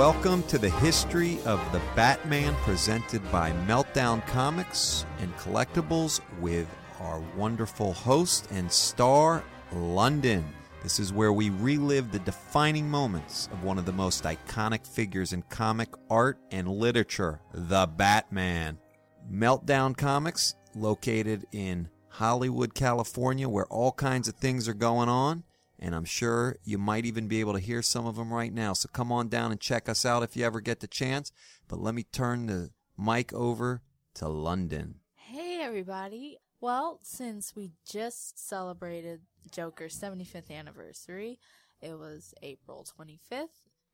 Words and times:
welcome 0.00 0.42
to 0.44 0.56
the 0.56 0.70
history 0.70 1.38
of 1.44 1.60
the 1.72 1.82
Batman 1.94 2.54
presented 2.62 3.20
by 3.30 3.52
Meltdown 3.68 4.26
Comics 4.26 5.04
and 5.18 5.30
Collectibles 5.36 6.22
with 6.40 6.66
our 7.00 7.22
wonderful 7.36 7.92
host 7.92 8.48
and 8.50 8.72
star, 8.72 9.44
Londyn. 9.74 10.42
This 10.82 10.98
is 11.00 11.12
where 11.12 11.34
we 11.34 11.50
relive 11.50 12.12
the 12.12 12.18
defining 12.20 12.88
moments 12.88 13.50
of 13.52 13.62
one 13.62 13.76
of 13.76 13.84
the 13.84 13.92
most 13.92 14.24
iconic 14.24 14.86
figures 14.86 15.34
in 15.34 15.42
comic 15.50 15.90
art 16.08 16.38
and 16.50 16.66
literature, 16.66 17.42
the 17.52 17.86
Batman. 17.86 18.78
Meltdown 19.30 19.94
Comics, 19.94 20.54
located 20.74 21.44
in 21.52 21.90
Hollywood, 22.08 22.72
California, 22.74 23.50
where 23.50 23.66
all 23.66 23.92
kinds 23.92 24.28
of 24.28 24.34
things 24.36 24.66
are 24.66 24.72
going 24.72 25.10
on. 25.10 25.44
And 25.82 25.94
I'm 25.94 26.04
sure 26.04 26.56
you 26.62 26.78
might 26.78 27.06
even 27.06 27.26
be 27.26 27.40
able 27.40 27.54
to 27.54 27.58
hear 27.58 27.80
some 27.80 28.06
of 28.06 28.16
them 28.16 28.32
right 28.32 28.52
now. 28.52 28.74
So 28.74 28.88
come 28.92 29.10
on 29.10 29.28
down 29.28 29.50
and 29.50 29.60
check 29.60 29.88
us 29.88 30.04
out 30.04 30.22
if 30.22 30.36
you 30.36 30.44
ever 30.44 30.60
get 30.60 30.80
the 30.80 30.86
chance. 30.86 31.32
But 31.66 31.80
let 31.80 31.94
me 31.94 32.02
turn 32.04 32.46
the 32.46 32.70
mic 32.98 33.32
over 33.32 33.80
to 34.14 34.26
Londyn. 34.26 34.96
Hey, 35.14 35.60
everybody. 35.62 36.36
Well, 36.60 37.00
since 37.02 37.56
we 37.56 37.72
just 37.88 38.38
celebrated 38.46 39.22
Joker's 39.50 39.98
75th 39.98 40.50
anniversary, 40.50 41.38
it 41.80 41.98
was 41.98 42.34
April 42.42 42.84
25th, 42.84 43.48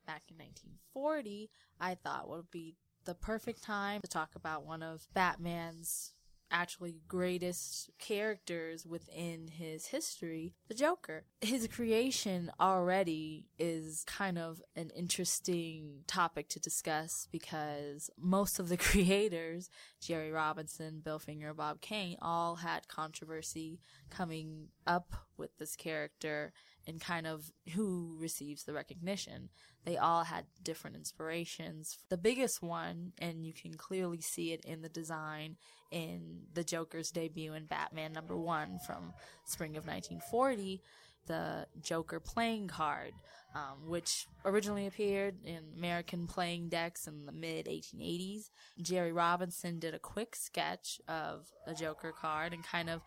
back 0.06 0.22
in 0.30 0.38
1940, 0.38 1.50
I 1.80 1.94
thought 1.94 2.28
would 2.28 2.50
be 2.50 2.76
the 3.04 3.14
perfect 3.14 3.62
time 3.62 4.00
to 4.00 4.08
talk 4.08 4.30
about 4.34 4.64
one 4.64 4.82
of 4.82 5.06
Batman's 5.14 6.12
actually 6.50 6.96
greatest 7.08 7.90
characters 7.98 8.86
within 8.86 9.48
his 9.48 9.86
history, 9.86 10.54
the 10.68 10.74
Joker. 10.74 11.24
His 11.40 11.66
creation 11.68 12.50
already 12.60 13.46
is 13.58 14.04
kind 14.06 14.38
of 14.38 14.62
an 14.74 14.90
interesting 14.96 16.02
topic 16.06 16.48
to 16.50 16.60
discuss 16.60 17.28
because 17.30 18.10
most 18.18 18.58
of 18.58 18.68
the 18.68 18.76
creators, 18.76 19.70
Jerry 20.00 20.30
Robinson, 20.30 21.00
Bill 21.04 21.18
Finger, 21.18 21.54
Bob 21.54 21.80
Kane, 21.80 22.16
all 22.20 22.56
had 22.56 22.88
controversy 22.88 23.80
coming 24.10 24.68
up 24.86 25.12
with 25.36 25.56
this 25.58 25.76
character 25.76 26.52
and 26.86 27.00
kind 27.00 27.26
of 27.26 27.50
who 27.74 28.16
receives 28.18 28.64
the 28.64 28.72
recognition. 28.72 29.48
They 29.86 29.96
all 29.96 30.24
had 30.24 30.46
different 30.64 30.96
inspirations. 30.96 31.96
The 32.08 32.16
biggest 32.16 32.60
one, 32.60 33.12
and 33.18 33.46
you 33.46 33.52
can 33.52 33.74
clearly 33.74 34.20
see 34.20 34.52
it 34.52 34.64
in 34.64 34.82
the 34.82 34.88
design 34.88 35.56
in 35.92 36.40
the 36.54 36.64
Joker's 36.64 37.12
debut 37.12 37.54
in 37.54 37.66
Batman 37.66 38.12
number 38.12 38.36
one 38.36 38.80
from 38.84 39.12
spring 39.44 39.76
of 39.76 39.86
1940, 39.86 40.82
the 41.28 41.68
Joker 41.80 42.18
playing 42.18 42.66
card, 42.66 43.12
um, 43.54 43.88
which 43.88 44.26
originally 44.44 44.88
appeared 44.88 45.36
in 45.44 45.60
American 45.76 46.26
playing 46.26 46.68
decks 46.68 47.06
in 47.06 47.24
the 47.24 47.32
mid 47.32 47.66
1880s. 47.66 48.50
Jerry 48.82 49.12
Robinson 49.12 49.78
did 49.78 49.94
a 49.94 50.00
quick 50.00 50.34
sketch 50.34 51.00
of 51.06 51.46
a 51.64 51.74
Joker 51.74 52.12
card 52.12 52.52
and 52.52 52.64
kind 52.64 52.90
of 52.90 53.02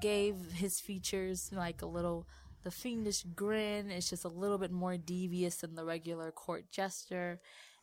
gave 0.00 0.36
his 0.54 0.80
features 0.80 1.50
like 1.52 1.82
a 1.82 1.86
little 1.86 2.26
the 2.62 2.70
fiendish 2.70 3.24
grin 3.34 3.90
is 3.90 4.10
just 4.10 4.24
a 4.24 4.28
little 4.28 4.58
bit 4.58 4.70
more 4.70 4.96
devious 4.96 5.56
than 5.56 5.74
the 5.74 5.84
regular 5.84 6.30
court 6.30 6.70
jester. 6.70 7.40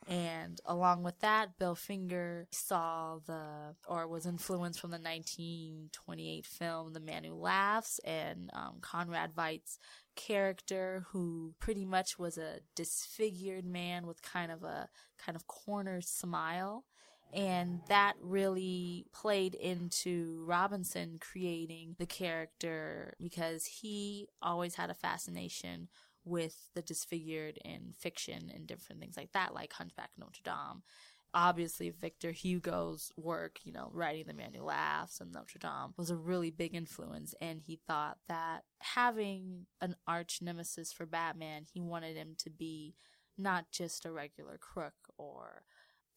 And 0.08 0.62
along 0.66 1.04
with 1.04 1.20
that, 1.20 1.58
Bill 1.58 1.76
Finger 1.76 2.48
saw 2.52 3.18
the, 3.26 3.76
or 3.88 4.08
was 4.08 4.26
influenced 4.26 4.80
from 4.80 4.92
the 4.92 5.00
1928 5.00 6.46
film 6.46 6.94
The 6.94 7.00
Man 7.00 7.24
Who 7.24 7.34
Laughs 7.34 8.00
and 8.06 8.50
um, 8.54 8.76
Conrad 8.80 9.36
Veidt's 9.36 9.80
character 10.16 11.06
who 11.12 11.54
pretty 11.60 11.84
much 11.84 12.18
was 12.18 12.38
a 12.38 12.60
disfigured 12.76 13.66
man 13.66 14.06
with 14.08 14.22
kind 14.22 14.52
of 14.52 14.64
a 14.64 14.90
kind 15.18 15.36
of 15.36 15.48
corner 15.48 16.00
smile 16.02 16.86
and 17.34 17.82
that 17.88 18.14
really 18.22 19.06
played 19.14 19.54
into 19.56 20.44
Robinson 20.46 21.18
creating 21.20 21.96
the 21.98 22.06
character 22.06 23.14
because 23.20 23.66
he 23.66 24.28
always 24.42 24.76
had 24.76 24.90
a 24.90 24.96
fascination 24.96 25.90
with 26.24 26.70
the 26.74 26.82
disfigured 26.82 27.58
in 27.64 27.94
fiction 27.98 28.52
and 28.54 28.68
different 28.68 29.02
things 29.02 29.18
like 29.18 29.32
that, 29.34 29.54
like 29.54 29.74
Hunchback 29.74 30.12
Notre 30.18 30.42
Dame. 30.44 30.84
Obviously, 31.34 31.90
Victor 31.90 32.32
Hugo's 32.32 33.12
work, 33.18 33.60
you 33.64 33.72
know, 33.72 33.90
writing 33.94 34.26
The 34.28 34.34
Man 34.34 34.54
Who 34.54 34.64
Laughs 34.64 35.20
and 35.20 35.32
Notre 35.32 35.60
Dame 35.60 35.94
was 35.98 36.10
a 36.10 36.16
really 36.16 36.52
big 36.52 36.74
influence. 36.74 37.36
And 37.42 37.62
he 37.62 37.80
thought 37.88 38.18
that 38.28 38.64
having 38.80 39.68
an 39.82 39.96
arch 40.08 40.40
nemesis 40.42 40.94
for 40.94 41.06
Batman, 41.06 41.64
he 41.72 41.82
wanted 41.82 42.16
him 42.16 42.36
to 42.40 42.50
be 42.50 42.96
not 43.38 43.66
just 43.72 44.06
a 44.06 44.12
regular 44.12 44.58
crook 44.58 44.96
or 45.18 45.64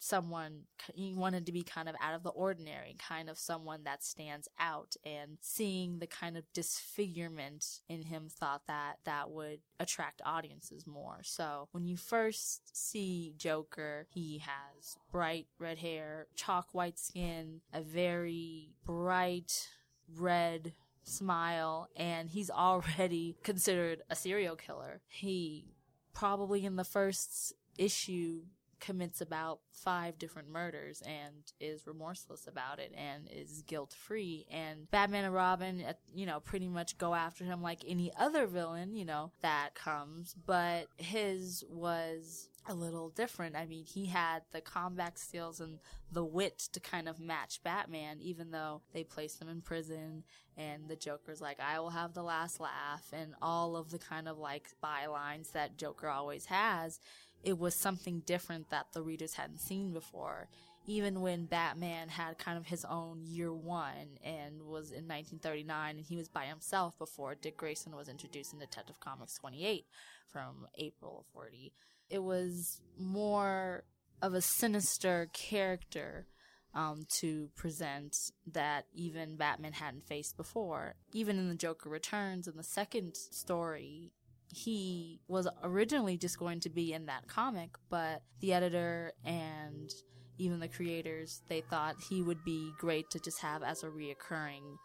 someone 0.01 0.63
he 0.95 1.13
wanted 1.15 1.45
to 1.47 1.53
be 1.53 1.63
kind 1.63 1.89
of 1.89 1.95
out 2.01 2.15
of 2.15 2.23
the 2.23 2.31
ordinary 2.31 2.97
kind 2.99 3.29
of 3.29 3.39
someone 3.39 3.85
that 3.85 4.03
stands 4.03 4.49
out. 4.59 4.97
And 5.05 5.39
seeing 5.41 5.99
the 5.99 6.07
kind 6.07 6.37
of 6.37 6.45
disfigurement 6.53 7.81
in 7.89 8.03
him 8.03 8.29
thought 8.29 8.63
that 8.67 8.97
that 9.05 9.31
would 9.31 9.61
attract 9.79 10.23
audiences 10.25 10.87
more. 10.87 11.21
So 11.23 11.69
when 11.73 11.87
you 11.87 11.97
first 11.97 12.77
see 12.77 13.35
joker 13.37 14.07
he 14.11 14.39
has 14.39 14.97
bright 15.13 15.47
red 15.59 15.79
hair 15.79 16.27
chalk 16.35 16.69
white 16.73 16.99
skin 16.99 17.61
a 17.73 17.83
very 17.83 18.71
bright 18.85 19.69
red 20.17 20.73
smile 21.03 21.89
and 21.95 22.31
he's 22.31 22.51
already 22.51 23.37
considered 23.43 24.03
a 24.09 24.17
serial 24.17 24.57
killer. 24.57 25.03
He 25.09 25.75
probably 26.15 26.65
in 26.65 26.77
the 26.77 26.85
first 26.85 27.53
issue 27.79 28.43
commits 28.81 29.21
about 29.21 29.61
five 29.73 30.19
different 30.19 30.49
murders 30.49 31.03
and 31.03 31.53
is 31.61 31.87
remorseless 31.87 32.47
about 32.47 32.79
it 32.79 32.93
and 32.97 33.29
is 33.31 33.63
guilt 33.67 33.95
free. 33.99 34.47
And 34.51 34.91
Batman 34.91 35.25
and 35.25 35.35
Robin, 35.35 35.85
you 36.15 36.27
know, 36.27 36.41
pretty 36.41 36.69
much 36.69 36.99
go 36.99 37.15
after 37.15 37.45
him 37.45 37.63
like 37.63 37.81
any 37.87 38.13
other 38.19 38.47
villain, 38.47 38.95
you 38.97 39.05
know, 39.05 39.33
that 39.43 39.75
comes. 39.75 40.35
But 40.47 40.87
his 40.97 41.65
was 41.69 42.49
a 42.69 42.75
little 42.75 43.09
different. 43.11 43.57
I 43.57 43.67
mean, 43.67 43.85
he 43.85 44.07
had 44.07 44.43
the 44.53 44.61
combat 44.61 45.19
skills 45.19 45.61
and 45.61 45.79
the 46.13 46.25
wit 46.25 46.59
to 46.73 46.81
kind 46.81 47.09
of 47.09 47.19
match 47.19 47.63
Batman, 47.63 48.19
even 48.21 48.51
though 48.51 48.83
they 48.93 49.03
placed 49.03 49.41
him 49.41 49.49
in 49.49 49.63
prison 49.63 50.25
and 50.57 50.89
the 50.89 50.97
Joker's 50.97 51.41
like, 51.41 51.59
I 51.59 51.81
will 51.81 51.91
have 51.91 52.13
the 52.13 52.23
last 52.23 52.61
laugh 52.61 53.07
and 53.13 53.35
all 53.41 53.77
of 53.77 53.91
the 53.91 53.99
kind 53.99 54.29
of 54.29 54.39
like 54.39 54.69
bylines 54.85 55.53
that 55.53 55.79
Joker 55.79 56.09
always 56.09 56.47
has 56.47 57.01
it 57.43 57.59
was 57.59 57.75
something 57.75 58.21
different 58.21 58.71
that 58.71 58.93
the 58.93 59.03
readers 59.03 59.35
hadn't 59.35 59.61
seen 59.61 59.93
before. 59.93 60.49
Even 60.87 61.21
when 61.21 61.45
Batman 61.45 62.09
had 62.09 62.39
kind 62.39 62.59
of 62.59 62.67
his 62.67 62.85
own 62.85 63.23
year 63.23 63.53
one 63.53 64.19
and 64.25 64.63
was 64.63 64.91
in 64.91 65.07
1939 65.07 65.97
and 65.97 66.07
he 66.07 66.17
was 66.17 66.29
by 66.29 66.47
himself 66.47 66.99
before 66.99 67.35
Dick 67.35 67.57
Grayson 67.57 67.95
was 67.95 68.09
introduced 68.09 68.53
in 68.53 68.59
Detective 68.59 68.99
Comics 68.99 69.35
28 69.35 69.85
from 70.33 70.67
April 70.79 71.21
of 71.21 71.33
40. 71.33 71.73
It 72.09 72.23
was 72.23 72.81
more 72.99 73.85
of 74.23 74.35
a 74.35 74.41
sinister 74.41 75.29
character 75.33 76.27
um, 76.75 77.05
to 77.09 77.51
present 77.57 78.17
that 78.47 78.87
even 78.93 79.37
Batman 79.37 79.73
hadn't 79.73 80.07
faced 80.07 80.37
before. 80.37 80.95
Even 81.13 81.39
in 81.39 81.49
The 81.49 81.55
Joker 81.55 81.89
Returns, 81.89 82.47
in 82.47 82.57
the 82.57 82.63
second 82.63 83.17
story, 83.17 84.13
he 84.53 85.21
was 85.29 85.49
originally 85.63 86.17
just 86.17 86.39
going 86.39 86.61
to 86.61 86.71
be 86.71 86.93
in 86.93 87.07
that 87.07 87.29
comic, 87.29 87.71
but 87.89 88.23
the 88.41 88.53
editor 88.53 89.13
and 89.25 89.91
even 90.39 90.59
the 90.59 90.69
creators, 90.69 91.43
they 91.49 91.61
thought 91.61 91.97
he 92.09 92.23
would 92.23 92.43
be 92.45 92.73
great 92.79 93.11
to 93.11 93.21
just 93.21 93.41
have 93.41 93.63
as 93.63 93.83
a 93.83 93.89
reoccurring 93.89 94.77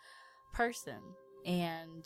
person. 0.53 0.99
And 1.45 2.05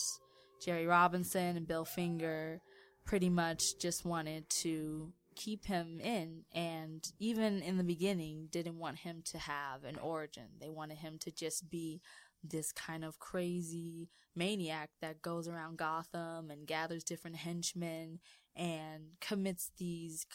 Jerry 0.64 0.86
Robinson 0.86 1.58
and 1.58 1.68
Bill 1.68 1.86
Finger 1.86 2.62
pretty 3.06 3.30
much 3.30 3.80
just 3.80 4.06
wanted 4.06 4.50
to 4.50 5.12
keep 5.36 5.66
him 5.66 6.02
in 6.02 6.44
and 6.54 7.12
even 7.18 7.62
in 7.62 7.78
the 7.78 7.84
beginning 7.84 8.50
didn't 8.52 8.78
want 8.78 8.98
him 8.98 9.22
to 9.24 9.38
have 9.38 9.86
an 9.86 9.98
origin. 9.98 10.44
They 10.60 10.70
wanted 10.70 10.98
him 10.98 11.18
to 11.22 11.32
just 11.32 11.70
be 11.70 12.02
this 12.44 12.72
kind 12.72 13.04
of 13.04 13.20
crazy 13.20 14.10
maniac 14.36 14.90
that 15.02 15.22
goes 15.22 15.48
around 15.48 15.78
Gotham 15.78 16.50
and 16.50 16.68
gathers 16.68 17.04
different 17.04 17.38
henchmen 17.38 18.20
and 18.56 19.04
commits 19.20 19.72
these 19.78 20.26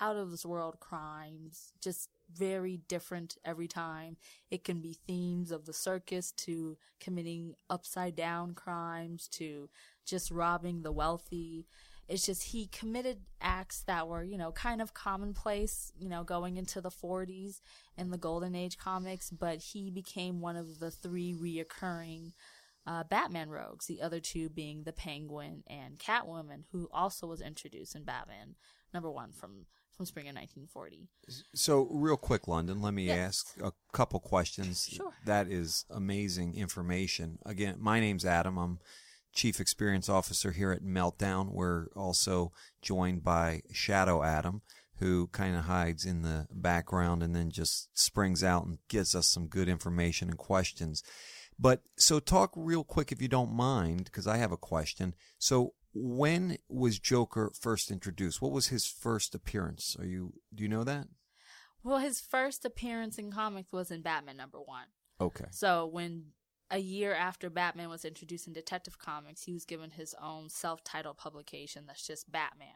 out 0.00 0.16
of 0.16 0.30
this 0.30 0.46
world 0.46 0.78
crimes, 0.80 1.72
just 1.80 2.08
very 2.32 2.80
different 2.88 3.36
every 3.44 3.66
time. 3.66 4.16
It 4.50 4.64
can 4.64 4.80
be 4.80 4.98
themes 5.06 5.50
of 5.50 5.64
the 5.64 5.72
circus 5.72 6.30
to 6.32 6.76
committing 7.00 7.54
upside 7.68 8.14
down 8.14 8.54
crimes 8.54 9.28
to 9.32 9.68
just 10.06 10.30
robbing 10.30 10.82
the 10.82 10.92
wealthy. 10.92 11.66
It's 12.08 12.24
just 12.24 12.42
he 12.44 12.66
committed 12.68 13.18
acts 13.40 13.82
that 13.82 14.08
were, 14.08 14.22
you 14.22 14.38
know, 14.38 14.50
kind 14.50 14.80
of 14.80 14.94
commonplace, 14.94 15.92
you 15.98 16.08
know, 16.08 16.24
going 16.24 16.56
into 16.56 16.80
the 16.80 16.90
40s 16.90 17.60
in 17.98 18.10
the 18.10 18.16
Golden 18.16 18.54
Age 18.54 18.78
comics, 18.78 19.30
but 19.30 19.58
he 19.58 19.90
became 19.90 20.40
one 20.40 20.56
of 20.56 20.78
the 20.78 20.90
three 20.90 21.34
reoccurring 21.34 22.32
uh, 22.86 23.04
Batman 23.04 23.50
rogues, 23.50 23.86
the 23.86 24.00
other 24.00 24.20
two 24.20 24.48
being 24.48 24.84
the 24.84 24.92
Penguin 24.92 25.62
and 25.66 25.98
Catwoman, 25.98 26.64
who 26.72 26.88
also 26.90 27.26
was 27.26 27.42
introduced 27.42 27.94
in 27.94 28.04
Batman 28.04 28.54
number 28.94 29.10
one 29.10 29.32
from 29.32 29.66
from 29.94 30.06
spring 30.06 30.28
of 30.28 30.36
1940. 30.36 31.08
So, 31.56 31.88
real 31.90 32.16
quick, 32.16 32.42
Londyn, 32.42 32.80
let 32.80 32.94
me 32.94 33.06
Yes. 33.06 33.18
ask 33.18 33.60
a 33.60 33.72
couple 33.92 34.20
questions. 34.20 34.86
Sure. 34.88 35.12
That 35.24 35.48
is 35.48 35.84
amazing 35.90 36.54
information. 36.54 37.40
Again, 37.44 37.74
my 37.80 37.98
name's 37.98 38.24
Adam. 38.24 38.58
I'm 38.58 38.78
Chief 39.32 39.60
Experience 39.60 40.08
Officer 40.08 40.52
here 40.52 40.72
at 40.72 40.82
Meltdown. 40.82 41.52
We're 41.52 41.86
also 41.94 42.52
joined 42.82 43.22
by 43.22 43.62
Shadow 43.72 44.22
Adam, 44.22 44.62
who 44.96 45.28
kind 45.28 45.56
of 45.56 45.64
hides 45.64 46.04
in 46.04 46.22
the 46.22 46.46
background 46.50 47.22
and 47.22 47.34
then 47.34 47.50
just 47.50 47.88
springs 47.98 48.42
out 48.42 48.66
and 48.66 48.78
gives 48.88 49.14
us 49.14 49.28
some 49.28 49.46
good 49.46 49.68
information 49.68 50.28
and 50.28 50.38
questions. 50.38 51.02
But 51.58 51.82
so 51.96 52.20
talk 52.20 52.52
real 52.54 52.84
quick 52.84 53.10
if 53.10 53.20
you 53.20 53.28
don't 53.28 53.52
mind, 53.52 54.04
because 54.04 54.26
I 54.26 54.36
have 54.36 54.52
a 54.52 54.56
question. 54.56 55.14
So 55.38 55.74
when 55.94 56.58
was 56.68 56.98
Joker 56.98 57.50
first 57.58 57.90
introduced? 57.90 58.40
What 58.40 58.52
was 58.52 58.68
his 58.68 58.86
first 58.86 59.34
appearance? 59.34 59.96
Are 59.98 60.06
you 60.06 60.34
do 60.54 60.62
you 60.62 60.68
know 60.68 60.84
that? 60.84 61.08
Well, 61.82 61.98
his 61.98 62.20
first 62.20 62.64
appearance 62.64 63.18
in 63.18 63.30
comics 63.30 63.72
was 63.72 63.90
in 63.90 64.02
Batman 64.02 64.36
number 64.36 64.58
one. 64.58 64.86
Okay. 65.20 65.46
So 65.50 65.86
when 65.86 66.26
a 66.70 66.78
year 66.78 67.14
after 67.14 67.48
Batman 67.48 67.88
was 67.88 68.04
introduced 68.04 68.46
in 68.46 68.52
Detective 68.52 68.98
Comics, 68.98 69.44
he 69.44 69.52
was 69.52 69.64
given 69.64 69.90
his 69.90 70.14
own 70.20 70.48
self-titled 70.48 71.16
publication 71.16 71.84
that's 71.86 72.06
just 72.06 72.30
Batman. 72.30 72.68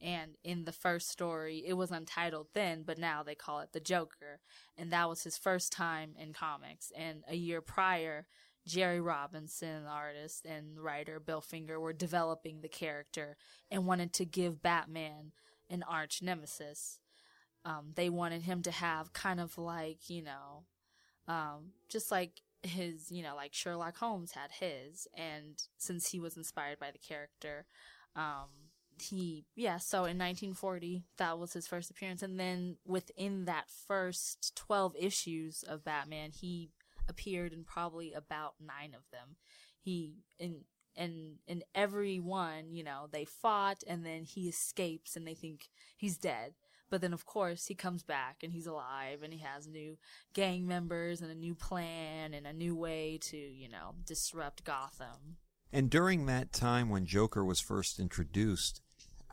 And 0.00 0.32
in 0.42 0.64
the 0.64 0.72
first 0.72 1.10
story, 1.10 1.62
it 1.66 1.74
was 1.74 1.90
untitled 1.90 2.48
then, 2.54 2.82
but 2.84 2.98
now 2.98 3.22
they 3.22 3.34
call 3.34 3.60
it 3.60 3.72
The 3.72 3.80
Joker. 3.80 4.40
And 4.76 4.90
that 4.92 5.08
was 5.08 5.24
his 5.24 5.38
first 5.38 5.72
time 5.72 6.14
in 6.18 6.32
comics. 6.32 6.90
And 6.96 7.22
a 7.28 7.36
year 7.36 7.60
prior, 7.60 8.26
Jerry 8.66 9.00
Robinson, 9.00 9.84
artist 9.86 10.46
and 10.46 10.78
writer 10.78 11.20
Bill 11.20 11.40
Finger, 11.40 11.78
were 11.78 11.92
developing 11.92 12.60
the 12.60 12.68
character 12.68 13.36
and 13.70 13.86
wanted 13.86 14.12
to 14.14 14.24
give 14.24 14.62
Batman 14.62 15.32
an 15.68 15.82
arch 15.82 16.22
nemesis. 16.22 16.98
Um, 17.64 17.92
they 17.94 18.10
wanted 18.10 18.42
him 18.42 18.62
to 18.62 18.70
have 18.70 19.12
kind 19.12 19.40
of 19.40 19.56
like, 19.58 20.08
you 20.08 20.22
know, 20.22 20.64
um, 21.28 21.72
just 21.88 22.10
like 22.10 22.42
his, 22.64 23.10
you 23.10 23.22
know, 23.22 23.34
like 23.36 23.52
Sherlock 23.54 23.96
Holmes 23.96 24.32
had 24.32 24.50
his, 24.52 25.06
and 25.16 25.62
since 25.76 26.08
he 26.08 26.20
was 26.20 26.36
inspired 26.36 26.78
by 26.78 26.90
the 26.90 26.98
character, 26.98 27.66
um, 28.16 28.48
he, 29.00 29.44
yeah, 29.54 29.78
so 29.78 29.98
in 29.98 30.18
1940, 30.18 31.04
that 31.18 31.38
was 31.38 31.52
his 31.52 31.66
first 31.66 31.90
appearance, 31.90 32.22
and 32.22 32.38
then 32.38 32.76
within 32.84 33.44
that 33.44 33.64
first 33.86 34.52
12 34.56 34.94
issues 34.98 35.64
of 35.66 35.84
Batman, 35.84 36.30
he 36.32 36.70
appeared 37.08 37.52
in 37.52 37.64
probably 37.64 38.12
about 38.12 38.54
nine 38.60 38.94
of 38.94 39.02
them. 39.10 39.36
He, 39.80 40.18
in, 40.38 40.62
and 40.96 41.36
in 41.46 41.62
every 41.74 42.20
one, 42.20 42.72
you 42.72 42.84
know, 42.84 43.08
they 43.10 43.24
fought, 43.24 43.82
and 43.86 44.06
then 44.06 44.24
he 44.24 44.48
escapes, 44.48 45.16
and 45.16 45.26
they 45.26 45.34
think 45.34 45.68
he's 45.96 46.16
dead. 46.16 46.54
But 46.90 47.00
then, 47.00 47.12
of 47.12 47.26
course, 47.26 47.66
he 47.66 47.74
comes 47.74 48.02
back 48.02 48.42
and 48.42 48.52
he's 48.52 48.66
alive 48.66 49.22
and 49.22 49.32
he 49.32 49.40
has 49.40 49.66
new 49.66 49.96
gang 50.32 50.66
members 50.66 51.20
and 51.20 51.30
a 51.30 51.34
new 51.34 51.54
plan 51.54 52.34
and 52.34 52.46
a 52.46 52.52
new 52.52 52.76
way 52.76 53.18
to, 53.22 53.36
you 53.36 53.68
know, 53.68 53.94
disrupt 54.06 54.64
Gotham. 54.64 55.38
And 55.72 55.90
during 55.90 56.26
that 56.26 56.52
time 56.52 56.88
when 56.88 57.04
Joker 57.04 57.44
was 57.44 57.60
first 57.60 57.98
introduced, 57.98 58.80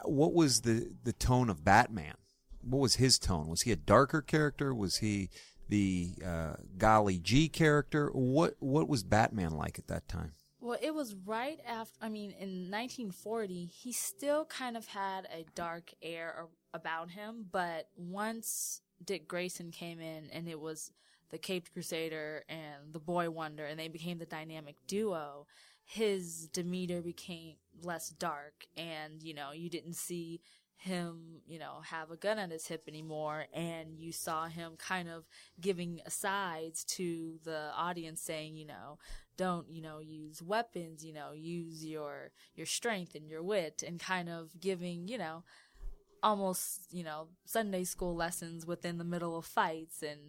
what 0.04 0.34
was 0.34 0.62
the 0.62 0.96
the 1.04 1.14
tone 1.14 1.50
of 1.50 1.64
Batman? 1.64 2.16
What 2.62 2.80
was 2.80 2.96
his 2.96 3.20
tone? 3.20 3.48
Was 3.48 3.62
he 3.62 3.72
a 3.72 3.76
darker 3.76 4.22
character? 4.22 4.74
Was 4.74 4.98
he 4.98 5.30
the 5.70 6.14
uh, 6.26 6.54
Golly 6.78 7.20
G 7.20 7.48
character? 7.48 8.10
What 8.10 8.56
what 8.60 8.88
was 8.88 9.04
Batman 9.04 9.52
like 9.52 9.78
at 9.78 9.88
that 9.88 10.08
time? 10.08 10.34
Well, 10.62 10.78
it 10.80 10.94
was 10.94 11.16
right 11.26 11.60
after, 11.68 11.98
I 12.02 12.10
mean, 12.10 12.32
in 12.32 12.70
1940, 12.70 13.66
he 13.66 13.92
still 13.92 14.46
kind 14.46 14.78
of 14.78 14.86
had 14.86 15.28
a 15.34 15.44
dark 15.56 15.92
air 16.04 16.46
about 16.72 17.10
him, 17.10 17.48
but 17.52 17.88
once 17.98 18.82
Dick 19.04 19.28
Grayson 19.28 19.72
came 19.72 20.00
in 20.00 20.30
and 20.32 20.48
it 20.48 20.60
was 20.60 20.92
the 21.32 21.40
Caped 21.40 21.74
Crusader 21.74 22.44
and 22.48 22.94
the 22.94 23.00
Boy 23.00 23.32
Wonder 23.32 23.66
and 23.66 23.80
they 23.80 23.88
became 23.88 24.20
the 24.20 24.26
dynamic 24.28 24.76
duo, 24.86 25.48
his 25.84 26.48
demeanor 26.50 27.02
became 27.02 27.56
less 27.82 28.10
dark 28.10 28.68
and, 28.78 29.24
you 29.24 29.34
know, 29.34 29.54
you 29.54 29.68
didn't 29.68 29.96
see 29.96 30.42
him, 30.76 31.42
you 31.48 31.60
know, 31.60 31.82
have 31.86 32.10
a 32.10 32.16
gun 32.16 32.40
at 32.40 32.52
his 32.52 32.66
hip 32.68 32.84
anymore 32.88 33.46
and 33.54 34.00
you 34.00 34.12
saw 34.12 34.48
him 34.48 34.74
kind 34.78 35.10
of 35.10 35.28
giving 35.60 36.02
asides 36.06 36.84
to 36.84 37.40
the 37.44 37.70
audience 37.76 38.20
saying, 38.22 38.58
you 38.58 38.66
know, 38.66 38.98
don't, 39.42 39.68
you 39.70 39.82
know, 39.82 40.00
use 40.00 40.42
weapons, 40.42 41.04
you 41.04 41.14
know, 41.14 41.32
use 41.34 41.84
your 41.84 42.32
your 42.56 42.68
strength 42.68 43.16
and 43.16 43.28
your 43.28 43.42
wit 43.42 43.84
and 43.86 44.00
kind 44.00 44.30
of 44.30 44.60
giving, 44.60 45.08
you 45.08 45.18
know, 45.18 45.44
almost, 46.22 46.94
you 46.94 47.04
know, 47.04 47.28
Sunday 47.46 47.84
school 47.84 48.16
lessons 48.16 48.66
within 48.66 48.98
the 49.00 49.04
middle 49.04 49.36
of 49.38 49.46
fights 49.46 50.04
and 50.04 50.20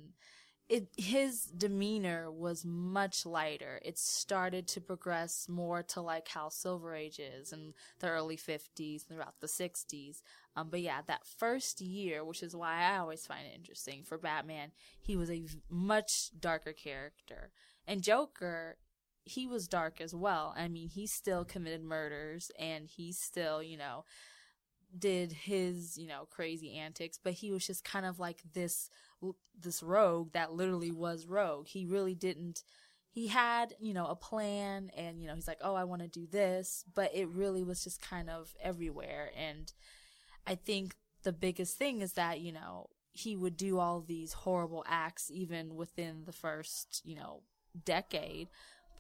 it 0.68 0.88
his 0.96 1.42
demeanor 1.64 2.30
was 2.30 2.64
much 2.64 3.26
lighter. 3.26 3.78
It 3.84 3.98
started 3.98 4.66
to 4.68 4.80
progress 4.80 5.46
more 5.48 5.82
to 5.92 6.00
like 6.00 6.28
how 6.28 6.48
Silver 6.48 6.94
Age 6.94 7.18
is 7.18 7.52
in 7.52 7.74
the 7.98 8.08
early 8.08 8.38
50s 8.38 9.06
throughout 9.06 9.34
the 9.40 9.48
60s. 9.48 10.22
Um, 10.56 10.68
but 10.70 10.80
yeah, 10.80 11.02
that 11.06 11.26
first 11.26 11.82
year, 11.82 12.24
which 12.24 12.42
is 12.42 12.56
why 12.56 12.82
I 12.84 12.98
always 12.98 13.26
find 13.26 13.46
it 13.46 13.54
interesting 13.54 14.02
for 14.04 14.16
Batman, 14.16 14.72
he 15.02 15.16
was 15.16 15.30
a 15.30 15.44
much 15.68 16.30
darker 16.38 16.72
character. 16.72 17.50
And 17.86 18.02
Joker, 18.02 18.78
he 19.24 19.46
was 19.46 19.68
dark 19.68 20.00
as 20.00 20.14
well. 20.14 20.54
I 20.56 20.68
mean, 20.68 20.88
he 20.88 21.06
still 21.06 21.44
committed 21.44 21.82
murders 21.82 22.50
and 22.58 22.86
he 22.86 23.12
still, 23.12 23.62
you 23.62 23.76
know, 23.76 24.04
did 24.96 25.32
his, 25.32 25.96
you 25.96 26.06
know, 26.06 26.26
crazy 26.30 26.76
antics, 26.76 27.18
but 27.22 27.34
he 27.34 27.50
was 27.50 27.66
just 27.66 27.84
kind 27.84 28.06
of 28.06 28.18
like 28.18 28.42
this 28.54 28.90
this 29.58 29.82
rogue 29.82 30.32
that 30.32 30.52
literally 30.52 30.90
was 30.90 31.26
rogue. 31.26 31.68
He 31.68 31.86
really 31.86 32.14
didn't 32.14 32.64
he 33.10 33.26
had, 33.28 33.74
you 33.78 33.92
know, 33.92 34.06
a 34.06 34.16
plan 34.16 34.90
and 34.96 35.20
you 35.20 35.28
know, 35.28 35.34
he's 35.34 35.46
like, 35.46 35.60
"Oh, 35.60 35.74
I 35.74 35.84
want 35.84 36.02
to 36.02 36.08
do 36.08 36.26
this," 36.26 36.84
but 36.94 37.14
it 37.14 37.28
really 37.28 37.62
was 37.62 37.84
just 37.84 38.00
kind 38.00 38.28
of 38.30 38.54
everywhere 38.60 39.30
and 39.36 39.72
I 40.46 40.56
think 40.56 40.96
the 41.22 41.32
biggest 41.32 41.78
thing 41.78 42.00
is 42.00 42.14
that, 42.14 42.40
you 42.40 42.52
know, 42.52 42.88
he 43.12 43.36
would 43.36 43.56
do 43.56 43.78
all 43.78 44.00
these 44.00 44.32
horrible 44.32 44.84
acts 44.88 45.30
even 45.30 45.76
within 45.76 46.24
the 46.24 46.32
first, 46.32 47.02
you 47.04 47.14
know, 47.14 47.42
decade. 47.84 48.48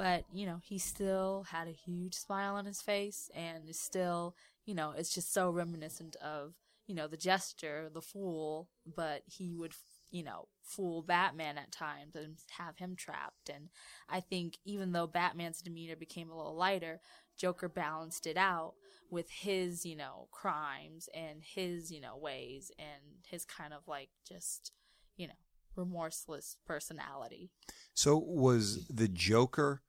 But, 0.02 0.24
you 0.34 0.46
know, 0.46 0.58
he 0.60 0.78
still 0.78 1.46
had 1.52 1.68
a 1.68 1.70
huge 1.70 2.14
smile 2.16 2.56
on 2.56 2.66
his 2.66 2.82
face 2.82 3.30
and 3.36 3.68
is 3.68 3.78
still, 3.78 4.34
you 4.66 4.74
know, 4.74 4.92
it's 4.96 5.14
just 5.14 5.32
so 5.32 5.48
reminiscent 5.48 6.16
of, 6.16 6.54
you 6.88 6.94
know, 6.96 7.06
the 7.06 7.16
jester, 7.16 7.88
the 7.94 8.02
fool, 8.02 8.68
but 8.96 9.22
he 9.26 9.54
would, 9.54 9.74
you 10.10 10.24
know, 10.24 10.48
fool 10.64 11.02
Batman 11.02 11.56
at 11.56 11.70
times 11.70 12.16
and 12.16 12.38
have 12.58 12.78
him 12.78 12.96
trapped. 12.96 13.48
And 13.48 13.68
I 14.08 14.18
think 14.18 14.58
even 14.64 14.90
though 14.90 15.06
Batman's 15.06 15.62
demeanor 15.62 15.94
became 15.94 16.30
a 16.30 16.36
little 16.36 16.56
lighter, 16.56 17.00
Joker 17.38 17.68
balanced 17.68 18.26
it 18.26 18.36
out 18.36 18.74
with 19.08 19.30
his, 19.30 19.86
you 19.86 19.94
know, 19.94 20.26
crimes 20.32 21.08
and 21.14 21.44
his, 21.44 21.92
you 21.92 22.00
know, 22.00 22.16
ways 22.16 22.72
and 22.76 23.22
his 23.30 23.44
kind 23.44 23.72
of 23.72 23.86
like 23.86 24.08
just, 24.26 24.72
you 25.16 25.28
know, 25.28 25.34
remorseless 25.76 26.56
personality. 26.66 27.52
So 27.94 28.18
was 28.18 28.88
the 28.88 29.06
Joker? 29.06 29.80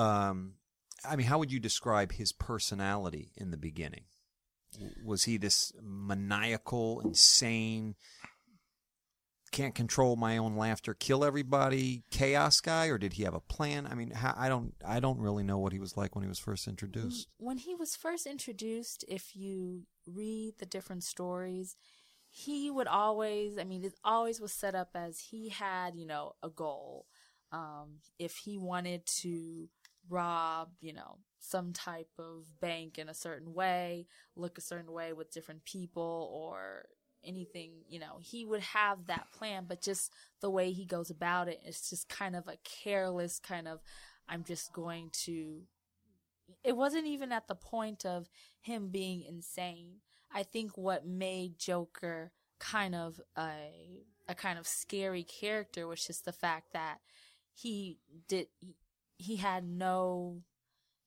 Um, 0.00 0.54
I 1.04 1.16
mean, 1.16 1.26
how 1.26 1.38
would 1.38 1.52
you 1.52 1.60
describe 1.60 2.12
his 2.12 2.32
personality 2.32 3.32
in 3.36 3.50
the 3.50 3.56
beginning? 3.56 4.04
Was 5.04 5.24
he 5.24 5.36
this 5.36 5.72
maniacal, 5.82 7.00
insane, 7.00 7.96
can't 9.50 9.74
control 9.74 10.14
my 10.16 10.36
own 10.36 10.56
laughter, 10.56 10.94
kill 10.94 11.24
everybody, 11.24 12.04
chaos 12.10 12.60
guy, 12.60 12.86
or 12.86 12.98
did 12.98 13.14
he 13.14 13.24
have 13.24 13.34
a 13.34 13.40
plan? 13.40 13.86
I 13.90 13.94
mean, 13.94 14.12
I 14.14 14.48
don't, 14.48 14.74
I 14.86 15.00
don't 15.00 15.18
really 15.18 15.42
know 15.42 15.58
what 15.58 15.72
he 15.72 15.80
was 15.80 15.96
like 15.96 16.14
when 16.14 16.22
he 16.22 16.28
was 16.28 16.38
first 16.38 16.68
introduced. 16.68 17.28
When 17.38 17.58
he 17.58 17.74
was 17.74 17.96
first 17.96 18.26
introduced, 18.26 19.04
if 19.08 19.34
you 19.34 19.82
read 20.06 20.54
the 20.58 20.66
different 20.66 21.02
stories, 21.02 21.76
he 22.28 22.70
would 22.70 22.86
always, 22.86 23.58
I 23.58 23.64
mean, 23.64 23.84
it 23.84 23.94
always 24.04 24.40
was 24.40 24.52
set 24.52 24.76
up 24.76 24.90
as 24.94 25.18
he 25.18 25.48
had, 25.48 25.96
you 25.96 26.06
know, 26.06 26.34
a 26.42 26.48
goal. 26.48 27.06
Um, 27.52 27.98
if 28.20 28.36
he 28.36 28.56
wanted 28.56 29.04
to 29.22 29.68
rob, 30.10 30.70
you 30.80 30.92
know, 30.92 31.18
some 31.38 31.72
type 31.72 32.10
of 32.18 32.44
bank 32.60 32.98
in 32.98 33.08
a 33.08 33.14
certain 33.14 33.54
way, 33.54 34.06
look 34.36 34.58
a 34.58 34.62
certain 34.62 34.92
way 34.92 35.12
with 35.12 35.32
different 35.32 35.64
people 35.64 36.30
or 36.32 36.86
anything, 37.24 37.72
you 37.88 37.98
know, 37.98 38.18
he 38.20 38.44
would 38.44 38.60
have 38.60 39.06
that 39.06 39.26
plan, 39.32 39.64
but 39.68 39.82
just 39.82 40.12
the 40.40 40.50
way 40.50 40.72
he 40.72 40.84
goes 40.84 41.10
about 41.10 41.48
it, 41.48 41.60
it's 41.64 41.88
just 41.90 42.08
kind 42.08 42.34
of 42.34 42.48
a 42.48 42.56
careless 42.64 43.38
kind 43.38 43.68
of, 43.68 43.80
I'm 44.28 44.44
just 44.44 44.72
going 44.72 45.10
to, 45.24 45.62
it 46.64 46.76
wasn't 46.76 47.06
even 47.06 47.32
at 47.32 47.46
the 47.46 47.54
point 47.54 48.04
of 48.04 48.28
him 48.60 48.88
being 48.90 49.22
insane. 49.22 49.96
I 50.32 50.42
think 50.42 50.76
what 50.76 51.06
made 51.06 51.58
Joker 51.58 52.32
kind 52.58 52.94
of 52.94 53.20
a, 53.36 54.04
a 54.28 54.34
kind 54.34 54.58
of 54.58 54.66
scary 54.66 55.24
character 55.24 55.86
was 55.86 56.06
just 56.06 56.24
the 56.24 56.32
fact 56.32 56.72
that 56.72 56.98
he 57.52 57.98
did, 58.28 58.46
he, 59.20 59.36
had 59.36 59.64
no, 59.64 60.42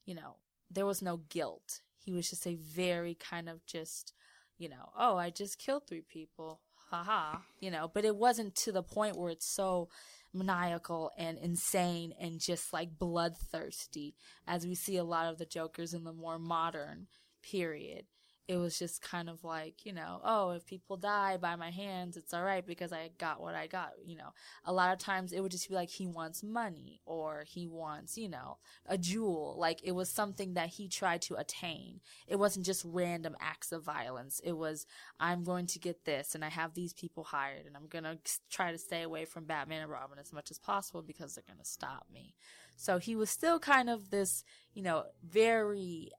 you 0.06 0.16
know, 0.16 0.38
there 0.70 0.86
was 0.86 1.02
no 1.02 1.18
guilt. 1.30 1.82
He 1.98 2.12
was 2.12 2.30
just 2.30 2.46
a 2.48 2.56
very 2.56 3.16
kind 3.16 3.50
of 3.50 3.66
just, 3.66 4.14
you 4.58 4.70
know, 4.70 4.92
oh, 4.98 5.18
I 5.18 5.30
just 5.30 5.58
killed 5.58 5.88
three 5.88 6.02
people. 6.02 6.62
Haha. 6.90 7.40
You 7.60 7.72
know, 7.72 7.90
but 7.92 8.06
it 8.06 8.16
wasn't 8.16 8.56
to 8.56 8.72
the 8.72 8.84
point 8.84 9.18
where 9.18 9.32
it's 9.32 9.48
so 9.48 9.90
maniacal 10.34 11.12
and 11.18 11.38
insane 11.38 12.14
and 12.20 12.40
just 12.40 12.74
like 12.74 12.98
bloodthirsty 12.98 14.16
as 14.48 14.66
we 14.66 14.76
see 14.76 14.98
a 14.98 15.04
lot 15.04 15.28
of 15.28 15.38
the 15.38 15.46
Jokers 15.46 15.94
in 15.94 16.04
the 16.04 16.14
more 16.14 16.40
modern 16.40 17.08
period 17.42 18.06
it 18.48 18.58
was 18.58 18.78
just 18.78 19.02
kind 19.02 19.30
of 19.30 19.44
like, 19.46 19.86
you 19.86 19.94
know, 19.94 20.20
oh, 20.24 20.52
if 20.52 20.66
people 20.66 20.98
die 20.98 21.38
by 21.38 21.56
my 21.56 21.72
hands, 21.72 22.18
it's 22.18 22.34
all 22.34 22.44
right 22.44 22.66
because 22.66 22.92
I 22.92 23.10
got 23.18 23.40
what 23.40 23.56
I 23.56 23.68
got. 23.68 23.92
You 24.04 24.18
know, 24.18 24.34
a 24.66 24.74
lot 24.74 24.92
of 24.92 25.00
times 25.00 25.32
it 25.32 25.40
would 25.40 25.52
just 25.52 25.70
be 25.70 25.76
like 25.76 25.90
he 25.90 26.08
wants 26.08 26.44
money 26.44 27.00
or 27.06 27.46
he 27.48 27.68
wants, 27.68 28.18
you 28.18 28.28
know, 28.28 28.58
a 28.86 28.98
jewel. 28.98 29.56
Like 29.58 29.80
it 29.84 29.94
was 29.94 30.10
something 30.10 30.56
that 30.56 30.70
he 30.70 30.90
tried 30.90 31.22
to 31.24 31.36
attain. 31.36 32.02
It 32.28 32.38
wasn't 32.38 32.66
just 32.66 32.86
random 32.86 33.38
acts 33.40 33.72
of 33.72 33.84
violence. 33.84 34.42
It 34.44 34.58
was, 34.58 34.86
I'm 35.22 35.46
going 35.46 35.68
to 35.68 35.80
get 35.80 36.04
this 36.04 36.36
and 36.36 36.44
I 36.44 36.50
have 36.50 36.74
these 36.74 36.94
people 36.94 37.24
hired 37.24 37.66
and 37.66 37.78
I'm 37.78 37.88
going 37.88 38.04
to 38.04 38.18
try 38.50 38.74
to 38.74 38.78
stay 38.78 39.04
away 39.04 39.24
from 39.24 39.46
Batman 39.46 39.84
and 39.84 39.92
Robin 39.92 40.20
as 40.20 40.34
much 40.34 40.52
as 40.52 40.60
possible 40.60 41.02
because 41.02 41.36
they're 41.36 41.46
going 41.48 41.64
to 41.64 41.66
stop 41.66 42.08
me. 42.14 42.36
So 42.76 42.98
he 42.98 43.16
was 43.16 43.30
still 43.30 43.60
kind 43.60 43.90
of 43.90 44.10
this, 44.10 44.44
you 44.74 44.84
know, 44.84 45.06
very, 45.24 46.12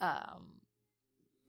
um, 0.00 0.61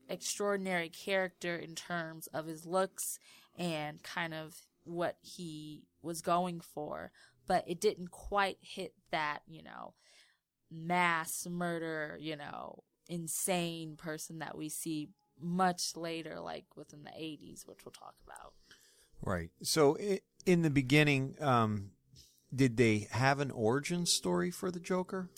extraordinary 0.08 0.88
character 0.88 1.56
in 1.56 1.74
terms 1.74 2.26
of 2.28 2.46
his 2.46 2.66
looks 2.66 3.18
and 3.56 4.02
kind 4.02 4.34
of 4.34 4.54
what 4.84 5.16
he 5.20 5.84
was 6.02 6.20
going 6.20 6.60
for, 6.60 7.10
but 7.46 7.64
it 7.66 7.80
didn't 7.80 8.10
quite 8.10 8.58
hit 8.60 8.94
that, 9.10 9.40
you 9.46 9.62
know, 9.62 9.94
mass 10.70 11.46
murder, 11.48 12.18
you 12.20 12.36
know, 12.36 12.82
insane 13.08 13.96
person 13.96 14.38
that 14.38 14.56
we 14.56 14.68
see 14.68 15.08
much 15.40 15.96
later, 15.96 16.40
like 16.40 16.64
within 16.76 17.04
the 17.04 17.10
80s, 17.10 17.66
which 17.66 17.84
we'll 17.84 17.92
talk 17.92 18.14
about. 18.26 18.52
Right. 19.22 19.50
So 19.62 19.96
in 20.44 20.62
the 20.62 20.70
beginning, 20.70 21.36
um, 21.40 21.90
did 22.54 22.76
they 22.76 23.08
have 23.10 23.40
an 23.40 23.50
origin 23.50 24.06
story 24.06 24.50
for 24.50 24.70
the 24.70 24.80
Joker? 24.80 25.30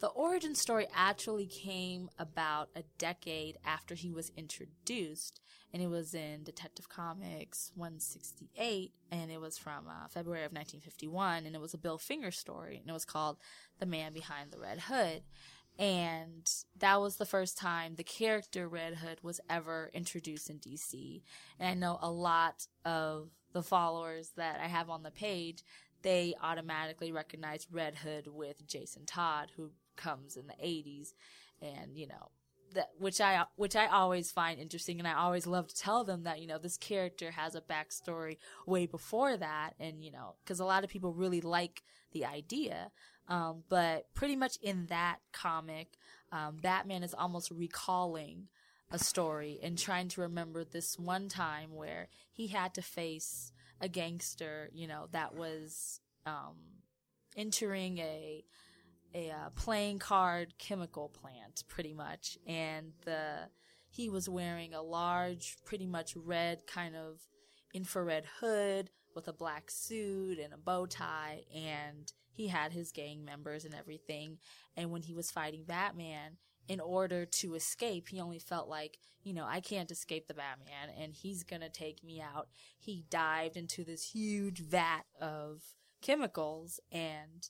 The 0.00 0.08
origin 0.08 0.54
story 0.54 0.86
actually 0.94 1.46
came 1.46 2.08
about 2.20 2.68
a 2.76 2.84
decade 2.98 3.58
after 3.64 3.96
he 3.96 4.12
was 4.12 4.30
introduced, 4.36 5.40
and 5.72 5.82
it 5.82 5.88
was 5.88 6.14
in 6.14 6.44
Detective 6.44 6.88
Comics 6.88 7.72
168, 7.74 8.92
and 9.10 9.32
it 9.32 9.40
was 9.40 9.58
from 9.58 9.88
uh, 9.88 10.06
February 10.08 10.44
of 10.44 10.52
1951, 10.52 11.46
and 11.46 11.56
it 11.56 11.60
was 11.60 11.74
a 11.74 11.78
Bill 11.78 11.98
Finger 11.98 12.30
story, 12.30 12.76
and 12.76 12.88
it 12.88 12.92
was 12.92 13.04
called 13.04 13.38
The 13.80 13.86
Man 13.86 14.12
Behind 14.12 14.52
the 14.52 14.60
Red 14.60 14.82
Hood. 14.82 15.22
And 15.80 16.48
that 16.78 17.00
was 17.00 17.16
the 17.16 17.26
first 17.26 17.58
time 17.58 17.94
the 17.96 18.04
character 18.04 18.68
Red 18.68 18.96
Hood 18.96 19.18
was 19.22 19.40
ever 19.50 19.90
introduced 19.92 20.48
in 20.48 20.58
DC. 20.58 21.22
And 21.58 21.68
I 21.68 21.74
know 21.74 21.98
a 22.00 22.10
lot 22.10 22.66
of 22.84 23.30
the 23.52 23.62
followers 23.64 24.30
that 24.36 24.60
I 24.62 24.66
have 24.68 24.90
on 24.90 25.02
the 25.02 25.10
page, 25.10 25.64
they 26.02 26.34
automatically 26.40 27.10
recognize 27.10 27.66
Red 27.70 27.96
Hood 27.96 28.28
with 28.28 28.66
Jason 28.66 29.04
Todd, 29.04 29.50
who 29.56 29.70
comes 29.98 30.36
in 30.36 30.46
the 30.46 30.54
80s 30.54 31.12
and 31.60 31.94
you 31.94 32.06
know 32.06 32.30
that 32.74 32.90
which 32.98 33.20
I 33.20 33.44
which 33.56 33.76
I 33.76 33.86
always 33.86 34.30
find 34.30 34.60
interesting, 34.60 34.98
and 34.98 35.08
I 35.08 35.14
always 35.14 35.46
love 35.46 35.68
to 35.68 35.76
tell 35.76 36.04
them 36.04 36.24
that 36.24 36.40
you 36.40 36.46
know 36.46 36.58
this 36.58 36.76
character 36.76 37.30
has 37.30 37.54
a 37.54 37.60
backstory 37.60 38.36
way 38.66 38.86
before 38.86 39.36
that, 39.36 39.74
and 39.78 40.02
you 40.02 40.12
know 40.12 40.34
because 40.44 40.60
a 40.60 40.64
lot 40.64 40.84
of 40.84 40.90
people 40.90 41.12
really 41.12 41.40
like 41.40 41.82
the 42.12 42.24
idea, 42.24 42.90
um, 43.28 43.62
but 43.68 44.12
pretty 44.14 44.36
much 44.36 44.58
in 44.62 44.86
that 44.86 45.18
comic, 45.32 45.96
um, 46.32 46.56
Batman 46.60 47.02
is 47.02 47.14
almost 47.14 47.50
recalling 47.50 48.48
a 48.90 48.98
story 48.98 49.58
and 49.62 49.76
trying 49.76 50.08
to 50.08 50.22
remember 50.22 50.64
this 50.64 50.98
one 50.98 51.28
time 51.28 51.74
where 51.74 52.08
he 52.32 52.48
had 52.48 52.72
to 52.74 52.82
face 52.82 53.52
a 53.80 53.88
gangster, 53.88 54.70
you 54.72 54.86
know, 54.86 55.08
that 55.12 55.34
was 55.34 56.00
um, 56.24 56.56
entering 57.36 57.98
a 57.98 58.44
a 59.14 59.30
uh, 59.30 59.50
playing 59.54 59.98
card 59.98 60.54
chemical 60.58 61.08
plant, 61.08 61.64
pretty 61.68 61.94
much, 61.94 62.38
and 62.46 62.92
the 63.04 63.48
he 63.90 64.10
was 64.10 64.28
wearing 64.28 64.74
a 64.74 64.82
large, 64.82 65.56
pretty 65.64 65.86
much 65.86 66.14
red 66.14 66.66
kind 66.66 66.94
of 66.94 67.20
infrared 67.72 68.24
hood 68.40 68.90
with 69.14 69.28
a 69.28 69.32
black 69.32 69.70
suit 69.70 70.38
and 70.38 70.52
a 70.52 70.58
bow 70.58 70.86
tie, 70.86 71.42
and 71.54 72.12
he 72.30 72.48
had 72.48 72.72
his 72.72 72.92
gang 72.92 73.24
members 73.24 73.64
and 73.64 73.74
everything. 73.74 74.38
And 74.76 74.90
when 74.90 75.02
he 75.02 75.14
was 75.14 75.30
fighting 75.30 75.64
Batman, 75.64 76.36
in 76.68 76.80
order 76.80 77.24
to 77.24 77.54
escape, 77.54 78.08
he 78.08 78.20
only 78.20 78.38
felt 78.38 78.68
like, 78.68 78.98
you 79.24 79.32
know, 79.32 79.46
I 79.46 79.60
can't 79.60 79.90
escape 79.90 80.28
the 80.28 80.34
Batman 80.34 80.90
and 81.00 81.14
he's 81.14 81.42
gonna 81.42 81.70
take 81.70 82.04
me 82.04 82.20
out. 82.20 82.48
He 82.78 83.04
dived 83.08 83.56
into 83.56 83.84
this 83.84 84.10
huge 84.10 84.60
vat 84.60 85.04
of 85.20 85.62
chemicals 86.02 86.78
and 86.92 87.48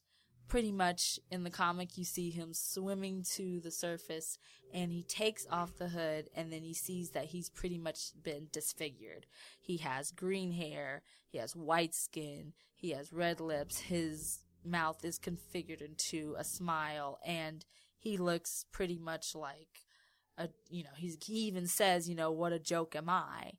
pretty 0.48 0.72
much 0.72 1.20
in 1.30 1.44
the 1.44 1.50
comic 1.50 1.98
you 1.98 2.04
see 2.04 2.30
him 2.30 2.52
swimming 2.52 3.22
to 3.22 3.60
the 3.60 3.70
surface 3.70 4.38
and 4.72 4.90
he 4.90 5.02
takes 5.02 5.46
off 5.50 5.76
the 5.76 5.88
hood 5.88 6.28
and 6.34 6.52
then 6.52 6.62
he 6.62 6.74
sees 6.74 7.10
that 7.10 7.26
he's 7.26 7.50
pretty 7.50 7.78
much 7.78 8.12
been 8.22 8.48
disfigured. 8.52 9.26
He 9.60 9.78
has 9.78 10.10
green 10.10 10.52
hair, 10.52 11.02
he 11.28 11.38
has 11.38 11.54
white 11.54 11.94
skin, 11.94 12.52
he 12.74 12.90
has 12.90 13.12
red 13.12 13.40
lips, 13.40 13.78
his 13.78 14.40
mouth 14.64 15.04
is 15.04 15.18
configured 15.18 15.82
into 15.82 16.34
a 16.38 16.44
smile 16.44 17.18
and 17.24 17.64
he 17.98 18.16
looks 18.16 18.64
pretty 18.72 18.98
much 18.98 19.34
like 19.34 19.86
a 20.36 20.48
you 20.68 20.84
know 20.84 20.90
he's 20.96 21.16
he 21.24 21.34
even 21.46 21.66
says 21.66 22.08
you 22.08 22.14
know 22.14 22.30
what 22.30 22.52
a 22.52 22.58
joke 22.58 22.94
am 22.94 23.08
i 23.08 23.52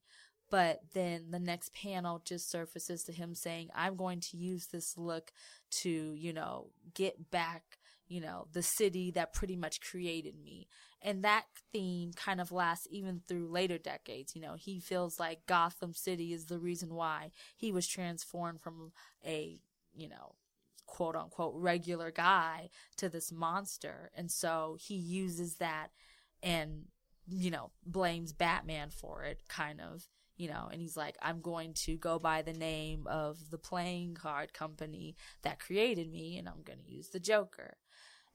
but 0.50 0.82
then 0.94 1.32
the 1.32 1.40
next 1.40 1.74
panel 1.74 2.22
just 2.24 2.50
surfaces 2.50 3.04
to 3.04 3.12
him 3.12 3.36
saying, 3.36 3.70
I'm 3.76 3.96
going 3.96 4.20
to 4.22 4.38
use 4.38 4.68
this 4.68 4.98
look 4.98 5.32
to, 5.72 5.90
you 5.90 6.34
know, 6.34 6.72
get 6.94 7.30
back, 7.30 7.78
you 8.08 8.20
know, 8.20 8.48
the 8.52 8.64
city 8.64 9.12
that 9.12 9.34
pretty 9.34 9.56
much 9.56 9.82
created 9.82 10.36
me. 10.42 10.68
And 11.02 11.24
that 11.24 11.46
theme 11.72 12.12
kind 12.14 12.42
of 12.42 12.52
lasts 12.52 12.88
even 12.90 13.22
through 13.28 13.50
later 13.50 13.78
decades. 13.78 14.36
You 14.36 14.42
know, 14.42 14.56
he 14.56 14.80
feels 14.80 15.20
like 15.20 15.46
Gotham 15.46 15.94
City 15.94 16.34
is 16.34 16.46
the 16.46 16.60
reason 16.60 16.94
why 16.94 17.32
he 17.56 17.72
was 17.72 17.88
transformed 17.88 18.60
from 18.60 18.92
a, 19.26 19.62
you 19.96 20.10
know, 20.10 20.36
quote 20.88 21.16
unquote 21.16 21.54
regular 21.56 22.12
guy 22.12 22.70
to 22.98 23.08
this 23.08 23.32
monster. 23.32 24.10
And 24.16 24.32
so 24.32 24.78
he 24.80 24.96
uses 24.96 25.56
that 25.56 25.90
and, 26.42 26.86
you 27.28 27.52
know, 27.52 27.72
blames 27.86 28.34
Batman 28.34 28.90
for 28.90 29.24
it, 29.24 29.44
kind 29.48 29.80
of 29.80 30.08
you 30.40 30.48
know, 30.48 30.70
and 30.72 30.80
he's 30.82 30.96
like, 30.96 31.18
I'm 31.22 31.42
going 31.42 31.74
to 31.86 31.98
go 31.98 32.18
by 32.18 32.42
the 32.42 32.54
name 32.54 33.06
of 33.08 33.52
the 33.52 33.58
playing 33.58 34.16
card 34.16 34.54
company 34.54 35.18
that 35.42 35.60
created 35.60 36.10
me, 36.10 36.38
and 36.38 36.48
I'm 36.48 36.64
going 36.64 36.80
to 36.80 36.92
use 36.92 37.10
the 37.10 37.20
Joker. 37.20 37.76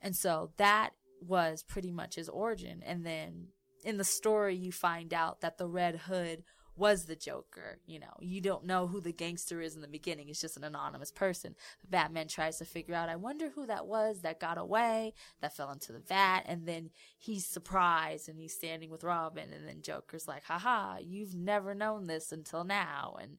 And 0.03 0.15
so 0.15 0.51
that 0.59 0.91
was 1.23 1.65
pretty 1.67 1.91
much 1.91 2.17
his 2.17 2.29
origin. 2.29 2.83
And 2.85 3.07
then 3.07 3.47
in 3.85 3.97
the 3.97 4.05
story, 4.05 4.55
you 4.55 4.71
find 4.71 5.15
out 5.15 5.41
that 5.41 5.57
the 5.57 5.67
Red 5.67 5.97
Hood 5.97 6.45
was 6.77 7.05
the 7.05 7.17
Joker. 7.17 7.79
You 7.87 8.01
know, 8.01 8.15
you 8.21 8.41
don't 8.41 8.65
know 8.65 8.87
who 8.87 9.01
the 9.01 9.13
gangster 9.13 9.61
is 9.61 9.75
in 9.75 9.83
the 9.83 9.89
beginning. 9.89 10.29
It's 10.29 10.41
just 10.41 10.57
an 10.57 10.65
anonymous 10.65 11.11
person. 11.11 11.55
Batman 11.89 12.29
tries 12.29 12.59
to 12.59 12.65
figure 12.65 12.95
out, 12.95 13.09
I 13.09 13.17
wonder 13.17 13.51
who 13.51 13.67
that 13.67 13.87
was 13.87 14.21
that 14.21 14.41
got 14.41 14.59
away, 14.59 15.15
that 15.41 15.57
fell 15.57 15.71
into 15.71 15.93
the 15.93 16.01
vat. 16.01 16.43
And 16.47 16.67
then 16.67 16.91
he's 17.19 17.47
surprised 17.47 18.29
and 18.29 18.39
he's 18.39 18.55
standing 18.55 18.91
with 18.91 19.05
Robin. 19.05 19.53
And 19.53 19.67
then 19.67 19.83
Joker's 19.83 20.29
like, 20.29 20.45
haha, 20.45 20.97
you've 21.01 21.35
never 21.35 21.75
known 21.75 22.07
this 22.07 22.33
until 22.33 22.65
now. 22.65 23.17
And 23.21 23.39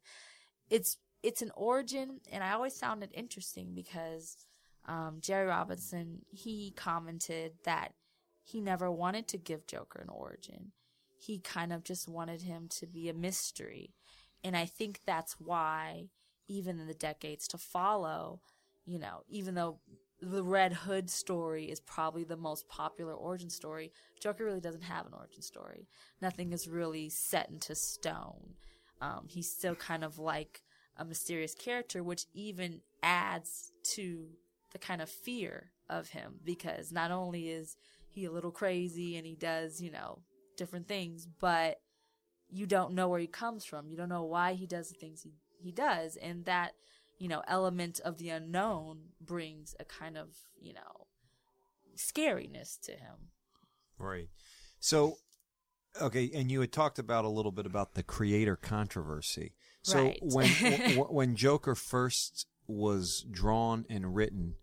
it's, 0.70 0.98
it's 1.24 1.42
an 1.42 1.52
origin. 1.56 2.22
And 2.32 2.44
I 2.44 2.54
always 2.54 2.78
found 2.78 3.04
it 3.04 3.12
interesting 3.14 3.74
because, 3.74 4.38
um, 4.88 5.18
Jerry 5.20 5.48
Robinson, 5.48 6.22
he 6.30 6.72
commented 6.76 7.54
that 7.64 7.94
he 8.44 8.62
never 8.62 8.92
wanted 8.92 9.28
to 9.30 9.38
give 9.40 9.66
Joker 9.66 10.00
an 10.00 10.10
origin 10.10 10.72
he 11.26 11.40
kind 11.40 11.74
of 11.74 11.84
just 11.84 12.08
wanted 12.08 12.44
him 12.44 12.68
to 12.68 12.86
be 12.86 13.10
a 13.10 13.14
mystery. 13.14 13.94
And 14.44 14.56
I 14.56 14.66
think 14.66 15.00
that's 15.06 15.34
why, 15.40 16.10
even 16.48 16.80
in 16.80 16.88
the 16.88 16.94
decades 16.94 17.48
to 17.50 17.58
follow, 17.58 18.42
you 18.86 19.00
know, 19.00 19.24
even 19.28 19.56
though 19.56 19.80
the 20.22 20.44
Red 20.44 20.74
Hood 20.74 21.10
story 21.10 21.66
is 21.66 21.80
probably 21.80 22.24
the 22.24 22.38
most 22.38 22.68
popular 22.68 23.14
origin 23.14 23.50
story, 23.50 23.92
Joker 24.20 24.46
really 24.46 24.62
doesn't 24.62 24.84
have 24.84 25.08
an 25.08 25.14
origin 25.14 25.42
story. 25.42 25.88
Nothing 26.22 26.54
is 26.54 26.68
really 26.68 27.10
set 27.10 27.50
into 27.50 27.74
stone. 27.74 28.54
Um, 29.02 29.26
he's 29.28 29.52
still 29.52 29.76
kind 29.76 30.04
of 30.04 30.20
like 30.20 30.62
a 30.98 31.04
mysterious 31.06 31.56
character, 31.56 32.04
which 32.04 32.26
even 32.34 32.82
adds 33.02 33.72
to 33.96 34.28
the 34.72 34.80
kind 34.80 35.02
of 35.02 35.10
fear 35.10 35.72
of 35.90 36.10
him 36.10 36.36
because 36.44 36.92
not 36.92 37.12
only 37.12 37.50
is 37.50 37.78
he 38.08 38.26
a 38.26 38.32
little 38.32 38.52
crazy 38.52 39.18
and 39.18 39.26
he 39.26 39.36
does, 39.36 39.82
you 39.82 39.92
know, 39.92 40.20
different 40.56 40.88
things, 40.88 41.28
but 41.40 41.82
you 42.50 42.66
don't 42.66 42.94
know 42.94 43.08
where 43.08 43.20
he 43.20 43.28
comes 43.28 43.66
from. 43.66 43.88
You 43.88 43.98
don't 43.98 44.10
know 44.10 44.24
why 44.24 44.54
he 44.54 44.66
does 44.66 44.90
the 44.90 44.96
things 44.96 45.22
he, 45.22 45.34
he 45.58 45.72
does. 45.72 46.16
And 46.16 46.46
that, 46.46 46.74
you 47.18 47.28
know, 47.28 47.44
element 47.48 48.00
of 48.04 48.18
the 48.18 48.30
unknown 48.30 49.00
brings 49.20 49.76
a 49.80 49.86
kind 49.86 50.18
of, 50.18 50.30
you 50.60 50.74
know, 50.74 51.08
scariness 51.98 52.80
to 52.82 52.92
him. 52.92 53.32
Right. 53.98 54.30
So 54.80 55.18
Okay, 56.02 56.30
and 56.34 56.52
you 56.52 56.60
had 56.60 56.74
talked 56.74 57.00
about 57.00 57.24
a 57.26 57.30
little 57.30 57.52
bit 57.52 57.66
about 57.66 57.94
the 57.94 58.04
creator 58.04 58.56
controversy. 58.56 59.54
So 59.82 60.04
Right. 60.04 60.20
when 60.22 60.50
w- 60.60 61.06
when 61.06 61.36
Joker 61.36 61.76
first 61.76 62.48
was 62.68 63.26
drawn 63.32 63.86
and 63.90 64.14
written, 64.16 64.56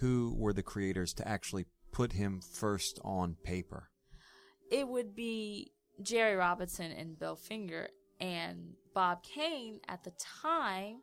who 0.00 0.34
were 0.36 0.52
the 0.52 0.62
creators 0.62 1.12
to 1.14 1.26
actually 1.26 1.66
put 1.90 2.12
him 2.12 2.40
first 2.40 3.00
on 3.02 3.36
paper? 3.42 3.90
It 4.70 4.86
would 4.88 5.14
be 5.14 5.72
Jerry 6.02 6.36
Robinson 6.36 6.92
and 6.92 7.18
Bill 7.18 7.36
Finger 7.36 7.88
and 8.20 8.74
Bob 8.94 9.22
Kane 9.22 9.80
at 9.88 10.04
the 10.04 10.12
time, 10.42 11.00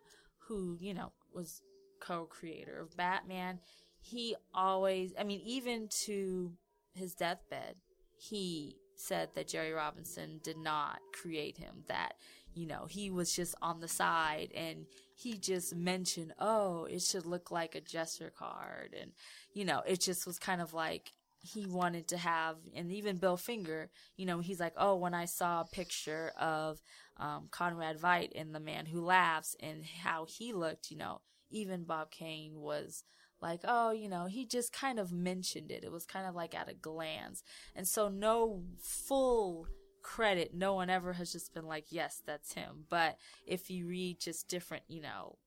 who, 0.48 0.78
you 0.80 0.94
know, 0.94 1.12
was 1.34 1.62
co 2.00 2.26
creator 2.26 2.80
of 2.80 2.96
Batman. 2.98 3.60
He 4.02 4.36
always, 4.54 5.14
I 5.18 5.24
mean, 5.24 5.42
even 5.46 5.88
to 6.06 6.54
his 6.94 7.14
deathbed, 7.14 7.76
he 8.18 8.78
said 8.96 9.30
that 9.36 9.48
Jerry 9.48 9.72
Robinson 9.72 10.40
did 10.44 10.58
not 10.58 11.00
create 11.14 11.58
him, 11.58 11.84
that, 11.88 12.14
you 12.54 12.68
know, 12.68 12.86
he 12.88 13.10
was 13.10 13.34
just 13.34 13.56
on 13.62 13.80
the 13.80 13.88
side 13.88 14.52
and 14.56 14.86
he 15.16 15.38
just 15.38 15.76
mentioned, 15.76 16.34
oh, 16.40 16.86
it 16.86 17.02
should 17.02 17.26
look 17.26 17.52
like 17.52 17.76
a 17.76 17.82
gesture 17.82 18.32
card. 18.38 18.96
And, 19.00 19.12
you 19.54 19.66
know, 19.66 19.82
it 19.88 20.00
just 20.02 20.28
was 20.28 20.38
kind 20.38 20.62
of 20.62 20.74
like, 20.74 21.14
he 21.44 21.66
wanted 21.66 22.08
to 22.08 22.18
have, 22.18 22.56
and 22.74 22.90
even 22.92 23.18
Bill 23.18 23.36
Finger, 23.36 23.90
you 24.16 24.26
know, 24.26 24.40
he's 24.40 24.62
like, 24.62 24.74
oh, 24.78 24.96
when 24.96 25.14
I 25.14 25.26
saw 25.26 25.62
a 25.62 25.66
picture 25.66 26.32
of 26.40 26.82
um, 27.18 27.50
Conrad 27.52 28.00
Veidt 28.00 28.32
in 28.32 28.54
The 28.54 28.62
Man 28.62 28.86
Who 28.86 29.02
Laughs 29.02 29.54
and 29.60 29.84
how 29.84 30.26
he 30.26 30.54
looked, 30.54 30.90
you 30.90 30.98
know, 30.98 31.20
even 31.52 31.84
Bob 31.84 32.12
Kane 32.12 32.54
was 32.56 33.04
like, 33.42 33.60
oh, 33.66 33.92
you 33.92 34.08
know, 34.08 34.26
he 34.26 34.46
just 34.46 34.72
kind 34.72 34.98
of 34.98 35.12
mentioned 35.12 35.70
it. 35.70 35.84
It 35.84 35.92
was 35.92 36.06
kind 36.06 36.26
of 36.26 36.34
like 36.34 36.56
at 36.56 36.72
a 36.72 36.74
glance. 36.74 37.44
And 37.76 37.86
so, 37.86 38.08
no 38.08 38.64
full 38.82 39.68
credit, 40.02 40.54
no 40.54 40.74
one 40.76 40.90
ever 40.90 41.12
has 41.12 41.34
just 41.34 41.54
been 41.54 41.68
like, 41.68 41.88
yes, 41.90 42.22
that's 42.26 42.54
him. 42.54 42.86
But 42.90 43.18
if 43.46 43.70
you 43.70 43.86
read 43.86 44.22
just 44.22 44.48
different, 44.48 44.84
you 44.88 45.02
know, 45.02 45.38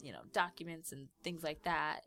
you 0.00 0.12
know, 0.12 0.22
documents 0.32 0.92
and 0.92 1.08
things 1.22 1.42
like 1.42 1.64
that, 1.64 2.00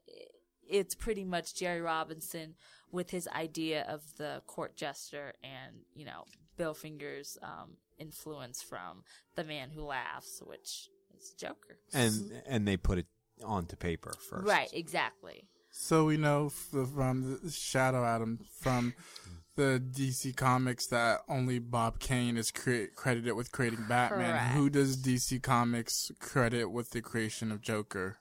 it's 0.68 0.96
pretty 0.96 1.24
much 1.24 1.56
Jerry 1.56 1.82
Robinson 1.82 2.56
with 2.96 3.12
his 3.12 3.28
idea 3.28 3.86
of 3.88 4.02
the 4.18 4.42
court 4.48 4.76
jester 4.76 5.34
and, 5.44 5.76
you 5.94 6.06
know, 6.06 6.24
Bill 6.58 6.74
Finger's 6.74 7.38
um, 7.44 7.78
influence 8.00 8.62
from 8.62 9.04
The 9.36 9.44
Man 9.44 9.70
Who 9.70 9.84
Laughs, 9.84 10.42
which 10.44 10.90
is 11.18 11.34
Joker. 11.38 11.78
And 11.94 12.42
and 12.48 12.68
they 12.68 12.78
put 12.78 12.98
it 12.98 13.08
onto 13.44 13.76
paper 13.76 14.14
first. 14.30 14.48
Right, 14.48 14.70
exactly. 14.74 15.50
So 15.70 16.06
we 16.06 16.16
know 16.16 16.50
from 16.50 17.40
the 17.44 17.52
Shadow 17.52 18.06
Adam 18.06 18.40
from 18.62 18.94
the 19.56 19.84
DC 19.92 20.36
Comics 20.38 20.88
that 20.88 21.20
only 21.28 21.60
Bob 21.60 22.00
Kane 22.00 22.38
is 22.38 22.50
cre- 22.50 22.86
credited 22.96 23.34
with 23.34 23.52
creating 23.52 23.86
Batman. 23.90 24.32
Correct. 24.32 24.54
Who 24.54 24.70
does 24.70 24.98
DC 24.98 25.44
Comics 25.44 26.12
credit 26.20 26.72
with 26.72 26.92
the 26.92 27.02
creation 27.02 27.52
of 27.52 27.62
Joker? 27.62 28.18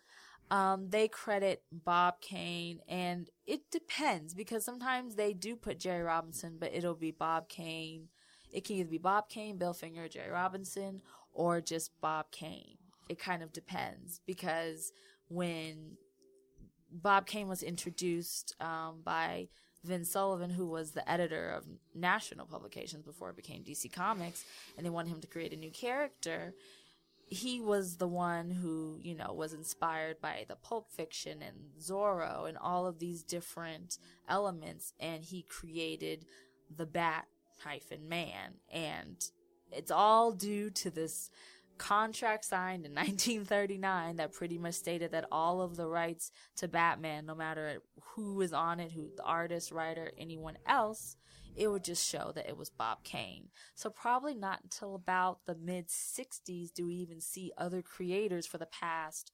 Um, 0.55 0.91
they 0.91 1.09
credit 1.09 1.65
Bob 1.73 2.21
Kane, 2.21 2.79
and 2.89 3.29
it 3.45 3.63
depends 3.73 4.35
because 4.35 4.65
sometimes 4.65 5.17
they 5.17 5.33
do 5.33 5.57
put 5.57 5.81
Jerry 5.81 6.05
Robinson, 6.05 6.59
but 6.61 6.73
it'll 6.73 6.95
be 6.95 7.11
Bob 7.11 7.49
Kane. 7.49 8.07
It 8.53 8.65
can 8.65 8.77
either 8.77 8.89
be 8.89 8.99
Bob 8.99 9.29
Kane, 9.29 9.59
Bill 9.59 9.73
Finger, 9.73 10.07
Jerry 10.07 10.31
Robinson, 10.31 11.03
or 11.33 11.61
just 11.61 12.01
Bob 12.01 12.31
Kane. 12.31 12.77
It 13.09 13.19
kind 13.19 13.43
of 13.43 13.53
depends 13.53 14.21
because 14.29 14.93
when 15.27 15.97
Bob 16.89 17.27
Kane 17.27 17.49
was 17.49 17.65
introduced 17.65 18.55
um, 18.61 19.01
by 19.05 19.49
Vin 19.83 20.05
Sullivan, 20.05 20.51
who 20.51 20.69
was 20.69 20.93
the 20.93 21.11
editor 21.11 21.51
of 21.51 21.65
National 21.97 22.47
Publications 22.47 23.05
before 23.05 23.31
it 23.31 23.37
became 23.37 23.65
DC 23.65 23.93
Comics, 23.93 24.45
and 24.77 24.87
they 24.87 24.91
wanted 24.91 25.11
him 25.11 25.21
to 25.21 25.27
create 25.27 25.53
a 25.53 25.57
new 25.57 25.73
character 25.73 26.55
he 27.27 27.61
was 27.61 27.97
the 27.97 28.09
one 28.09 28.51
who, 28.51 28.99
you 29.01 29.15
know, 29.15 29.33
was 29.33 29.53
inspired 29.53 30.21
by 30.21 30.45
the 30.49 30.57
Pulp 30.57 30.91
Fiction 30.91 31.43
and 31.43 31.57
Zorro 31.81 32.49
and 32.49 32.59
all 32.59 32.87
of 32.87 32.99
these 32.99 33.23
different 33.23 33.99
elements, 34.29 34.93
and 35.01 35.25
he 35.25 35.43
created 35.43 36.27
the 36.75 36.87
Bat 36.87 37.27
hyphen 37.63 38.09
man. 38.09 38.55
And 38.73 39.17
it's 39.73 39.91
all 39.91 40.33
due 40.33 40.71
to 40.71 40.91
this 40.91 41.31
contract 41.79 42.45
signed 42.45 42.87
in 42.87 42.93
1939 42.95 44.17
that 44.17 44.33
pretty 44.33 44.59
much 44.59 44.75
stated 44.75 45.13
that 45.13 45.27
all 45.33 45.61
of 45.61 45.77
the 45.77 45.87
rights 45.87 46.31
to 46.57 46.69
Batman, 46.69 47.27
no 47.27 47.35
matter 47.35 47.83
who 48.15 48.41
is 48.41 48.53
on 48.53 48.81
it, 48.81 48.93
who 48.93 49.11
the 49.17 49.25
artist, 49.25 49.73
writer, 49.73 50.13
anyone 50.19 50.57
else, 50.67 51.17
it 51.57 51.69
would 51.69 51.85
just 51.85 52.07
show 52.07 52.33
that 52.35 52.49
it 52.49 52.57
was 52.57 52.71
Bob 52.71 53.05
Kane. 53.05 53.49
So 53.75 53.91
probably 53.91 54.35
not 54.35 54.61
until 54.63 54.95
about 54.95 55.41
the 55.47 55.55
mid 55.55 55.89
60s 55.89 56.73
do 56.73 56.87
we 56.87 56.95
even 56.97 57.21
see 57.21 57.53
other 57.57 57.83
creators 57.83 58.47
for 58.47 58.59
the 58.59 58.67
past 58.67 59.33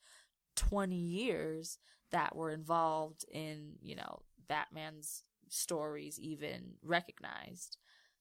20 0.56 0.94
years 0.94 1.78
that 2.10 2.34
were 2.34 2.50
involved 2.50 3.24
in, 3.32 3.74
you 3.80 3.96
know, 3.96 4.22
Batman's 4.48 5.22
stories 5.48 6.18
even 6.18 6.74
recognized. 6.82 7.76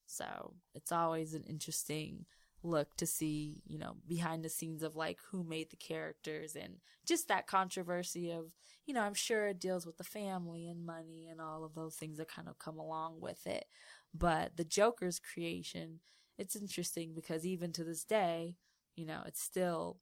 So 0.05 0.53
it's 0.73 0.91
always 0.91 1.33
an 1.33 1.43
interesting 1.43 2.25
look 2.63 2.95
to 2.97 3.05
see, 3.05 3.61
you 3.65 3.77
know, 3.77 3.95
behind 4.07 4.43
the 4.43 4.49
scenes 4.49 4.83
of 4.83 4.95
like 4.95 5.19
who 5.31 5.43
made 5.43 5.69
the 5.69 5.77
characters 5.77 6.55
and 6.55 6.75
just 7.05 7.27
that 7.27 7.47
controversy 7.47 8.31
of, 8.31 8.53
you 8.85 8.93
know, 8.93 9.01
I'm 9.01 9.13
sure 9.13 9.47
it 9.47 9.59
deals 9.59 9.85
with 9.85 9.97
the 9.97 10.03
family 10.03 10.67
and 10.67 10.85
money 10.85 11.27
and 11.29 11.39
all 11.39 11.63
of 11.63 11.75
those 11.75 11.95
things 11.95 12.17
that 12.17 12.27
kind 12.27 12.47
of 12.47 12.59
come 12.59 12.77
along 12.77 13.21
with 13.21 13.47
it. 13.47 13.65
But 14.13 14.57
the 14.57 14.63
Joker's 14.63 15.19
creation, 15.19 15.99
it's 16.37 16.55
interesting 16.55 17.13
because 17.13 17.45
even 17.45 17.71
to 17.73 17.83
this 17.83 18.03
day, 18.03 18.55
you 18.95 19.05
know, 19.05 19.21
it's 19.25 19.41
still, 19.41 19.97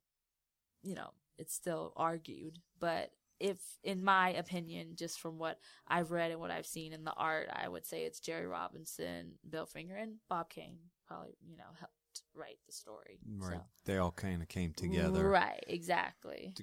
you 0.81 0.95
know, 0.95 1.11
it's 1.37 1.53
still 1.53 1.93
argued. 1.95 2.59
But 2.79 3.11
if, 3.39 3.59
in 3.83 4.03
my 4.03 4.29
opinion, 4.29 4.95
just 4.95 5.19
from 5.19 5.37
what 5.37 5.59
I've 5.87 6.11
read 6.11 6.31
and 6.31 6.39
what 6.39 6.51
I've 6.51 6.65
seen 6.65 6.93
in 6.93 7.03
the 7.03 7.13
art, 7.13 7.49
I 7.53 7.67
would 7.67 7.85
say 7.85 8.03
it's 8.03 8.19
Jerry 8.19 8.47
Robinson, 8.47 9.33
Bill 9.47 9.65
Finger, 9.65 9.95
and 9.95 10.15
Bob 10.27 10.49
Kane 10.49 10.77
probably, 11.07 11.37
you 11.47 11.57
know, 11.57 11.63
helped 11.79 11.93
write 12.37 12.59
the 12.65 12.71
story. 12.71 13.19
Right. 13.37 13.53
So. 13.55 13.61
They 13.85 13.97
all 13.97 14.11
kind 14.11 14.41
of 14.41 14.47
came 14.47 14.73
together. 14.73 15.27
Right, 15.27 15.63
exactly. 15.67 16.53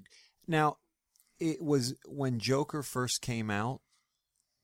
Now, 0.47 0.79
it 1.41 1.63
was 1.63 1.95
when 2.07 2.39
Joker 2.39 2.83
first 2.83 3.21
came 3.21 3.51
out, 3.51 3.81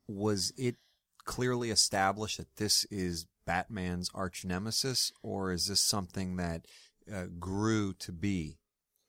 was 0.07 0.53
it 0.57 0.77
clearly 1.25 1.71
established 1.71 2.39
that 2.39 2.57
this 2.57 2.85
is 2.87 3.27
Batman's 3.47 4.11
arch 4.15 4.45
nemesis, 4.45 5.13
or 5.23 5.53
is 5.53 5.67
this 5.67 5.81
something 5.81 6.37
that 6.37 6.67
uh, 7.13 7.27
grew 7.39 7.93
to 7.95 8.13
be? 8.13 8.59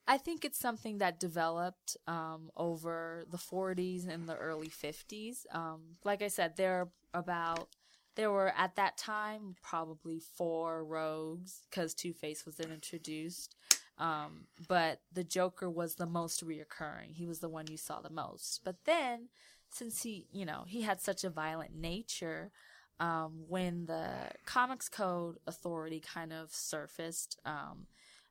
I 0.07 0.17
think 0.17 0.43
it's 0.43 0.59
something 0.59 0.97
that 0.97 1.19
developed 1.19 1.95
um, 2.07 2.49
over 2.57 3.23
the 3.29 3.37
40s 3.37 4.07
and 4.07 4.27
the 4.27 4.35
early 4.35 4.67
50s. 4.67 5.45
Um, 5.53 5.97
like 6.03 6.21
I 6.21 6.27
said, 6.27 6.57
there 6.57 6.81
are 6.81 6.89
about 7.13 7.69
there 8.15 8.31
were 8.31 8.53
at 8.57 8.75
that 8.75 8.97
time 8.97 9.55
probably 9.61 10.19
four 10.19 10.83
rogues 10.83 11.61
because 11.69 11.93
Two 11.93 12.13
Face 12.13 12.45
was 12.45 12.55
then 12.55 12.71
introduced. 12.71 13.55
Um, 13.97 14.45
but 14.67 15.01
the 15.13 15.23
Joker 15.23 15.69
was 15.69 15.95
the 15.95 16.07
most 16.07 16.45
reoccurring. 16.45 17.13
He 17.13 17.27
was 17.27 17.39
the 17.39 17.49
one 17.49 17.67
you 17.67 17.77
saw 17.77 18.01
the 18.01 18.09
most. 18.09 18.61
But 18.63 18.77
then, 18.85 19.29
since 19.69 20.01
he, 20.01 20.25
you 20.31 20.45
know, 20.45 20.63
he 20.67 20.81
had 20.81 20.99
such 20.99 21.23
a 21.23 21.29
violent 21.29 21.75
nature, 21.75 22.51
um, 22.99 23.43
when 23.47 23.85
the 23.85 24.09
Comics 24.45 24.89
Code 24.89 25.37
Authority 25.45 25.99
kind 25.99 26.33
of 26.33 26.51
surfaced 26.51 27.39
um, 27.45 27.87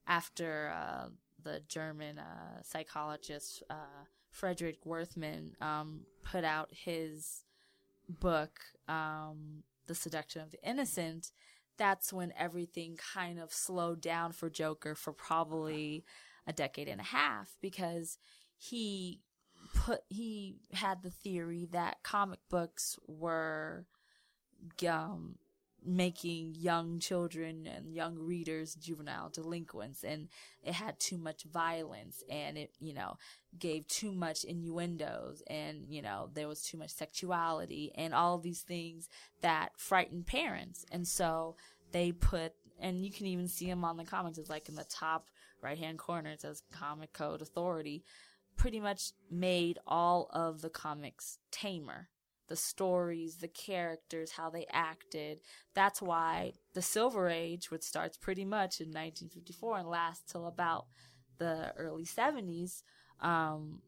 after 0.07 0.73
uh, 0.75 1.09
the 1.43 1.61
German 1.69 2.19
uh, 2.19 2.63
psychologist 2.63 3.63
uh, 3.71 4.05
Fredric 4.33 4.79
Wertham 4.87 5.61
um, 5.63 6.03
put 6.23 6.45
out 6.45 6.69
his 6.73 7.45
book, 8.11 8.61
um, 8.89 9.63
The 9.87 9.95
Seduction 9.95 10.43
of 10.43 10.51
the 10.51 10.69
Innocent, 10.69 11.33
that's 11.79 12.13
when 12.13 12.33
everything 12.37 12.99
kind 13.15 13.39
of 13.39 13.53
slowed 13.53 14.01
down 14.01 14.33
for 14.33 14.51
Joker 14.51 14.95
for 14.95 15.13
probably 15.13 16.05
a 16.47 16.53
decade 16.53 16.89
and 16.89 17.01
a 17.01 17.05
half 17.05 17.57
because 17.61 18.19
he 18.57 19.21
put 19.75 20.01
he 20.09 20.57
had 20.73 21.03
the 21.03 21.11
theory 21.11 21.69
that 21.73 22.03
comic 22.03 22.41
books 22.51 22.99
were 23.07 23.87
um, 24.87 25.37
making 25.85 26.55
young 26.59 26.99
children 26.99 27.67
and 27.67 27.95
young 27.95 28.19
readers 28.19 28.75
juvenile 28.75 29.31
delinquents 29.31 30.05
and 30.05 30.29
it 30.63 30.75
had 30.75 30.99
too 31.01 31.17
much 31.17 31.45
violence 31.45 32.23
and 32.29 32.59
it 32.59 32.71
you 32.81 32.93
know 32.93 33.17
gave 33.59 33.87
too 33.89 34.13
much 34.13 34.45
innuendos 34.45 35.43
and 35.47 35.87
you 35.89 36.03
know 36.03 36.29
there 36.35 36.49
was 36.49 36.63
too 36.63 36.77
much 36.77 36.91
sexuality 36.91 37.93
and 37.95 38.15
all 38.15 38.39
these 38.39 38.61
things 38.61 39.09
that 39.41 39.71
frightened 39.77 40.27
parents. 40.27 40.85
And 40.91 41.07
so 41.07 41.57
they 41.93 42.13
put 42.13 42.53
and 42.79 43.05
you 43.05 43.13
can 43.13 43.27
even 43.27 43.49
see 43.49 43.67
them 43.67 43.85
on 43.85 43.97
the 43.97 44.05
comics. 44.05 44.39
It's 44.39 44.51
like 44.51 44.69
in 44.69 44.75
the 44.75 44.85
top 44.85 45.29
right 45.63 45.79
hand 45.79 45.99
corner 45.99 46.31
it 46.31 46.41
says 46.41 46.63
comic 46.73 47.13
code 47.13 47.43
authority. 47.43 48.05
Pretty 48.57 48.81
much 48.81 49.13
made 49.31 49.79
all 49.87 50.29
of 50.33 50.61
the 50.61 50.71
comics 50.71 51.39
tamer 51.51 52.09
the 52.51 52.57
stories, 52.57 53.37
the 53.37 53.49
characters, 53.49 54.33
how 54.33 54.51
they 54.51 54.67
acted. 54.73 55.39
That's 55.75 56.03
why 56.03 56.53
the 56.75 56.83
Silver 56.83 57.29
Age, 57.29 57.71
which 57.71 57.85
starts 57.85 58.19
pretty 58.19 58.45
much 58.45 58.81
in 58.81 58.89
1954 58.89 59.79
and 59.79 59.89
lasts 59.89 60.31
till 60.31 60.47
about 60.47 60.87
the 61.39 61.73
early 61.79 62.05
70s, 62.05 62.83
um, 63.21 63.81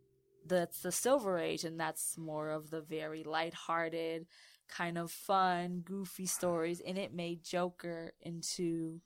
that's 0.46 0.80
the 0.80 0.92
Silver 0.92 1.38
Age, 1.38 1.64
and 1.64 1.78
that's 1.78 2.16
more 2.16 2.50
of 2.50 2.70
the 2.70 2.80
very 2.80 3.24
lighthearted, 3.24 4.26
kind 4.68 4.96
of 4.96 5.10
fun, 5.10 5.82
goofy 5.84 6.26
stories, 6.26 6.80
and 6.80 6.96
it 6.96 7.12
made 7.12 7.44
Joker 7.44 8.12
into 8.20 9.00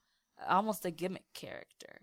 almost 0.47 0.85
a 0.85 0.91
gimmick 0.91 1.33
character. 1.35 2.03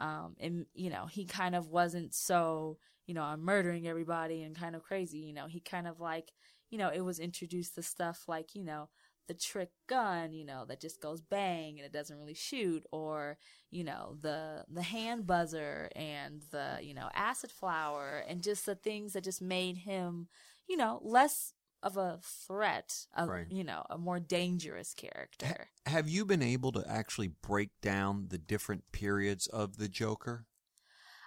Um, 0.00 0.34
and 0.40 0.66
you 0.74 0.90
know, 0.90 1.06
he 1.06 1.24
kind 1.24 1.54
of 1.54 1.68
wasn't 1.68 2.14
so, 2.14 2.78
you 3.06 3.14
know, 3.14 3.22
I'm 3.22 3.44
murdering 3.44 3.86
everybody 3.86 4.42
and 4.42 4.56
kind 4.56 4.74
of 4.74 4.82
crazy. 4.82 5.18
You 5.18 5.34
know, 5.34 5.46
he 5.46 5.60
kind 5.60 5.86
of 5.86 6.00
like, 6.00 6.32
you 6.70 6.78
know, 6.78 6.88
it 6.90 7.00
was 7.02 7.18
introduced 7.18 7.74
to 7.74 7.82
stuff 7.82 8.24
like, 8.28 8.54
you 8.54 8.64
know, 8.64 8.88
the 9.28 9.34
trick 9.34 9.70
gun, 9.86 10.32
you 10.32 10.44
know, 10.44 10.64
that 10.66 10.80
just 10.80 11.00
goes 11.00 11.20
bang 11.20 11.78
and 11.78 11.86
it 11.86 11.92
doesn't 11.92 12.18
really 12.18 12.34
shoot, 12.34 12.84
or 12.90 13.38
you 13.70 13.84
know, 13.84 14.16
the 14.20 14.64
the 14.68 14.82
hand 14.82 15.26
buzzer 15.26 15.88
and 15.94 16.42
the 16.50 16.78
you 16.82 16.94
know 16.94 17.08
acid 17.14 17.50
flower 17.52 18.24
and 18.26 18.42
just 18.42 18.66
the 18.66 18.74
things 18.74 19.12
that 19.12 19.24
just 19.24 19.40
made 19.42 19.78
him, 19.78 20.28
you 20.66 20.76
know, 20.76 21.00
less 21.02 21.52
of 21.82 21.96
a 21.96 22.18
threat, 22.22 23.06
of, 23.16 23.28
Right. 23.28 23.46
you 23.48 23.64
know, 23.64 23.84
a 23.88 23.96
more 23.96 24.20
dangerous 24.20 24.94
character. 24.94 25.68
Have 25.86 26.08
you 26.08 26.24
been 26.26 26.42
able 26.42 26.72
to 26.72 26.84
actually 26.86 27.28
break 27.28 27.70
down 27.80 28.26
the 28.28 28.38
different 28.38 28.92
periods 28.92 29.46
of 29.46 29.76
the 29.78 29.88
Joker? 29.88 30.46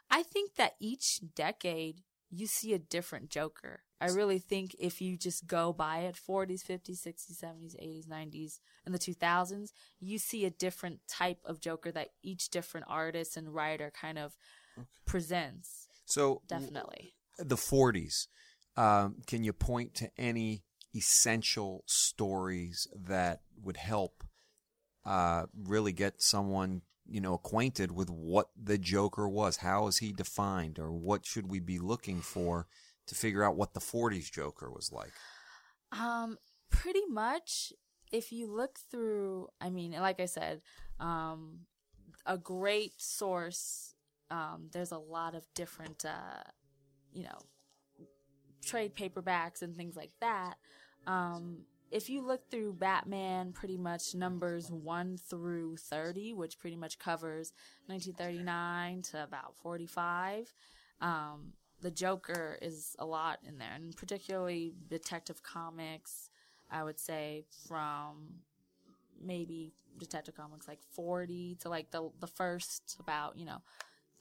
I 0.10 0.24
think 0.24 0.56
that 0.56 0.76
each 0.80 1.22
decade 1.36 2.04
you 2.30 2.48
see 2.48 2.74
a 2.74 2.80
different 2.80 3.30
Joker. 3.30 3.84
I 4.04 4.08
really 4.08 4.40
think 4.40 4.76
if 4.80 5.02
you 5.02 5.16
just 5.16 5.48
go 5.48 5.72
by 5.72 6.00
it 6.00 6.16
40s, 6.16 6.62
50s, 6.62 7.08
60s, 7.08 7.42
70s, 7.42 7.76
80s, 7.82 8.08
90s, 8.08 8.60
and 8.86 8.94
the 8.94 9.00
2000s, 9.00 9.72
you 10.02 10.18
see 10.18 10.44
a 10.44 10.50
different 10.50 11.00
type 11.08 11.40
of 11.46 11.62
Joker 11.62 11.90
that 11.94 12.10
each 12.22 12.50
different 12.50 12.86
artist 12.90 13.38
and 13.38 13.56
writer 13.56 13.94
kind 13.98 14.20
of 14.20 14.36
presents. 15.06 15.88
So 16.06 16.42
Definitely. 16.48 17.14
the 17.40 17.56
40s. 17.56 18.28
Um, 18.76 19.22
can 19.26 19.46
you 19.46 19.54
point 19.54 19.94
to 19.96 20.12
any 20.18 20.64
essential 20.94 21.86
stories 21.86 22.88
that 22.94 23.42
would 23.62 23.78
help 23.78 24.26
uh, 25.06 25.46
really 25.56 25.94
get 25.94 26.22
someone 26.22 26.82
you 27.06 27.22
know 27.22 27.34
acquainted 27.36 27.92
with 27.92 28.10
what 28.10 28.50
the 28.62 28.78
Joker 28.78 29.30
was? 29.30 29.58
How 29.58 29.88
is 29.88 30.00
he 30.00 30.12
defined, 30.12 30.78
or 30.78 30.92
what 30.92 31.26
should 31.26 31.50
we 31.50 31.62
be 31.62 31.80
looking 31.80 32.20
for 32.20 32.68
to 33.08 33.16
figure 33.16 33.44
out 33.44 33.56
what 33.56 33.74
the 33.74 33.80
40s 33.80 34.32
Joker 34.32 34.72
was 34.72 34.92
like? 34.92 35.14
Um, 35.92 36.38
pretty 36.70 37.06
much, 37.10 37.74
if 38.12 38.32
you 38.32 38.48
look 38.48 38.78
through, 38.92 39.48
I 39.62 39.70
mean, 39.70 39.92
like 39.94 40.20
I 40.20 40.26
said, 40.26 40.62
um, 41.00 41.60
a 42.26 42.38
great 42.38 42.94
source. 42.98 43.96
Um, 44.30 44.70
there's 44.72 44.92
a 44.92 44.98
lot 44.98 45.36
of 45.36 45.46
different, 45.54 46.06
uh, 46.06 46.44
you 47.12 47.24
know, 47.24 47.40
trade 48.66 48.96
paperbacks 48.96 49.62
and 49.62 49.76
things 49.76 49.96
like 49.96 50.12
that. 50.22 50.56
Um, 51.06 51.66
if 51.92 52.10
you 52.10 52.26
look 52.26 52.50
through 52.50 52.74
Batman, 52.74 53.52
pretty 53.54 53.78
much 53.78 54.16
numbers 54.16 54.72
1 54.72 55.18
through 55.30 55.78
30, 55.78 56.34
which 56.34 56.58
pretty 56.58 56.76
much 56.76 56.98
covers 56.98 57.54
1939 57.86 59.04
to 59.12 59.24
about 59.24 59.56
45, 59.58 60.52
um, 61.02 61.54
the 61.84 61.92
Joker 61.92 62.58
is 62.62 62.96
a 62.98 63.06
lot 63.06 63.40
in 63.46 63.58
there, 63.58 63.74
and 63.76 63.96
particularly 63.96 64.74
Detective 64.90 65.44
Comics, 65.44 66.30
I 66.72 66.84
would 66.84 67.00
say 67.00 67.44
from 67.68 68.40
maybe 69.22 69.74
Detective 70.00 70.36
Comics 70.36 70.68
like 70.68 70.80
40 70.94 71.58
to 71.62 71.70
like 71.70 71.92
the, 71.92 72.10
the 72.20 72.28
first 72.28 72.96
about, 73.00 73.38
you 73.38 73.46
know, 73.46 73.62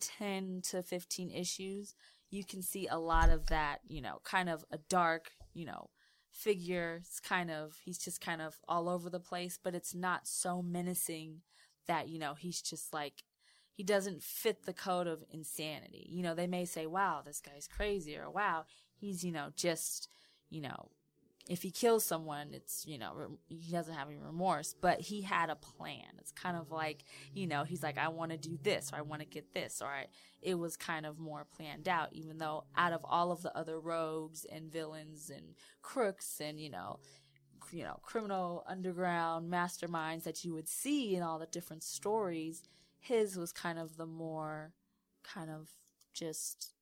10 0.00 0.62
to 0.70 0.82
15 0.82 1.30
issues, 1.30 1.94
you 2.30 2.44
can 2.44 2.62
see 2.62 2.88
a 2.88 2.98
lot 2.98 3.30
of 3.30 3.46
that, 3.46 3.78
you 3.86 4.00
know, 4.02 4.20
kind 4.24 4.48
of 4.48 4.64
a 4.72 4.78
dark, 4.88 5.30
you 5.54 5.64
know, 5.64 5.88
figure. 6.32 6.98
It's 7.00 7.20
kind 7.20 7.50
of, 7.50 7.76
he's 7.84 7.98
just 7.98 8.20
kind 8.20 8.42
of 8.42 8.58
all 8.68 8.88
over 8.88 9.08
the 9.08 9.20
place, 9.20 9.58
but 9.62 9.74
it's 9.74 9.94
not 9.94 10.26
so 10.26 10.62
menacing 10.62 11.42
that, 11.86 12.08
you 12.08 12.18
know, 12.18 12.34
he's 12.34 12.60
just 12.60 12.92
like, 12.92 13.22
he 13.72 13.82
doesn't 13.82 14.22
fit 14.22 14.64
the 14.64 14.72
code 14.72 15.06
of 15.06 15.24
insanity. 15.30 16.06
You 16.10 16.22
know, 16.22 16.34
they 16.34 16.46
may 16.46 16.64
say, 16.64 16.86
wow, 16.86 17.22
this 17.24 17.40
guy's 17.40 17.66
crazy, 17.66 18.16
or 18.16 18.30
wow, 18.30 18.64
he's, 18.94 19.24
you 19.24 19.32
know, 19.32 19.48
just, 19.56 20.08
you 20.50 20.60
know, 20.60 20.90
if 21.48 21.62
he 21.62 21.72
kills 21.72 22.04
someone, 22.04 22.50
it's, 22.52 22.86
you 22.86 22.98
know, 22.98 23.38
he 23.48 23.72
doesn't 23.72 23.94
have 23.94 24.06
any 24.06 24.16
remorse, 24.16 24.76
but 24.80 25.00
he 25.00 25.22
had 25.22 25.50
a 25.50 25.56
plan. 25.56 26.04
It's 26.18 26.30
kind 26.30 26.56
of 26.56 26.70
like, 26.70 27.02
you 27.34 27.48
know, 27.48 27.64
he's 27.64 27.82
like, 27.82 27.98
I 27.98 28.08
want 28.08 28.30
to 28.30 28.36
do 28.36 28.58
this, 28.62 28.92
or 28.92 28.96
I 28.98 29.02
want 29.02 29.22
to 29.22 29.26
get 29.26 29.52
this, 29.52 29.82
or 29.82 29.88
I, 29.88 30.06
it 30.40 30.54
was 30.54 30.76
kind 30.76 31.04
of 31.04 31.18
more 31.18 31.44
planned 31.44 31.88
out, 31.88 32.10
even 32.12 32.38
though 32.38 32.64
out 32.76 32.92
of 32.92 33.00
all 33.04 33.32
of 33.32 33.42
the 33.42 33.56
other 33.58 33.80
rogues 33.80 34.46
and 34.52 34.70
villains 34.70 35.30
and 35.30 35.56
crooks 35.82 36.40
and, 36.40 36.60
you 36.60 36.70
know, 36.70 37.00
you 37.72 37.84
know, 37.84 37.98
criminal 38.02 38.64
underground 38.68 39.50
masterminds 39.50 40.24
that 40.24 40.44
you 40.44 40.52
would 40.52 40.68
see 40.68 41.16
in 41.16 41.22
all 41.22 41.38
the 41.38 41.46
different 41.46 41.82
stories, 41.82 42.62
his 43.02 43.36
was 43.36 43.52
kind 43.52 43.78
of 43.78 43.96
the 43.96 44.06
more 44.06 44.72
kind 45.22 45.50
of 45.50 45.68
just 46.14 46.72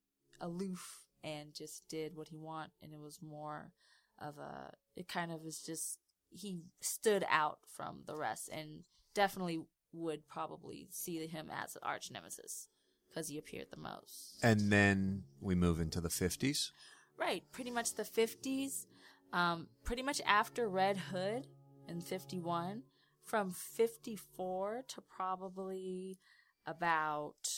aloof 0.41 1.07
and 1.23 1.55
just 1.55 1.83
did 1.89 2.15
what 2.15 2.29
he 2.29 2.39
want 2.39 2.71
and 2.83 2.93
it 2.93 3.01
was 3.01 3.21
more 3.21 3.73
of 4.19 4.39
a 4.39 4.73
it 4.97 5.09
kind 5.09 5.33
of 5.33 5.43
was 5.43 5.61
just 5.61 5.99
he 6.31 6.61
stood 6.81 7.25
out 7.29 7.59
from 7.67 8.03
the 8.07 8.15
rest 8.15 8.49
and 8.53 8.85
definitely 9.15 9.61
would 9.93 10.27
probably 10.29 10.89
see 10.91 11.27
him 11.27 11.51
as 11.51 11.75
an 11.75 11.83
arch 11.83 12.11
nemesis 12.11 12.69
because 13.09 13.29
he 13.29 13.39
appeared 13.39 13.67
the 13.71 13.77
most. 13.77 14.39
And 14.43 14.71
then 14.73 15.25
we 15.41 15.55
move 15.55 15.81
into 15.81 16.01
the 16.01 16.09
50s. 16.09 16.71
Right, 17.19 17.43
pretty 17.53 17.71
much 17.71 17.95
the 17.95 18.05
50s, 18.05 18.87
um, 19.33 19.67
pretty 19.85 20.03
much 20.03 20.21
after 20.25 20.69
Red 20.69 20.97
Hood 20.97 21.47
in 21.89 22.01
51, 22.01 22.83
from 23.25 23.51
54 23.51 24.85
to 24.89 25.01
probably 25.01 26.19
about 26.67 27.49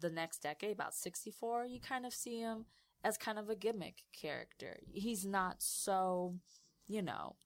the 0.00 0.10
next 0.10 0.42
decade, 0.42 0.72
about 0.72 0.94
64, 0.94 1.66
you 1.66 1.80
kind 1.80 2.06
of 2.06 2.12
see 2.12 2.40
him 2.40 2.66
as 3.04 3.16
kind 3.16 3.38
of 3.38 3.48
a 3.48 3.54
gimmick 3.54 4.02
character. 4.12 4.78
He's 4.92 5.24
not 5.24 5.62
so, 5.62 6.34
you 6.88 7.02
know, 7.02 7.36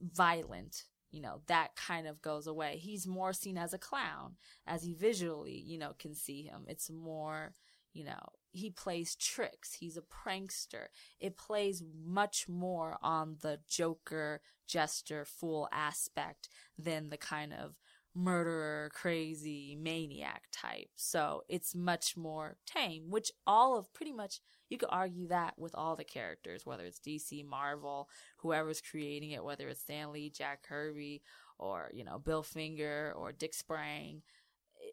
violent. 0.00 0.84
You 1.10 1.22
know, 1.22 1.40
that 1.46 1.76
kind 1.76 2.08
of 2.08 2.20
goes 2.20 2.46
away. 2.46 2.76
He's 2.76 3.06
more 3.06 3.32
seen 3.32 3.56
as 3.56 3.72
a 3.72 3.78
clown, 3.78 4.34
as 4.66 4.86
you 4.86 4.96
visually, 4.96 5.62
you 5.64 5.78
know, 5.78 5.92
can 5.98 6.14
see 6.14 6.42
him. 6.42 6.64
It's 6.66 6.90
more, 6.90 7.54
you 7.92 8.04
know, 8.04 8.32
he 8.54 8.70
plays 8.70 9.16
tricks. 9.16 9.74
He's 9.74 9.96
a 9.96 10.02
prankster. 10.02 10.86
It 11.20 11.36
plays 11.36 11.82
much 12.06 12.48
more 12.48 12.96
on 13.02 13.36
the 13.42 13.58
Joker, 13.68 14.40
jester, 14.66 15.24
fool 15.24 15.68
aspect 15.72 16.48
than 16.78 17.10
the 17.10 17.16
kind 17.16 17.52
of 17.52 17.74
murderer, 18.14 18.90
crazy 18.94 19.76
maniac 19.78 20.44
type. 20.52 20.88
So 20.94 21.42
it's 21.48 21.74
much 21.74 22.16
more 22.16 22.56
tame, 22.64 23.10
which 23.10 23.32
all 23.44 23.76
of 23.76 23.92
pretty 23.92 24.12
much 24.12 24.40
you 24.70 24.78
could 24.78 24.88
argue 24.92 25.26
that 25.28 25.54
with 25.58 25.74
all 25.74 25.96
the 25.96 26.04
characters, 26.04 26.64
whether 26.64 26.84
it's 26.84 27.00
DC, 27.00 27.44
Marvel, 27.44 28.08
whoever's 28.38 28.80
creating 28.80 29.32
it, 29.32 29.44
whether 29.44 29.68
it's 29.68 29.80
Stan 29.80 30.12
Lee, 30.12 30.30
Jack 30.30 30.62
Kirby, 30.62 31.22
or, 31.58 31.90
you 31.92 32.04
know, 32.04 32.18
Bill 32.18 32.42
Finger 32.42 33.12
or 33.16 33.32
Dick 33.32 33.52
Sprang, 33.52 34.22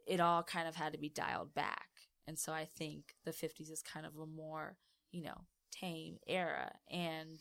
it 0.08 0.20
all 0.20 0.42
kind 0.44 0.68
of 0.68 0.76
had 0.76 0.94
to 0.94 1.00
be 1.00 1.10
dialed 1.10 1.54
back. 1.54 1.88
And 2.28 2.38
so 2.40 2.54
I 2.54 2.66
think 2.66 3.16
the 3.26 3.32
50s 3.32 3.72
is 3.72 3.82
kind 3.82 4.06
of 4.06 4.18
a 4.18 4.26
more, 4.26 4.78
you 5.12 5.24
know, 5.24 5.46
tame 5.72 6.18
era. 6.28 6.72
And 6.92 7.40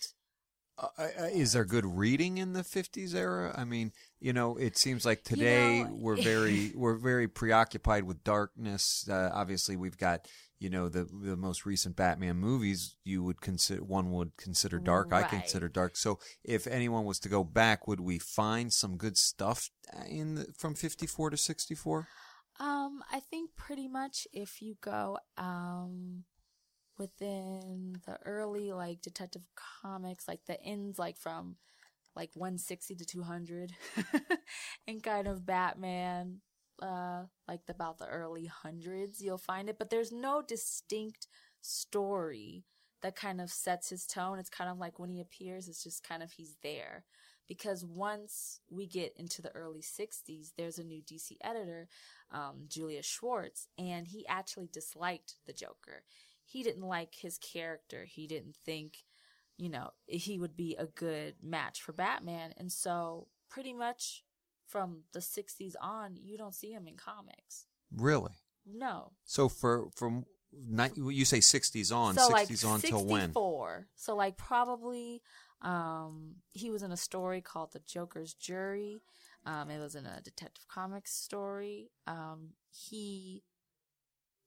Uh, 0.78 0.88
uh, 0.98 1.24
is 1.32 1.52
there 1.52 1.66
good 1.66 1.84
reading 1.84 2.38
in 2.38 2.54
the 2.54 2.62
50s 2.64 3.14
era? 3.14 3.54
I 3.54 3.64
mean, 3.64 3.92
you 4.18 4.32
know, 4.32 4.56
it 4.56 4.78
seems 4.78 5.04
like 5.04 5.24
today 5.24 5.82
know- 5.82 5.90
we're 6.00 6.16
very 6.22 6.72
we're 6.74 6.94
very 6.96 7.28
preoccupied 7.28 8.04
with 8.04 8.24
darkness. 8.24 9.06
Uh, 9.08 9.30
obviously, 9.34 9.76
we've 9.76 9.98
got 9.98 10.26
you 10.58 10.70
know 10.70 10.88
the 10.88 11.04
the 11.04 11.36
most 11.36 11.66
recent 11.66 11.96
Batman 11.96 12.36
movies. 12.36 12.96
You 13.04 13.22
would 13.24 13.42
consider 13.42 13.84
one 13.84 14.10
would 14.12 14.38
consider 14.38 14.78
dark. 14.78 15.12
I 15.12 15.24
consider 15.24 15.68
dark. 15.68 15.96
So, 15.98 16.18
if 16.44 16.66
anyone 16.66 17.04
was 17.04 17.18
to 17.20 17.28
go 17.28 17.44
back, 17.44 17.86
would 17.86 18.00
we 18.00 18.18
find 18.18 18.72
some 18.72 18.96
good 18.96 19.18
stuff 19.18 19.68
in 20.08 20.36
the, 20.36 20.46
from 20.56 20.74
54 20.74 21.30
to 21.30 21.36
64? 21.36 22.08
Um, 22.60 23.02
I 23.12 23.20
think 23.20 23.56
pretty 23.56 23.88
much 23.88 24.28
if 24.32 24.62
you 24.62 24.76
go 24.82 25.18
um 25.38 26.24
within 26.98 27.96
the 28.06 28.18
early 28.26 28.72
like 28.72 29.02
detective 29.02 29.46
comics, 29.82 30.28
like 30.28 30.44
the 30.46 30.62
ends 30.62 30.98
like 30.98 31.16
from 31.16 31.56
like 32.16 32.30
160 32.34 32.96
to 32.96 33.04
200 33.06 33.72
and 34.88 35.02
kind 35.02 35.28
of 35.28 35.46
Batman 35.46 36.40
uh 36.82 37.24
like 37.48 37.60
about 37.68 37.98
the 37.98 38.06
early 38.06 38.46
hundreds 38.46 39.20
you'll 39.20 39.38
find 39.38 39.68
it 39.68 39.78
but 39.78 39.90
there's 39.90 40.10
no 40.12 40.42
distinct 40.42 41.28
story 41.60 42.64
that 43.02 43.16
kind 43.16 43.40
of 43.40 43.50
sets 43.50 43.90
his 43.90 44.06
tone. 44.06 44.38
It's 44.38 44.50
kind 44.50 44.70
of 44.70 44.78
like 44.78 44.98
when 44.98 45.10
he 45.10 45.20
appears, 45.20 45.68
it's 45.68 45.82
just 45.82 46.06
kind 46.06 46.22
of 46.22 46.32
he's 46.32 46.56
there. 46.62 47.04
Because 47.50 47.84
once 47.84 48.60
we 48.70 48.86
get 48.86 49.12
into 49.16 49.42
the 49.42 49.50
early 49.56 49.80
60s, 49.82 50.52
there's 50.56 50.78
a 50.78 50.84
new 50.84 51.02
DC 51.02 51.32
editor, 51.42 51.88
um, 52.30 52.66
Julius 52.68 53.06
Schwartz, 53.06 53.66
and 53.76 54.06
he 54.06 54.24
actually 54.28 54.68
disliked 54.72 55.34
the 55.48 55.52
Joker. 55.52 56.04
He 56.44 56.62
didn't 56.62 56.86
like 56.86 57.16
his 57.16 57.38
character. 57.38 58.04
He 58.04 58.28
didn't 58.28 58.54
think, 58.54 58.98
you 59.56 59.68
know, 59.68 59.90
he 60.06 60.38
would 60.38 60.56
be 60.56 60.76
a 60.78 60.86
good 60.86 61.34
match 61.42 61.82
for 61.82 61.92
Batman. 61.92 62.54
And 62.56 62.70
so, 62.70 63.26
pretty 63.48 63.72
much 63.72 64.22
from 64.68 65.02
the 65.12 65.18
60s 65.18 65.74
on, 65.82 66.14
you 66.14 66.38
don't 66.38 66.54
see 66.54 66.70
him 66.70 66.86
in 66.86 66.94
comics. 66.94 67.66
Really? 67.92 68.34
No. 68.64 69.10
So 69.24 69.48
for 69.48 69.88
from 69.96 70.24
you 70.94 71.24
say 71.24 71.38
60s 71.38 71.94
on, 71.94 72.14
so 72.14 72.28
60s 72.30 72.64
like 72.64 72.72
on 72.72 72.80
till 72.80 73.04
when? 73.04 73.20
64. 73.22 73.88
So 73.96 74.14
like 74.14 74.36
probably 74.36 75.22
um 75.62 76.36
he 76.52 76.70
was 76.70 76.82
in 76.82 76.92
a 76.92 76.96
story 76.96 77.40
called 77.40 77.72
The 77.72 77.80
Joker's 77.80 78.34
Jury. 78.34 79.02
Um 79.44 79.70
it 79.70 79.78
was 79.78 79.94
in 79.94 80.06
a 80.06 80.20
Detective 80.20 80.66
Comics 80.68 81.12
story. 81.12 81.90
Um 82.06 82.50
he 82.70 83.42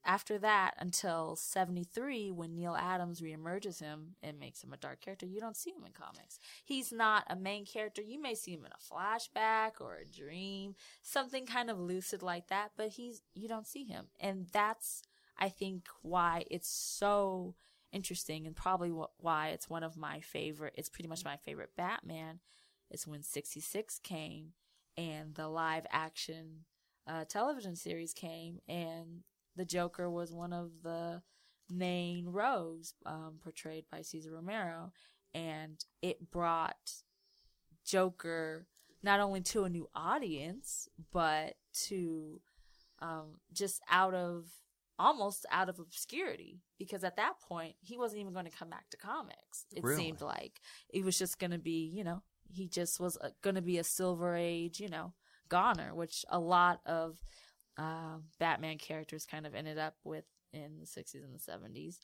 after 0.06 0.38
that 0.38 0.74
until 0.80 1.36
73 1.36 2.30
when 2.32 2.56
Neal 2.56 2.76
Adams 2.76 3.22
reemerges 3.22 3.80
him 3.80 4.16
and 4.22 4.40
makes 4.40 4.62
him 4.64 4.74
a 4.74 4.78
dark 4.78 5.00
character, 5.00 5.26
you 5.26 5.40
don't 5.40 5.56
see 5.56 5.72
him 5.72 5.86
in 5.86 5.94
comics. 5.94 6.40
He's 6.66 6.92
not 6.92 7.24
a 7.30 7.36
main 7.36 7.66
character. 7.66 8.02
You 8.02 8.22
may 8.22 8.36
see 8.36 8.52
him 8.52 8.66
in 8.66 8.72
a 8.72 8.94
flashback 8.94 9.80
or 9.80 9.96
a 9.96 10.06
dream, 10.06 10.76
something 11.02 11.46
kind 11.46 11.70
of 11.70 11.80
lucid 11.80 12.22
like 12.22 12.48
that, 12.50 12.72
but 12.76 12.90
he's 12.90 13.22
you 13.34 13.48
don't 13.48 13.68
see 13.68 13.86
him. 13.86 14.08
And 14.20 14.48
that's 14.52 15.04
I 15.38 15.50
think 15.50 15.88
why 16.02 16.44
it's 16.52 16.70
so 16.70 17.56
interesting 17.94 18.46
and 18.46 18.56
probably 18.56 18.90
wh- 18.90 19.24
why 19.24 19.50
it's 19.50 19.70
one 19.70 19.84
of 19.84 19.96
my 19.96 20.20
favorite 20.20 20.74
it's 20.78 20.90
pretty 20.90 21.08
much 21.08 21.24
my 21.24 21.38
favorite 21.38 21.70
Batman 21.78 22.40
is 22.92 23.08
when 23.08 23.24
66 23.24 24.00
came 24.00 24.50
and 24.98 25.36
the 25.36 25.48
live 25.48 25.86
action 25.92 26.66
uh, 27.08 27.26
television 27.26 27.76
series 27.76 28.14
came 28.14 28.60
and 28.68 29.24
the 29.56 29.66
Joker 29.66 30.10
was 30.10 30.34
one 30.34 30.54
of 30.54 30.72
the 30.84 31.22
main 31.70 32.28
rogues 32.28 32.94
um, 33.06 33.36
portrayed 33.42 33.86
by 33.92 34.02
Cesar 34.02 34.32
Romero, 34.32 34.92
and 35.34 35.84
it 36.02 36.32
brought 36.32 36.94
Joker 37.86 38.68
not 39.02 39.20
only 39.20 39.42
to 39.42 39.66
a 39.66 39.70
new 39.70 39.90
audience, 39.94 40.88
but 41.12 41.56
to 41.88 42.42
um, 43.00 43.40
just 43.52 43.82
out 43.90 44.14
of 44.14 44.48
almost 45.04 45.46
out 45.52 45.70
of 45.70 45.80
obscurity 45.80 46.62
because 46.80 47.04
at 47.04 47.18
that 47.18 47.40
point 47.42 47.76
he 47.82 47.98
wasn't 47.98 48.22
even 48.22 48.34
going 48.34 48.46
to 48.46 48.52
come 48.52 48.70
back 48.70 48.90
to 48.90 48.98
comics. 48.98 49.66
It 49.76 49.84
Really? 49.84 49.96
seemed 49.96 50.22
like 50.22 50.60
it 50.94 51.04
was 51.04 51.18
just 51.18 51.40
going 51.40 51.52
to 51.52 51.60
be, 51.60 51.92
you 51.94 52.04
know, 52.04 52.22
he 52.50 52.68
just 52.68 53.00
was 53.00 53.18
going 53.42 53.56
to 53.56 53.62
be 53.62 53.78
a 53.80 53.84
silver 53.84 54.36
age, 54.36 54.80
you 54.80 54.90
know, 54.90 55.14
goner, 55.50 55.94
which 55.94 56.26
a 56.30 56.40
lot 56.40 56.82
of 56.86 57.18
uh, 57.78 58.18
Batman 58.40 58.78
characters 58.78 59.26
kind 59.26 59.46
of 59.46 59.56
ended 59.56 59.78
up 59.78 59.96
with 60.04 60.26
in 60.54 60.80
the 60.80 60.88
60s 60.88 61.24
and 61.24 61.34
the 61.34 61.40
70s. 61.40 62.00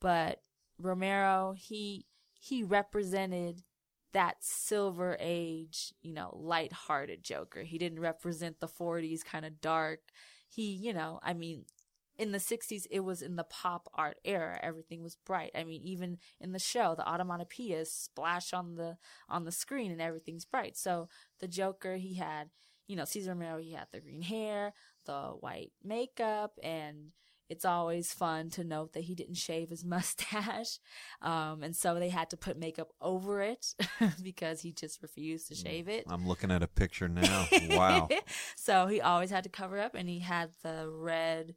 But 0.00 0.40
Romero, 0.78 1.54
he 1.56 2.06
he 2.38 2.62
represented 2.62 3.62
that 4.12 4.36
silver 4.40 5.16
age, 5.20 5.92
you 6.02 6.12
know, 6.14 6.30
light-hearted 6.40 7.22
Joker. 7.22 7.62
He 7.62 7.78
didn't 7.78 8.00
represent 8.00 8.60
the 8.60 8.68
40s 8.68 9.24
kind 9.24 9.44
of 9.44 9.60
dark. 9.60 10.00
He, 10.48 10.72
you 10.72 10.92
know, 10.94 11.18
I 11.22 11.34
mean, 11.34 11.64
in 12.18 12.32
the 12.32 12.38
60s 12.38 12.86
it 12.90 13.00
was 13.00 13.22
in 13.22 13.36
the 13.36 13.44
pop 13.44 13.88
art 13.94 14.18
era. 14.24 14.58
Everything 14.62 15.02
was 15.02 15.16
bright. 15.26 15.50
I 15.54 15.64
mean 15.64 15.82
even 15.82 16.18
in 16.40 16.52
the 16.52 16.58
show 16.58 16.94
the 16.94 17.04
onomatopoeias 17.04 17.88
splash 17.88 18.52
on 18.52 18.76
the 18.76 18.96
on 19.28 19.44
the 19.44 19.52
screen 19.52 19.92
and 19.92 20.00
everything's 20.00 20.44
bright. 20.44 20.76
So 20.76 21.08
the 21.40 21.48
joker 21.48 21.96
he 21.96 22.14
had 22.14 22.50
you 22.86 22.96
know 22.96 23.04
cesar 23.04 23.30
romero 23.30 23.58
he 23.58 23.72
had 23.72 23.88
the 23.92 24.00
green 24.00 24.22
hair 24.22 24.72
the 25.06 25.34
white 25.40 25.72
makeup 25.82 26.58
and 26.62 27.12
it's 27.48 27.64
always 27.64 28.12
fun 28.12 28.50
to 28.50 28.64
note 28.64 28.92
that 28.94 29.04
he 29.04 29.14
didn't 29.14 29.36
shave 29.36 29.70
his 29.70 29.84
mustache. 29.96 30.78
Um, 31.22 31.62
and 31.62 31.76
so 31.76 31.94
they 31.94 32.08
had 32.08 32.30
to 32.30 32.36
put 32.36 32.58
makeup 32.58 32.88
over 33.00 33.40
it 33.42 33.74
because 34.22 34.60
he 34.60 34.72
just 34.72 35.02
refused 35.02 35.48
to 35.48 35.54
shave 35.54 35.88
it. 35.88 36.04
I'm 36.08 36.26
looking 36.26 36.50
at 36.50 36.62
a 36.62 36.68
picture 36.68 37.08
now. 37.08 37.46
Wow. 37.70 38.08
so 38.56 38.86
he 38.86 39.00
always 39.00 39.30
had 39.30 39.44
to 39.44 39.50
cover 39.50 39.78
up 39.78 39.94
and 39.94 40.08
he 40.08 40.20
had 40.20 40.50
the 40.62 40.88
red 40.90 41.54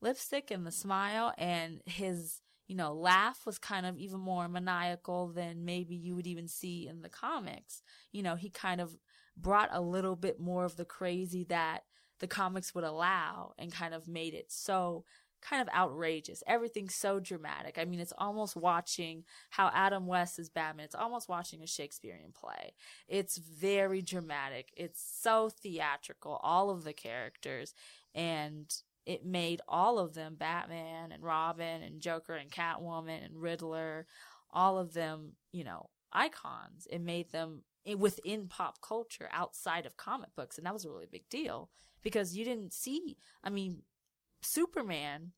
lipstick 0.00 0.50
and 0.50 0.66
the 0.66 0.72
smile 0.72 1.32
and 1.38 1.80
his 1.86 2.40
you 2.66 2.76
know 2.76 2.92
laugh 2.92 3.40
was 3.46 3.58
kind 3.58 3.86
of 3.86 3.96
even 3.96 4.20
more 4.20 4.48
maniacal 4.48 5.28
than 5.28 5.64
maybe 5.64 5.94
you 5.94 6.14
would 6.14 6.26
even 6.26 6.48
see 6.48 6.86
in 6.86 7.02
the 7.02 7.08
comics. 7.08 7.82
You 8.12 8.22
know 8.22 8.36
he 8.36 8.50
kind 8.50 8.80
of 8.80 8.96
brought 9.36 9.68
a 9.72 9.80
little 9.80 10.16
bit 10.16 10.40
more 10.40 10.64
of 10.64 10.76
the 10.76 10.84
crazy 10.84 11.44
that 11.44 11.82
the 12.20 12.26
comics 12.26 12.74
would 12.74 12.84
allow 12.84 13.52
and 13.58 13.72
kind 13.72 13.94
of 13.94 14.08
made 14.08 14.34
it 14.34 14.50
so 14.50 15.04
kind 15.42 15.60
of 15.60 15.74
outrageous. 15.74 16.42
Everything's 16.46 16.94
so 16.94 17.20
dramatic. 17.20 17.78
I 17.78 17.84
mean 17.84 18.00
it's 18.00 18.12
almost 18.18 18.56
watching 18.56 19.24
how 19.50 19.70
adam 19.72 20.06
west 20.06 20.38
is 20.38 20.48
batman. 20.48 20.86
It's 20.86 20.94
almost 20.94 21.28
watching 21.28 21.62
a 21.62 21.66
shakespearean 21.66 22.32
play. 22.34 22.74
It's 23.06 23.36
very 23.36 24.02
dramatic. 24.02 24.70
It's 24.76 25.02
so 25.20 25.50
theatrical 25.50 26.40
all 26.42 26.70
of 26.70 26.84
the 26.84 26.94
characters. 26.94 27.74
And 28.14 28.72
it 29.06 29.24
made 29.24 29.60
all 29.68 29.98
of 29.98 30.14
them 30.14 30.34
Batman 30.34 31.12
and 31.12 31.22
Robin 31.22 31.82
and 31.82 32.00
Joker 32.00 32.34
and 32.34 32.50
Catwoman 32.50 33.24
and 33.24 33.40
Riddler, 33.40 34.06
all 34.52 34.78
of 34.78 34.92
them, 34.92 35.32
you 35.52 35.64
know, 35.64 35.90
icons. 36.12 36.88
It 36.90 37.00
made 37.00 37.30
them 37.30 37.62
eh, 37.86 37.94
within 37.94 38.48
pop 38.48 38.80
culture 38.82 39.28
outside 39.32 39.86
of 39.86 39.96
comic 39.96 40.34
books. 40.36 40.58
And 40.58 40.66
that 40.66 40.74
was 40.74 40.84
a 40.84 40.90
really 40.90 41.06
big 41.10 41.28
deal 41.28 41.70
because 42.02 42.36
you 42.36 42.44
didn't 42.44 42.72
see, 42.72 43.16
I 43.44 43.50
mean, 43.50 43.82
Superman, 44.42 45.32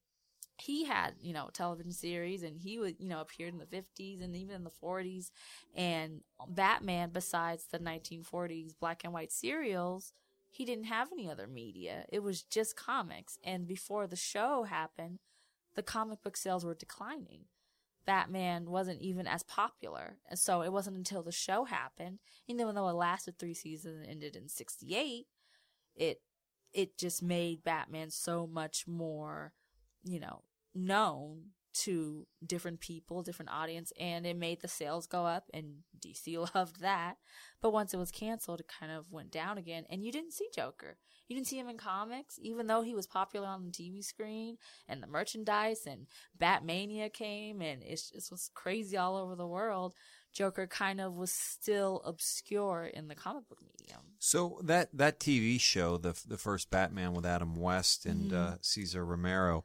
he 0.60 0.84
had, 0.84 1.14
you 1.20 1.32
know, 1.32 1.50
television 1.52 1.92
series 1.92 2.42
and 2.42 2.58
he 2.58 2.78
would, 2.78 2.96
you 2.98 3.08
know, 3.08 3.20
appeared 3.20 3.52
in 3.52 3.58
the 3.58 3.66
50s 3.66 4.22
and 4.22 4.34
even 4.34 4.56
in 4.56 4.64
the 4.64 4.70
40s. 4.82 5.30
And 5.76 6.22
Batman, 6.48 7.10
besides 7.12 7.66
the 7.70 7.78
1940s 7.78 8.72
black 8.80 9.02
and 9.04 9.12
white 9.12 9.30
serials, 9.30 10.12
he 10.50 10.64
didn't 10.64 10.84
have 10.84 11.08
any 11.12 11.30
other 11.30 11.46
media. 11.46 12.04
It 12.10 12.22
was 12.22 12.42
just 12.42 12.76
comics. 12.76 13.38
And 13.44 13.66
before 13.66 14.06
the 14.06 14.16
show 14.16 14.64
happened, 14.64 15.18
the 15.74 15.82
comic 15.82 16.22
book 16.22 16.36
sales 16.36 16.64
were 16.64 16.74
declining. 16.74 17.44
Batman 18.06 18.70
wasn't 18.70 19.02
even 19.02 19.26
as 19.26 19.42
popular. 19.42 20.16
And 20.28 20.38
so 20.38 20.62
it 20.62 20.72
wasn't 20.72 20.96
until 20.96 21.22
the 21.22 21.32
show 21.32 21.64
happened, 21.64 22.20
even 22.46 22.74
though 22.74 22.88
it 22.88 22.92
lasted 22.92 23.38
three 23.38 23.54
seasons 23.54 24.00
and 24.00 24.10
ended 24.10 24.34
in 24.34 24.48
68, 24.48 25.26
it, 25.94 26.22
it 26.72 26.96
just 26.96 27.22
made 27.22 27.62
Batman 27.64 28.10
so 28.10 28.46
much 28.46 28.86
more, 28.88 29.52
you 30.04 30.20
know, 30.20 30.42
known 30.74 31.50
to 31.84 32.26
different 32.44 32.80
people, 32.80 33.22
different 33.22 33.50
audience, 33.50 33.92
and 33.98 34.26
it 34.26 34.36
made 34.36 34.60
the 34.60 34.68
sales 34.68 35.06
go 35.06 35.26
up, 35.26 35.44
and 35.52 35.78
DC 36.00 36.36
loved 36.54 36.80
that. 36.80 37.16
But 37.60 37.72
once 37.72 37.92
it 37.92 37.98
was 37.98 38.10
canceled, 38.10 38.60
it 38.60 38.68
kind 38.80 38.92
of 38.92 39.10
went 39.12 39.30
down 39.30 39.58
again, 39.58 39.84
and 39.90 40.04
you 40.04 40.12
didn't 40.12 40.32
see 40.32 40.48
Joker. 40.54 40.96
You 41.28 41.36
didn't 41.36 41.48
see 41.48 41.58
him 41.58 41.68
in 41.68 41.76
comics, 41.76 42.38
even 42.40 42.66
though 42.68 42.82
he 42.82 42.94
was 42.94 43.06
popular 43.06 43.46
on 43.48 43.64
the 43.64 43.70
TV 43.70 44.02
screen 44.02 44.56
and 44.88 45.02
the 45.02 45.06
merchandise, 45.06 45.86
and 45.86 46.06
Batmania 46.40 47.12
came, 47.12 47.60
and 47.60 47.82
it 47.82 48.00
was 48.30 48.50
crazy 48.54 48.96
all 48.96 49.16
over 49.16 49.34
the 49.34 49.46
world. 49.46 49.94
Joker 50.32 50.66
kind 50.66 51.00
of 51.00 51.14
was 51.14 51.32
still 51.32 52.02
obscure 52.04 52.84
in 52.92 53.08
the 53.08 53.14
comic 53.14 53.48
book 53.48 53.58
medium. 53.62 54.00
So 54.18 54.60
that 54.64 54.88
that 54.92 55.20
TV 55.20 55.60
show, 55.60 55.96
the 55.96 56.18
the 56.26 56.36
first 56.36 56.70
Batman 56.70 57.12
with 57.12 57.26
Adam 57.26 57.54
West 57.56 58.06
and 58.06 58.30
Mm-hmm. 58.30 58.52
uh, 58.54 58.54
Cesar 58.60 59.04
Romero, 59.04 59.64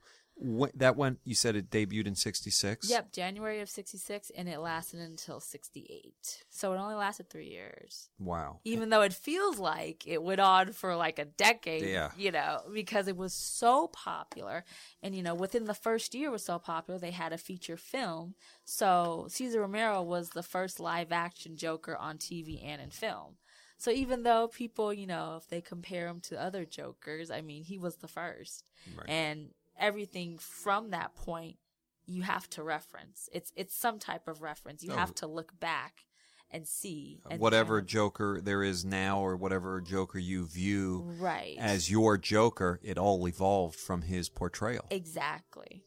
that 0.75 0.95
went. 0.97 1.19
You 1.23 1.35
said 1.35 1.55
it 1.55 1.69
debuted 1.69 2.07
in 2.07 2.15
'66. 2.15 2.89
Yep, 2.89 3.11
January 3.13 3.61
of 3.61 3.69
66, 3.69 4.31
and 4.35 4.49
it 4.49 4.59
lasted 4.59 4.99
until 4.99 5.39
68. 5.39 6.43
So 6.49 6.73
it 6.73 6.77
only 6.77 6.95
lasted 6.95 7.29
three 7.29 7.49
years. 7.49 8.09
Wow. 8.19 8.59
even 8.63 8.89
though 8.89 9.01
it 9.01 9.13
feels 9.13 9.59
like 9.59 10.07
it 10.07 10.23
went 10.23 10.39
on 10.41 10.71
for 10.73 10.95
like 10.95 11.19
a 11.19 11.25
decade, 11.25 11.83
Yeah. 11.83 12.11
you 12.17 12.31
know, 12.31 12.61
because 12.73 13.07
it 13.07 13.17
was 13.17 13.33
so 13.33 13.87
popular. 13.87 14.63
And, 15.01 15.15
you 15.15 15.21
know, 15.23 15.35
within 15.35 15.65
the 15.65 15.73
first 15.73 16.15
year 16.15 16.31
was 16.31 16.43
so 16.43 16.57
popular, 16.59 16.99
they 16.99 17.11
had 17.11 17.33
a 17.33 17.37
feature 17.37 17.77
film. 17.77 18.35
So 18.65 19.27
Cesar 19.29 19.61
Romero 19.61 20.01
was 20.01 20.29
the 20.29 20.43
first 20.43 20.79
live 20.79 21.11
action 21.11 21.55
Joker 21.57 21.95
on 21.95 22.17
TV 22.17 22.63
and 22.65 22.81
in 22.81 22.89
film. 22.89 23.35
So 23.77 23.91
even 23.91 24.23
though 24.23 24.47
people, 24.47 24.93
you 24.93 25.05
know, 25.07 25.35
if 25.37 25.47
they 25.49 25.59
compare 25.59 26.07
him 26.07 26.21
to 26.21 26.41
other 26.41 26.63
Jokers, 26.65 27.29
I 27.29 27.41
mean, 27.41 27.63
he 27.63 27.77
was 27.77 27.97
the 27.97 28.07
first. 28.07 28.63
Right. 28.95 29.09
And 29.09 29.49
everything 29.79 30.37
from 30.37 30.89
that 30.91 31.15
point, 31.15 31.57
you 32.05 32.21
have 32.23 32.49
to 32.51 32.63
reference. 32.63 33.29
It's 33.31 33.51
it's 33.55 33.75
some 33.75 33.99
type 33.99 34.27
of 34.27 34.41
reference. 34.41 34.83
You 34.83 34.91
Oh. 34.93 34.97
have 34.97 35.15
to 35.15 35.27
look 35.27 35.59
back 35.59 36.05
and 36.51 36.67
see 36.67 37.19
and 37.31 37.39
whatever 37.39 37.81
Joker 37.81 38.39
there 38.41 38.61
is 38.63 38.85
now, 38.85 39.19
or 39.19 39.35
whatever 39.35 39.81
Joker 39.81 40.19
you 40.19 40.45
view 40.45 41.01
right 41.19 41.55
as 41.57 41.89
your 41.89 42.17
Joker, 42.17 42.79
it 42.83 42.97
all 42.97 43.25
evolved 43.27 43.75
from 43.79 44.03
his 44.03 44.29
portrayal. 44.29 44.85
exactly 44.91 45.81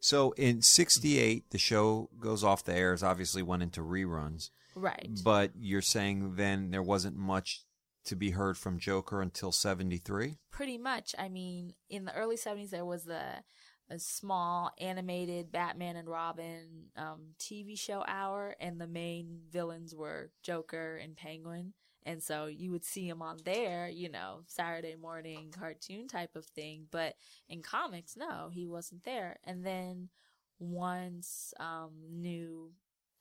So 0.00 0.32
in 0.32 0.60
'68, 0.60 1.50
the 1.50 1.58
show 1.58 2.10
goes 2.20 2.44
off 2.44 2.62
the 2.64 2.74
airs. 2.74 3.02
Obviously, 3.02 3.42
went 3.42 3.62
into 3.62 3.80
reruns. 3.80 4.50
Right. 4.76 5.18
But 5.24 5.52
you're 5.56 5.80
saying 5.82 6.34
then 6.36 6.70
there 6.72 6.82
wasn't 6.82 7.16
much 7.16 7.62
to 8.04 8.16
be 8.16 8.30
heard 8.30 8.56
from 8.56 8.78
Joker 8.78 9.22
until 9.22 9.52
'73. 9.52 10.38
Pretty 10.50 10.78
much. 10.78 11.14
I 11.18 11.28
mean, 11.28 11.74
in 11.88 12.04
the 12.04 12.14
early 12.14 12.36
70s, 12.36 12.70
there 12.70 12.84
was 12.84 13.04
the 13.04 13.42
a 13.90 13.98
small 13.98 14.72
animated 14.78 15.52
Batman 15.52 15.96
and 15.96 16.08
Robin 16.08 16.86
um, 16.96 17.34
TV 17.38 17.78
show 17.78 18.04
hour, 18.06 18.56
and 18.58 18.80
the 18.80 18.86
main 18.86 19.40
villains 19.50 19.94
were 19.94 20.30
Joker 20.42 20.96
and 20.96 21.16
Penguin. 21.16 21.74
And 22.06 22.22
so 22.22 22.46
you 22.46 22.70
would 22.70 22.84
see 22.84 23.08
him 23.08 23.22
on 23.22 23.38
there, 23.44 23.88
you 23.88 24.10
know, 24.10 24.40
Saturday 24.46 24.94
morning 24.94 25.52
cartoon 25.58 26.06
type 26.06 26.36
of 26.36 26.44
thing. 26.46 26.86
But 26.90 27.14
in 27.48 27.62
comics, 27.62 28.16
no, 28.16 28.50
he 28.52 28.66
wasn't 28.66 29.04
there. 29.04 29.38
And 29.44 29.64
then 29.64 30.10
once 30.58 31.54
um, 31.58 31.92
new 32.10 32.72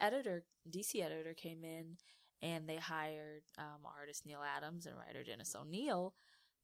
editor, 0.02 0.44
DC 0.70 1.02
editor 1.02 1.34
came 1.34 1.64
in 1.64 1.98
and 2.44 2.68
they 2.68 2.76
hired 2.76 3.44
um, 3.58 3.88
artist 3.98 4.26
Neal 4.26 4.42
Adams 4.58 4.86
and 4.86 4.96
writer 4.98 5.24
Dennis 5.24 5.56
O'Neil, 5.60 6.14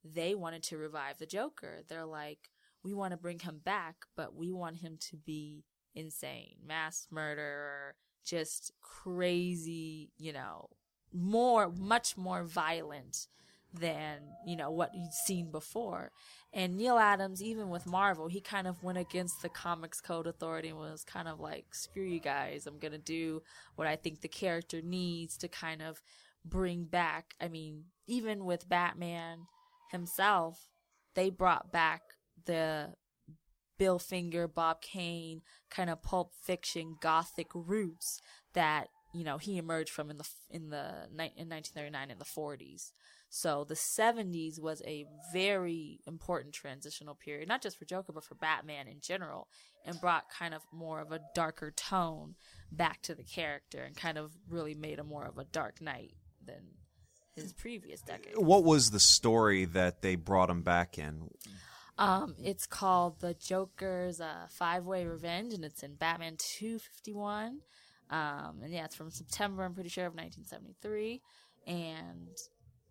they 0.03 0.35
wanted 0.35 0.61
to 0.63 0.77
revive 0.77 1.17
the 1.17 1.25
Joker. 1.25 1.79
They're 1.87 2.05
like, 2.05 2.49
we 2.83 2.93
want 2.93 3.11
to 3.11 3.17
bring 3.17 3.39
him 3.39 3.61
back, 3.63 3.95
but 4.15 4.35
we 4.35 4.51
want 4.51 4.77
him 4.77 4.97
to 5.09 5.17
be 5.17 5.63
insane, 5.95 6.57
mass 6.65 7.07
murderer, 7.09 7.95
just 8.25 8.73
crazy, 8.81 10.11
you 10.17 10.33
know, 10.33 10.67
more, 11.13 11.71
much 11.71 12.17
more 12.17 12.43
violent 12.43 13.27
than, 13.73 14.19
you 14.45 14.55
know, 14.55 14.71
what 14.71 14.95
you'd 14.95 15.13
seen 15.13 15.51
before. 15.51 16.11
And 16.53 16.77
Neal 16.77 16.97
Adams, 16.97 17.43
even 17.43 17.69
with 17.69 17.85
Marvel, 17.85 18.27
he 18.27 18.41
kind 18.41 18.67
of 18.67 18.81
went 18.81 18.97
against 18.97 19.41
the 19.41 19.49
Comics 19.49 20.01
Code 20.01 20.25
Authority 20.25 20.69
and 20.69 20.77
was 20.77 21.03
kind 21.03 21.27
of 21.27 21.39
like, 21.39 21.65
screw 21.73 22.03
you 22.03 22.19
guys, 22.19 22.65
I'm 22.65 22.79
to 22.91 22.97
do 22.97 23.43
what 23.75 23.87
I 23.87 23.95
think 23.95 24.21
the 24.21 24.27
character 24.27 24.81
needs 24.81 25.37
to 25.37 25.47
kind 25.47 25.81
of 25.81 26.01
bring 26.43 26.85
back. 26.85 27.35
I 27.39 27.47
mean, 27.47 27.85
even 28.07 28.45
with 28.45 28.69
Batman 28.69 29.45
himself, 29.91 30.69
they 31.15 31.29
brought 31.29 31.71
back 31.71 32.01
the 32.45 32.93
Bill 33.77 33.99
Finger, 33.99 34.47
Bob 34.47 34.81
Kane 34.81 35.41
kind 35.69 35.89
of 35.89 36.01
pulp 36.03 36.33
fiction 36.43 36.97
gothic 37.01 37.47
roots 37.53 38.19
that 38.53 38.89
you 39.13 39.23
know 39.23 39.37
he 39.37 39.57
emerged 39.57 39.91
from 39.91 40.11
in 40.11 40.17
the 40.17 40.27
in 40.49 40.69
the 40.69 41.07
in 41.11 41.49
1939 41.49 42.11
in 42.11 42.19
the 42.19 42.25
40s. 42.25 42.91
So 43.29 43.63
the 43.63 43.75
70s 43.75 44.59
was 44.59 44.81
a 44.85 45.05
very 45.31 45.99
important 46.07 46.53
transitional 46.53 47.13
period, 47.13 47.47
not 47.47 47.61
just 47.61 47.77
for 47.77 47.85
Joker 47.85 48.11
but 48.11 48.23
for 48.23 48.35
Batman 48.35 48.87
in 48.87 49.01
general, 49.01 49.47
and 49.85 50.01
brought 50.01 50.29
kind 50.29 50.53
of 50.53 50.63
more 50.71 50.99
of 50.99 51.11
a 51.11 51.21
darker 51.35 51.71
tone 51.71 52.35
back 52.71 53.01
to 53.03 53.15
the 53.15 53.23
character 53.23 53.83
and 53.83 53.95
kind 53.95 54.17
of 54.17 54.31
really 54.49 54.73
made 54.73 54.99
him 54.99 55.07
more 55.07 55.25
of 55.25 55.37
a 55.37 55.45
Dark 55.45 55.79
Knight 55.81 56.15
than 56.43 56.61
his 57.35 57.53
previous 57.53 58.01
decade. 58.01 58.37
What 58.37 58.63
was 58.63 58.91
the 58.91 58.99
story 58.99 59.65
that 59.65 60.01
they 60.01 60.15
brought 60.15 60.49
him 60.49 60.63
back 60.63 60.97
in? 60.97 61.29
Um, 61.97 62.35
it's 62.41 62.65
called 62.65 63.19
The 63.19 63.33
Joker's 63.33 64.21
uh, 64.21 64.47
Five 64.49 64.85
Way 64.85 65.05
Revenge, 65.05 65.53
and 65.53 65.65
it's 65.65 65.83
in 65.83 65.95
Batman 65.95 66.35
251. 66.37 67.59
Um, 68.09 68.61
and 68.63 68.71
yeah, 68.71 68.85
it's 68.85 68.95
from 68.95 69.11
September, 69.11 69.63
I'm 69.63 69.73
pretty 69.73 69.89
sure, 69.89 70.05
of 70.05 70.13
1973. 70.13 71.21
And 71.67 72.29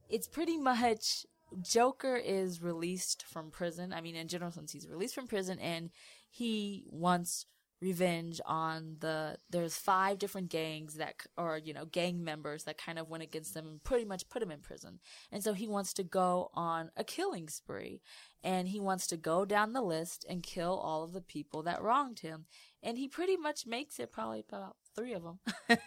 it's 0.09 0.29
pretty 0.29 0.57
much 0.57 1.27
Joker 1.63 2.17
is 2.17 2.63
released 2.63 3.25
from 3.25 3.51
prison. 3.51 3.93
I 3.93 4.01
mean, 4.01 4.17
in 4.17 4.29
general, 4.29 4.53
since 4.53 4.73
he's 4.73 4.89
released 4.89 5.15
from 5.15 5.27
prison, 5.27 5.59
and 5.59 5.91
he 6.31 6.85
wants 6.91 7.47
revenge 7.81 8.41
on 8.45 8.97
the 8.99 9.37
there's 9.51 9.77
five 9.77 10.19
different 10.19 10.49
gangs 10.49 10.95
that 10.95 11.15
or 11.37 11.59
you 11.59 11.73
know 11.73 11.85
gang 11.85 12.25
members 12.25 12.65
that 12.65 12.77
kind 12.77 12.99
of 12.99 13.09
went 13.09 13.23
against 13.23 13.55
them 13.55 13.69
and 13.69 13.85
pretty 13.85 14.05
much 14.05 14.29
put 14.29 14.43
him 14.43 14.51
in 14.51 14.59
prison 14.59 14.99
and 15.31 15.45
so 15.45 15.53
he 15.53 15.69
wants 15.69 15.93
to 15.93 16.03
go 16.03 16.51
on 16.55 16.91
a 16.97 17.05
killing 17.05 17.49
spree 17.49 18.01
and 18.43 18.69
he 18.69 18.81
wants 18.81 19.07
to 19.07 19.17
go 19.17 19.45
down 19.45 19.73
the 19.73 19.81
list 19.81 20.27
and 20.29 20.43
kill 20.43 20.77
all 20.77 21.05
of 21.05 21.13
the 21.13 21.21
people 21.21 21.63
that 21.63 21.81
wronged 21.81 22.19
him 22.19 22.47
and 22.83 22.99
he 22.99 23.09
pretty 23.09 23.37
much 23.37 23.67
makes 23.67 23.99
it 23.99 24.13
probably 24.13 24.45
about 24.49 24.77
three 24.95 25.13
of 25.13 25.23
them 25.23 25.39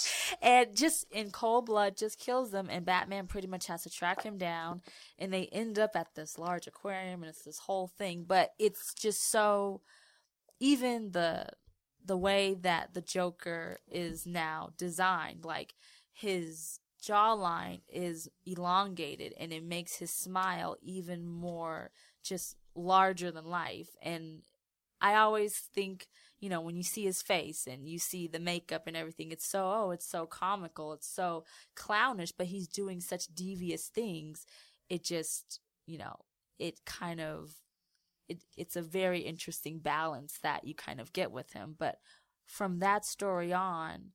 and 0.42 0.76
just 0.76 1.06
in 1.10 1.30
cold 1.30 1.66
blood 1.66 1.96
just 1.96 2.18
kills 2.18 2.50
them 2.50 2.68
and 2.70 2.84
batman 2.84 3.26
pretty 3.26 3.48
much 3.48 3.66
has 3.66 3.82
to 3.82 3.90
track 3.90 4.22
him 4.22 4.38
down 4.38 4.80
and 5.18 5.32
they 5.32 5.46
end 5.46 5.78
up 5.78 5.90
at 5.94 6.14
this 6.14 6.38
large 6.38 6.66
aquarium 6.66 7.22
and 7.22 7.30
it's 7.30 7.44
this 7.44 7.58
whole 7.58 7.88
thing 7.88 8.24
but 8.26 8.50
it's 8.58 8.94
just 8.94 9.30
so 9.30 9.80
even 10.60 11.12
the 11.12 11.46
the 12.04 12.16
way 12.16 12.54
that 12.54 12.94
the 12.94 13.00
Joker 13.00 13.78
is 13.90 14.26
now 14.26 14.70
designed, 14.76 15.44
like 15.44 15.74
his 16.12 16.80
jawline 17.02 17.80
is 17.88 18.28
elongated 18.44 19.32
and 19.38 19.52
it 19.52 19.64
makes 19.64 19.96
his 19.96 20.12
smile 20.12 20.76
even 20.82 21.26
more 21.26 21.90
just 22.22 22.56
larger 22.74 23.30
than 23.30 23.46
life. 23.46 23.88
And 24.02 24.42
I 25.00 25.14
always 25.14 25.56
think, 25.56 26.08
you 26.40 26.48
know, 26.48 26.60
when 26.60 26.76
you 26.76 26.82
see 26.82 27.04
his 27.04 27.22
face 27.22 27.66
and 27.66 27.86
you 27.88 27.98
see 27.98 28.26
the 28.26 28.40
makeup 28.40 28.84
and 28.86 28.96
everything, 28.96 29.30
it's 29.30 29.46
so, 29.46 29.70
oh, 29.72 29.90
it's 29.90 30.06
so 30.06 30.26
comical, 30.26 30.92
it's 30.92 31.08
so 31.08 31.44
clownish, 31.76 32.32
but 32.32 32.46
he's 32.46 32.66
doing 32.66 33.00
such 33.00 33.26
devious 33.34 33.88
things. 33.88 34.46
It 34.88 35.04
just, 35.04 35.60
you 35.86 35.98
know, 35.98 36.16
it 36.58 36.80
kind 36.86 37.20
of 37.20 37.54
it, 38.28 38.38
it's 38.56 38.76
a 38.76 38.82
very 38.82 39.20
interesting 39.20 39.80
balance 39.80 40.38
that 40.42 40.64
you 40.64 40.74
kind 40.74 41.00
of 41.00 41.12
get 41.12 41.32
with 41.32 41.52
him. 41.52 41.74
But 41.78 41.98
from 42.46 42.78
that 42.78 43.04
story 43.04 43.52
on, 43.52 44.12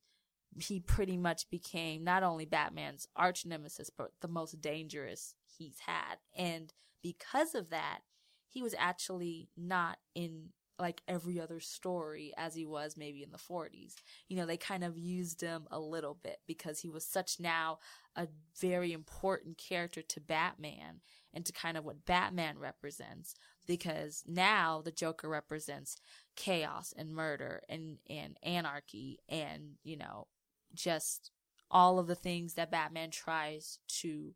he 0.58 0.80
pretty 0.80 1.18
much 1.18 1.48
became 1.50 2.02
not 2.02 2.22
only 2.22 2.46
Batman's 2.46 3.06
arch 3.14 3.44
nemesis, 3.44 3.90
but 3.90 4.12
the 4.22 4.28
most 4.28 4.60
dangerous 4.60 5.34
he's 5.46 5.78
had. 5.86 6.16
And 6.34 6.72
because 7.02 7.54
of 7.54 7.70
that, 7.70 8.00
he 8.48 8.62
was 8.62 8.74
actually 8.78 9.50
not 9.56 9.98
in 10.14 10.48
like 10.78 11.02
every 11.08 11.40
other 11.40 11.60
story 11.60 12.32
as 12.36 12.54
he 12.54 12.66
was 12.66 12.96
maybe 12.96 13.22
in 13.22 13.30
the 13.30 13.38
40s. 13.38 13.94
You 14.28 14.36
know, 14.36 14.46
they 14.46 14.56
kind 14.56 14.84
of 14.84 14.98
used 14.98 15.40
him 15.40 15.66
a 15.70 15.80
little 15.80 16.18
bit 16.22 16.38
because 16.46 16.80
he 16.80 16.88
was 16.88 17.04
such 17.04 17.40
now 17.40 17.78
a 18.14 18.28
very 18.60 18.92
important 18.92 19.58
character 19.58 20.02
to 20.02 20.20
Batman 20.20 21.00
and 21.32 21.44
to 21.46 21.52
kind 21.52 21.76
of 21.76 21.84
what 21.84 22.04
Batman 22.04 22.58
represents 22.58 23.34
because 23.66 24.22
now 24.26 24.82
the 24.84 24.90
Joker 24.90 25.28
represents 25.28 25.96
chaos 26.36 26.92
and 26.96 27.10
murder 27.14 27.62
and, 27.68 27.98
and 28.08 28.38
anarchy 28.42 29.18
and, 29.28 29.76
you 29.82 29.96
know, 29.96 30.26
just 30.74 31.30
all 31.70 31.98
of 31.98 32.06
the 32.06 32.14
things 32.14 32.54
that 32.54 32.70
Batman 32.70 33.10
tries 33.10 33.78
to 33.88 34.34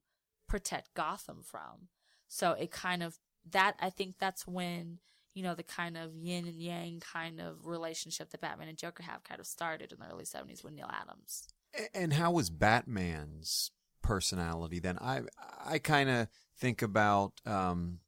protect 0.48 0.94
Gotham 0.94 1.42
from. 1.42 1.88
So 2.28 2.52
it 2.52 2.70
kind 2.70 3.02
of, 3.02 3.18
that, 3.50 3.76
I 3.80 3.90
think 3.90 4.16
that's 4.18 4.46
when, 4.46 4.98
you 5.34 5.42
know, 5.42 5.54
the 5.54 5.62
kind 5.62 5.96
of 5.96 6.14
yin 6.16 6.46
and 6.46 6.60
yang 6.60 7.00
kind 7.00 7.40
of 7.40 7.66
relationship 7.66 8.30
that 8.30 8.40
Batman 8.40 8.68
and 8.68 8.78
Joker 8.78 9.02
have 9.02 9.24
kind 9.24 9.40
of 9.40 9.46
started 9.46 9.92
in 9.92 9.98
the 9.98 10.12
early 10.12 10.24
70s 10.24 10.64
with 10.64 10.72
Neal 10.72 10.90
Adams. 10.90 11.48
And 11.94 12.12
how 12.12 12.32
was 12.32 12.50
Batman's 12.50 13.70
personality 14.02 14.80
then? 14.80 14.98
I 14.98 15.22
I 15.64 15.78
kind 15.78 16.10
of 16.10 16.28
think 16.58 16.82
about 16.82 17.32
um, 17.46 18.00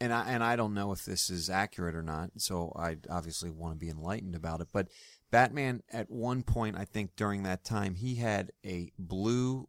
and 0.00 0.12
I 0.12 0.30
and 0.30 0.42
I 0.42 0.56
don't 0.56 0.74
know 0.74 0.92
if 0.92 1.04
this 1.04 1.30
is 1.30 1.50
accurate 1.50 1.94
or 1.94 2.02
not, 2.02 2.30
so 2.36 2.72
I 2.76 2.96
obviously 3.08 3.50
want 3.50 3.74
to 3.74 3.78
be 3.78 3.90
enlightened 3.90 4.34
about 4.36 4.60
it. 4.60 4.68
But 4.72 4.88
Batman, 5.30 5.82
at 5.92 6.10
one 6.10 6.42
point, 6.42 6.76
I 6.76 6.84
think 6.84 7.16
during 7.16 7.42
that 7.42 7.64
time, 7.64 7.94
he 7.94 8.16
had 8.16 8.52
a 8.64 8.92
blue 8.98 9.68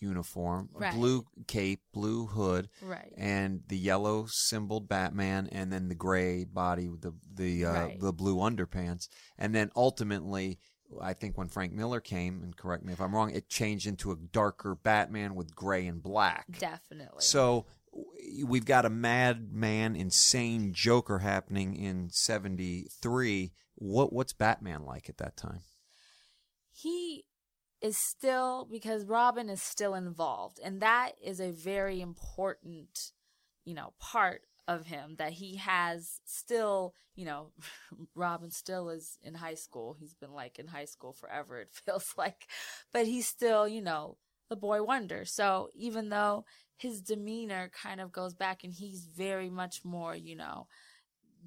uniform, 0.00 0.68
right. 0.72 0.94
blue 0.94 1.26
cape, 1.46 1.80
blue 1.92 2.26
hood, 2.26 2.68
right. 2.82 3.12
and 3.16 3.62
the 3.68 3.76
yellow 3.76 4.26
symboled 4.28 4.88
Batman, 4.88 5.48
and 5.52 5.72
then 5.72 5.88
the 5.88 5.94
gray 5.94 6.44
body 6.44 6.88
with 6.88 7.02
the 7.02 7.12
the 7.32 7.64
uh, 7.66 7.72
Right. 7.72 8.00
the 8.00 8.12
blue 8.12 8.36
underpants, 8.36 9.08
and 9.38 9.54
then 9.54 9.70
ultimately. 9.76 10.58
I 11.00 11.12
think 11.12 11.38
when 11.38 11.46
Frank 11.46 11.72
Miller 11.72 12.00
came, 12.00 12.42
and 12.42 12.56
correct 12.56 12.84
me 12.84 12.92
if 12.92 13.00
I'm 13.00 13.14
wrong, 13.14 13.30
it 13.30 13.48
changed 13.48 13.86
into 13.86 14.10
a 14.10 14.16
darker 14.16 14.74
Batman 14.74 15.36
with 15.36 15.54
gray 15.54 15.86
and 15.86 16.02
black. 16.02 16.46
Definitely. 16.58 17.22
So 17.22 17.66
we've 18.44 18.64
got 18.64 18.84
a 18.84 18.90
madman, 18.90 19.94
insane 19.94 20.72
Joker 20.72 21.20
happening 21.20 21.76
in 21.76 22.10
'73. 22.10 23.52
What 23.76 24.12
what's 24.12 24.32
Batman 24.32 24.84
like 24.84 25.08
at 25.08 25.18
that 25.18 25.36
time? 25.36 25.60
he 26.72 27.24
is 27.80 27.96
still 27.96 28.66
because 28.70 29.04
Robin 29.04 29.48
is 29.48 29.62
still 29.62 29.94
involved, 29.94 30.60
and 30.62 30.80
that 30.80 31.12
is 31.22 31.40
a 31.40 31.50
very 31.50 32.00
important, 32.00 33.12
you 33.64 33.74
know, 33.74 33.92
part 33.98 34.42
of 34.68 34.86
him 34.86 35.16
that 35.18 35.32
he 35.32 35.56
has 35.56 36.20
still, 36.24 36.94
you 37.14 37.24
know, 37.24 37.52
Robin 38.14 38.50
still 38.50 38.90
is 38.90 39.18
in 39.22 39.34
high 39.34 39.54
school. 39.54 39.96
He's 39.98 40.14
been 40.14 40.32
like 40.32 40.58
in 40.58 40.68
high 40.68 40.84
school 40.84 41.12
forever, 41.12 41.60
it 41.60 41.70
feels 41.86 42.14
like, 42.16 42.46
but 42.92 43.06
he's 43.06 43.26
still, 43.26 43.66
you 43.66 43.82
know, 43.82 44.16
the 44.48 44.56
boy 44.56 44.82
wonder. 44.82 45.24
So 45.24 45.70
even 45.74 46.08
though 46.08 46.44
his 46.76 47.02
demeanor 47.02 47.70
kind 47.82 48.00
of 48.00 48.10
goes 48.10 48.34
back 48.34 48.64
and 48.64 48.72
he's 48.72 49.04
very 49.04 49.50
much 49.50 49.84
more, 49.84 50.14
you 50.14 50.34
know, 50.34 50.66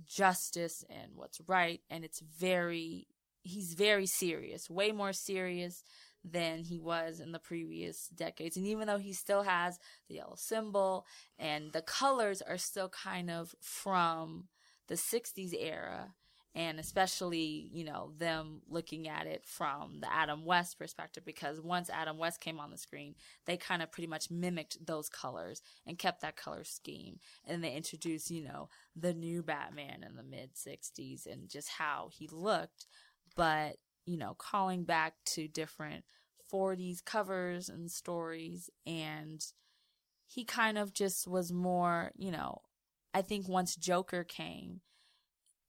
justice 0.05 0.83
and 0.89 1.11
what's 1.15 1.41
right. 1.47 1.81
And 1.89 2.03
it's 2.03 2.19
very, 2.19 3.07
he's 3.41 3.73
very 3.73 4.05
serious, 4.05 4.69
way 4.69 4.91
more 4.91 5.13
serious 5.13 5.83
than 6.23 6.63
he 6.63 6.79
was 6.79 7.19
in 7.19 7.31
the 7.31 7.39
previous 7.39 8.07
decades. 8.07 8.55
And 8.57 8.65
even 8.65 8.87
though 8.87 8.97
he 8.97 9.13
still 9.13 9.43
has 9.43 9.79
the 10.07 10.15
yellow 10.15 10.35
symbol 10.37 11.05
and 11.37 11.73
the 11.73 11.81
colors 11.81 12.41
are 12.41 12.57
still 12.57 12.89
kind 12.89 13.29
of 13.29 13.53
from 13.61 14.47
the 14.87 14.95
60s 14.95 15.53
era, 15.57 16.13
and 16.55 16.79
especially, 16.79 17.69
you 17.73 17.83
know, 17.83 18.11
them 18.17 18.61
looking 18.69 19.07
at 19.07 19.25
it 19.25 19.43
from 19.43 20.01
the 20.01 20.13
Adam 20.13 20.45
West 20.45 20.77
perspective, 20.77 21.25
because 21.25 21.59
once 21.59 21.89
Adam 21.89 22.17
West 22.19 22.39
came 22.39 22.59
on 22.59 22.69
the 22.69 22.77
screen, 22.77 23.15
they 23.45 23.57
kind 23.57 23.81
of 23.81 23.91
pretty 23.91 24.07
much 24.07 24.29
mimicked 24.29 24.77
those 24.85 25.09
colors 25.09 25.63
and 25.87 25.97
kept 25.97 26.21
that 26.21 26.35
color 26.35 26.63
scheme. 26.63 27.17
And 27.45 27.63
they 27.63 27.73
introduced, 27.73 28.29
you 28.29 28.43
know, 28.43 28.69
the 28.95 29.15
new 29.15 29.41
Batman 29.41 30.05
in 30.07 30.15
the 30.15 30.23
mid 30.23 30.51
60s 30.53 31.25
and 31.25 31.49
just 31.49 31.69
how 31.69 32.09
he 32.13 32.29
looked. 32.31 32.85
But, 33.35 33.77
you 34.05 34.17
know, 34.17 34.35
calling 34.37 34.83
back 34.83 35.13
to 35.25 35.47
different 35.47 36.03
40s 36.51 37.03
covers 37.03 37.69
and 37.69 37.89
stories. 37.89 38.69
And 38.85 39.43
he 40.27 40.43
kind 40.45 40.77
of 40.77 40.93
just 40.93 41.27
was 41.27 41.51
more, 41.51 42.11
you 42.17 42.31
know, 42.31 42.61
I 43.13 43.21
think 43.21 43.47
once 43.47 43.75
Joker 43.75 44.23
came, 44.23 44.81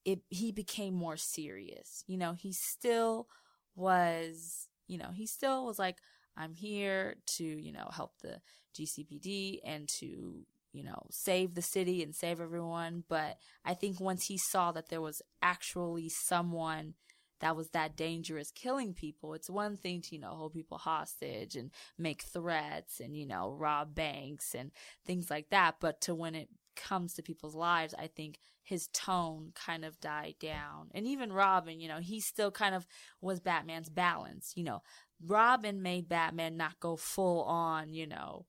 it 0.04 0.20
he 0.28 0.52
became 0.52 0.94
more 0.94 1.16
serious. 1.16 2.04
You 2.06 2.18
know, 2.18 2.34
he 2.34 2.52
still 2.52 3.28
was, 3.74 4.68
you 4.86 4.98
know, 4.98 5.10
he 5.14 5.26
still 5.26 5.66
was 5.66 5.78
like, 5.78 5.98
I'm 6.36 6.54
here 6.54 7.16
to, 7.36 7.44
you 7.44 7.72
know, 7.72 7.88
help 7.92 8.12
the 8.22 8.40
GCPD 8.76 9.60
and 9.64 9.88
to, 10.00 10.46
you 10.72 10.82
know, 10.82 11.06
save 11.10 11.54
the 11.54 11.62
city 11.62 12.02
and 12.02 12.14
save 12.14 12.40
everyone. 12.40 13.04
But 13.08 13.38
I 13.64 13.74
think 13.74 14.00
once 14.00 14.26
he 14.26 14.36
saw 14.36 14.72
that 14.72 14.88
there 14.88 15.00
was 15.00 15.22
actually 15.42 16.08
someone 16.08 16.94
that 17.44 17.56
was 17.56 17.68
that 17.70 17.94
dangerous 17.94 18.50
killing 18.50 18.94
people, 18.94 19.34
it's 19.34 19.50
one 19.50 19.76
thing 19.76 20.00
to, 20.00 20.14
you 20.14 20.20
know, 20.22 20.30
hold 20.30 20.54
people 20.54 20.78
hostage 20.78 21.56
and 21.56 21.70
make 21.98 22.22
threats 22.22 23.00
and, 23.00 23.14
you 23.14 23.26
know, 23.26 23.54
rob 23.58 23.94
banks 23.94 24.54
and 24.54 24.70
things 25.06 25.28
like 25.28 25.50
that. 25.50 25.74
But 25.78 26.00
to 26.02 26.14
when 26.14 26.34
it 26.34 26.48
comes 26.74 27.12
to 27.12 27.22
people's 27.22 27.54
lives, 27.54 27.94
I 27.98 28.06
think 28.06 28.38
his 28.62 28.88
tone 28.94 29.52
kind 29.54 29.84
of 29.84 30.00
died 30.00 30.36
down. 30.40 30.88
And 30.94 31.06
even 31.06 31.34
Robin, 31.34 31.80
you 31.80 31.88
know, 31.88 31.98
he 31.98 32.18
still 32.18 32.50
kind 32.50 32.74
of 32.74 32.86
was 33.20 33.40
Batman's 33.40 33.90
balance. 33.90 34.54
You 34.56 34.64
know, 34.64 34.82
Robin 35.22 35.82
made 35.82 36.08
Batman 36.08 36.56
not 36.56 36.80
go 36.80 36.96
full 36.96 37.42
on, 37.42 37.92
you 37.92 38.06
know, 38.06 38.46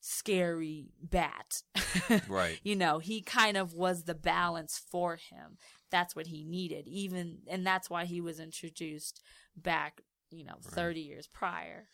scary 0.00 0.90
bat. 1.02 1.62
Right. 2.28 2.60
you 2.62 2.76
know, 2.76 2.98
he 2.98 3.22
kind 3.22 3.56
of 3.56 3.72
was 3.72 4.04
the 4.04 4.14
balance 4.14 4.78
for 4.90 5.16
him. 5.16 5.56
That's 5.90 6.14
what 6.16 6.26
he 6.26 6.44
needed. 6.44 6.86
Even, 6.88 7.38
and 7.46 7.66
that's 7.66 7.88
why 7.88 8.04
he 8.04 8.20
was 8.20 8.40
introduced 8.40 9.22
back, 9.56 10.00
you 10.30 10.44
know, 10.44 10.56
30 10.62 11.00
years 11.00 11.26
prior. 11.26 11.88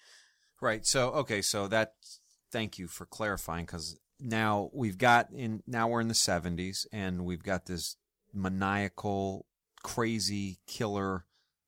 Right. 0.60 0.86
So 0.86 1.10
okay. 1.10 1.42
So 1.42 1.68
that. 1.68 1.94
Thank 2.50 2.78
you 2.78 2.86
for 2.86 3.06
clarifying 3.06 3.64
because 3.64 3.98
now 4.20 4.68
we've 4.74 4.98
got 4.98 5.28
in 5.32 5.62
now 5.66 5.88
we're 5.88 6.02
in 6.02 6.08
the 6.08 6.12
70s 6.14 6.86
and 6.92 7.24
we've 7.24 7.42
got 7.42 7.64
this 7.64 7.96
maniacal 8.34 9.46
crazy 9.82 10.58
killer 10.66 11.24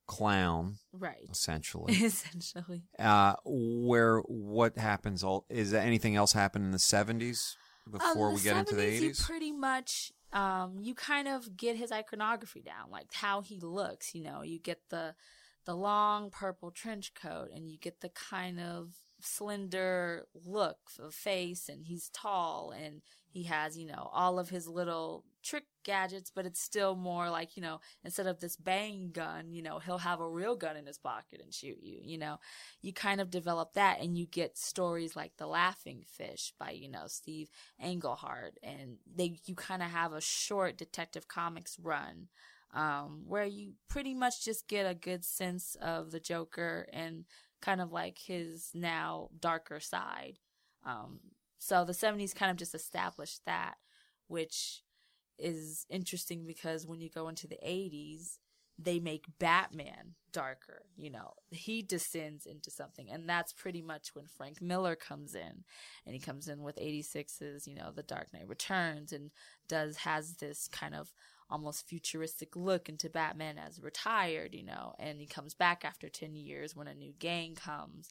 clown 0.07 0.75
Right. 0.93 1.27
essentially 1.31 1.93
Essentially. 2.03 2.83
uh 2.99 3.33
where 3.45 4.19
what 4.19 4.77
happens 4.77 5.23
all 5.23 5.45
is 5.49 5.73
anything 5.73 6.15
else 6.15 6.33
happen 6.33 6.63
in 6.63 6.69
the 6.71 6.77
70s 6.77 7.55
before 7.89 8.27
Um, 8.29 8.35
we 8.35 8.41
get 8.41 8.55
into 8.57 8.75
the 8.75 8.83
70s, 8.83 9.01
you 9.01 9.09
80s 9.09 9.25
pretty 9.25 9.51
much 9.51 10.11
um 10.33 10.77
you 10.79 10.95
kind 10.95 11.27
of 11.27 11.55
get 11.55 11.75
his 11.75 11.91
iconography 11.91 12.61
down 12.61 12.89
like 12.91 13.11
how 13.13 13.41
he 13.41 13.59
looks 13.59 14.15
you 14.15 14.23
know 14.23 14.41
you 14.41 14.59
get 14.59 14.81
the 14.89 15.13
the 15.65 15.75
long 15.75 16.29
purple 16.29 16.71
trench 16.71 17.13
coat 17.13 17.49
and 17.53 17.69
you 17.69 17.77
get 17.77 18.01
the 18.01 18.09
kind 18.09 18.59
of 18.59 18.93
slender 19.21 20.27
look 20.45 20.77
of 20.99 21.13
face 21.13 21.69
and 21.69 21.85
he's 21.85 22.09
tall 22.09 22.71
and 22.77 23.01
he 23.27 23.43
has 23.43 23.77
you 23.77 23.85
know 23.85 24.09
all 24.13 24.37
of 24.37 24.49
his 24.49 24.67
little 24.67 25.23
gadgets 25.85 26.31
but 26.33 26.45
it's 26.45 26.59
still 26.59 26.95
more 26.95 27.29
like 27.29 27.55
you 27.55 27.61
know 27.61 27.79
instead 28.03 28.27
of 28.27 28.39
this 28.39 28.57
bang 28.57 29.11
gun 29.13 29.51
you 29.51 29.61
know 29.61 29.79
he'll 29.79 29.99
have 29.99 30.19
a 30.19 30.29
real 30.29 30.55
gun 30.55 30.75
in 30.75 30.85
his 30.85 30.97
pocket 30.97 31.39
and 31.41 31.53
shoot 31.53 31.77
you 31.81 31.99
you 32.01 32.17
know? 32.17 32.39
You 32.81 32.93
kind 32.93 33.21
of 33.21 33.29
develop 33.29 33.73
that 33.73 33.99
and 33.99 34.17
you 34.17 34.25
get 34.25 34.57
stories 34.57 35.15
like 35.15 35.33
the 35.37 35.47
laughing 35.47 36.03
fish 36.05 36.53
by 36.59 36.71
you 36.71 36.89
know 36.89 37.03
steve 37.07 37.49
englehart. 37.81 38.57
And 38.63 38.97
they 39.15 39.37
you 39.45 39.55
kind 39.55 39.81
of 39.81 39.89
have 39.89 40.13
a 40.13 40.21
short 40.21 40.77
detective 40.77 41.27
comics 41.27 41.77
run 41.81 42.27
um, 42.73 43.23
where 43.27 43.45
you 43.45 43.73
pretty 43.87 44.13
much 44.13 44.43
just 44.43 44.67
get 44.67 44.89
a 44.89 44.95
good 44.95 45.23
sense 45.23 45.75
of 45.81 46.11
the 46.11 46.19
joker 46.19 46.87
and 46.91 47.25
kind 47.61 47.79
of 47.79 47.91
like 47.91 48.19
his 48.19 48.71
now 48.73 49.29
darker 49.39 49.79
side. 49.79 50.39
Um, 50.85 51.19
so 51.57 51.85
the 51.85 51.93
70s 51.93 52.33
kind 52.35 52.51
of 52.51 52.57
just 52.57 52.75
established 52.75 53.41
that 53.45 53.75
which 54.27 54.81
is 55.37 55.85
interesting 55.89 56.45
because 56.45 56.87
when 56.87 57.01
you 57.01 57.09
go 57.09 57.27
into 57.27 57.47
the 57.47 57.59
80s 57.65 58.37
they 58.77 58.99
make 58.99 59.25
Batman 59.39 60.15
darker. 60.33 60.81
You 60.97 61.09
know, 61.09 61.33
he 61.51 61.81
descends 61.81 62.45
into 62.45 62.69
something. 62.69 63.09
And 63.09 63.27
that's 63.27 63.53
pretty 63.53 63.81
much 63.81 64.09
when 64.13 64.27
Frank 64.27 64.61
Miller 64.61 64.95
comes 64.95 65.33
in. 65.33 65.63
And 66.05 66.13
he 66.13 66.19
comes 66.19 66.47
in 66.47 66.61
with 66.61 66.77
86's, 66.77 67.67
you 67.67 67.75
know, 67.75 67.91
The 67.95 68.03
Dark 68.03 68.33
Knight 68.33 68.47
Returns 68.47 69.13
and 69.13 69.31
does, 69.67 69.97
has 69.97 70.35
this 70.35 70.67
kind 70.67 70.93
of 70.93 71.13
almost 71.49 71.87
futuristic 71.87 72.55
look 72.55 72.89
into 72.89 73.09
Batman 73.09 73.57
as 73.57 73.81
retired, 73.81 74.53
you 74.53 74.63
know, 74.63 74.93
and 74.97 75.21
he 75.21 75.27
comes 75.27 75.53
back 75.53 75.85
after 75.85 76.09
10 76.09 76.35
years 76.35 76.75
when 76.75 76.87
a 76.87 76.95
new 76.95 77.13
gang 77.17 77.55
comes. 77.55 78.09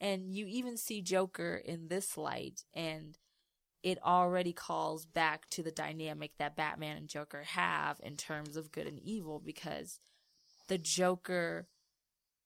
And 0.00 0.32
you 0.32 0.46
even 0.46 0.76
see 0.76 1.02
Joker 1.02 1.60
in 1.62 1.88
this 1.88 2.16
light 2.16 2.62
and 2.74 3.18
it 3.82 3.98
already 4.02 4.52
calls 4.52 5.06
back 5.06 5.48
to 5.50 5.62
the 5.62 5.70
dynamic 5.70 6.32
that 6.38 6.56
Batman 6.56 6.96
and 6.96 7.08
Joker 7.08 7.42
have 7.44 8.00
in 8.02 8.16
terms 8.16 8.56
of 8.56 8.72
good 8.72 8.86
and 8.86 8.98
evil 8.98 9.40
because 9.44 10.00
the 10.68 10.78
Joker 10.78 11.68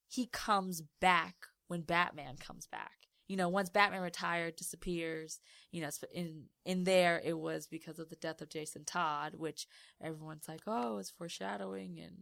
he 0.08 0.26
comes 0.26 0.82
back 1.00 1.36
when 1.68 1.82
Batman 1.82 2.36
comes 2.36 2.66
back. 2.66 2.92
You 3.28 3.36
know, 3.36 3.48
once 3.48 3.70
Batman 3.70 4.02
retired, 4.02 4.56
disappears, 4.56 5.38
you 5.70 5.80
know, 5.82 5.90
in 6.12 6.46
in 6.64 6.82
there 6.82 7.20
it 7.24 7.38
was 7.38 7.68
because 7.68 8.00
of 8.00 8.10
the 8.10 8.16
death 8.16 8.40
of 8.40 8.48
Jason 8.48 8.84
Todd, 8.84 9.34
which 9.36 9.68
everyone's 10.02 10.48
like, 10.48 10.62
"Oh, 10.66 10.98
it's 10.98 11.10
foreshadowing 11.10 12.00
and 12.00 12.16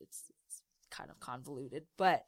it's, 0.00 0.24
it's 0.46 0.62
kind 0.90 1.10
of 1.10 1.20
convoluted." 1.20 1.84
But 1.98 2.24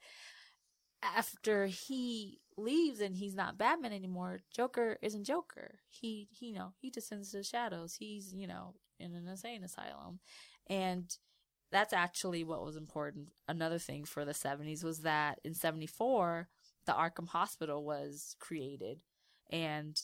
after 1.03 1.67
he 1.67 2.42
leaves 2.57 3.01
and 3.01 3.17
he's 3.17 3.35
not 3.35 3.59
Batman 3.59 3.93
anymore, 3.93 4.41
Joker 4.55 4.99
isn't 5.03 5.25
Joker. 5.25 5.81
He, 5.89 6.29
he 6.31 6.47
you 6.49 6.55
know, 6.55 6.73
he 6.81 6.91
descends 6.91 7.31
to 7.31 7.39
the 7.39 7.43
shadows. 7.43 7.95
He's, 7.95 8.35
you 8.35 8.47
know, 8.47 8.75
in 8.99 9.15
an 9.15 9.27
insane 9.29 9.65
asylum. 9.65 10.21
And 10.69 11.17
that's 11.71 11.93
actually 11.93 12.45
what 12.45 12.65
was 12.65 12.77
important. 12.77 13.29
Another 13.49 13.79
thing 13.79 14.05
for 14.05 14.25
the 14.25 14.33
70s 14.33 14.85
was 14.85 15.01
that 15.01 15.41
in 15.45 15.55
74, 15.55 16.49
the 16.87 16.93
Arkham 16.93 17.29
Hospital 17.29 17.85
was 17.85 18.37
created 18.39 19.01
and 19.51 20.01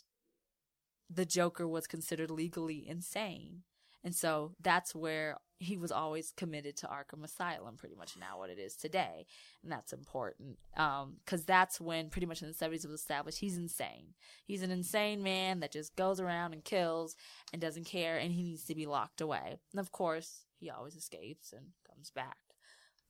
the 1.10 1.26
Joker 1.26 1.66
was 1.66 1.86
considered 1.86 2.30
legally 2.30 2.86
insane. 2.86 3.62
And 4.04 4.14
so 4.14 4.52
that's 4.62 4.94
where 4.94 5.36
he 5.60 5.76
was 5.76 5.90
always 5.90 6.32
committed 6.36 6.76
to 6.76 6.86
Arkham 6.86 7.24
Asylum, 7.24 7.76
pretty 7.76 7.96
much 7.96 8.16
now 8.18 8.38
what 8.38 8.50
it 8.50 8.58
is 8.58 8.76
today. 8.76 9.26
And 9.62 9.72
that's 9.72 9.92
important. 9.92 10.58
Um, 10.76 11.16
cause 11.26 11.44
that's 11.44 11.80
when 11.80 12.10
pretty 12.10 12.26
much 12.26 12.42
in 12.42 12.48
the 12.48 12.54
70s 12.54 12.84
it 12.84 12.90
was 12.90 13.00
established 13.00 13.38
he's 13.38 13.56
insane. 13.56 14.14
He's 14.44 14.62
an 14.62 14.70
insane 14.70 15.22
man 15.22 15.60
that 15.60 15.72
just 15.72 15.96
goes 15.96 16.20
around 16.20 16.52
and 16.52 16.64
kills 16.64 17.16
and 17.52 17.60
doesn't 17.60 17.86
care 17.86 18.18
and 18.18 18.32
he 18.32 18.42
needs 18.42 18.64
to 18.64 18.74
be 18.74 18.86
locked 18.86 19.20
away. 19.20 19.56
And 19.72 19.80
of 19.80 19.90
course, 19.90 20.44
he 20.60 20.70
always 20.70 20.94
escapes 20.94 21.52
and 21.52 21.66
comes 21.88 22.10
back. 22.10 22.36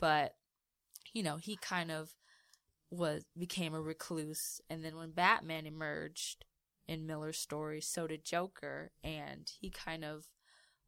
But, 0.01 0.35
you 1.13 1.23
know, 1.23 1.37
he 1.37 1.57
kind 1.57 1.91
of 1.91 2.15
was, 2.91 3.25
became 3.37 3.75
a 3.75 3.81
recluse. 3.81 4.61
And 4.71 4.85
then 4.85 4.97
when 4.97 5.11
Batman 5.11 5.67
emerged 5.67 6.47
in 6.87 7.07
Miller's 7.07 7.39
story, 7.39 7.81
so 7.83 8.07
did 8.07 8.25
Joker. 8.25 8.91
And 9.05 9.51
he 9.61 9.71
kind 9.71 10.05
of 10.05 10.29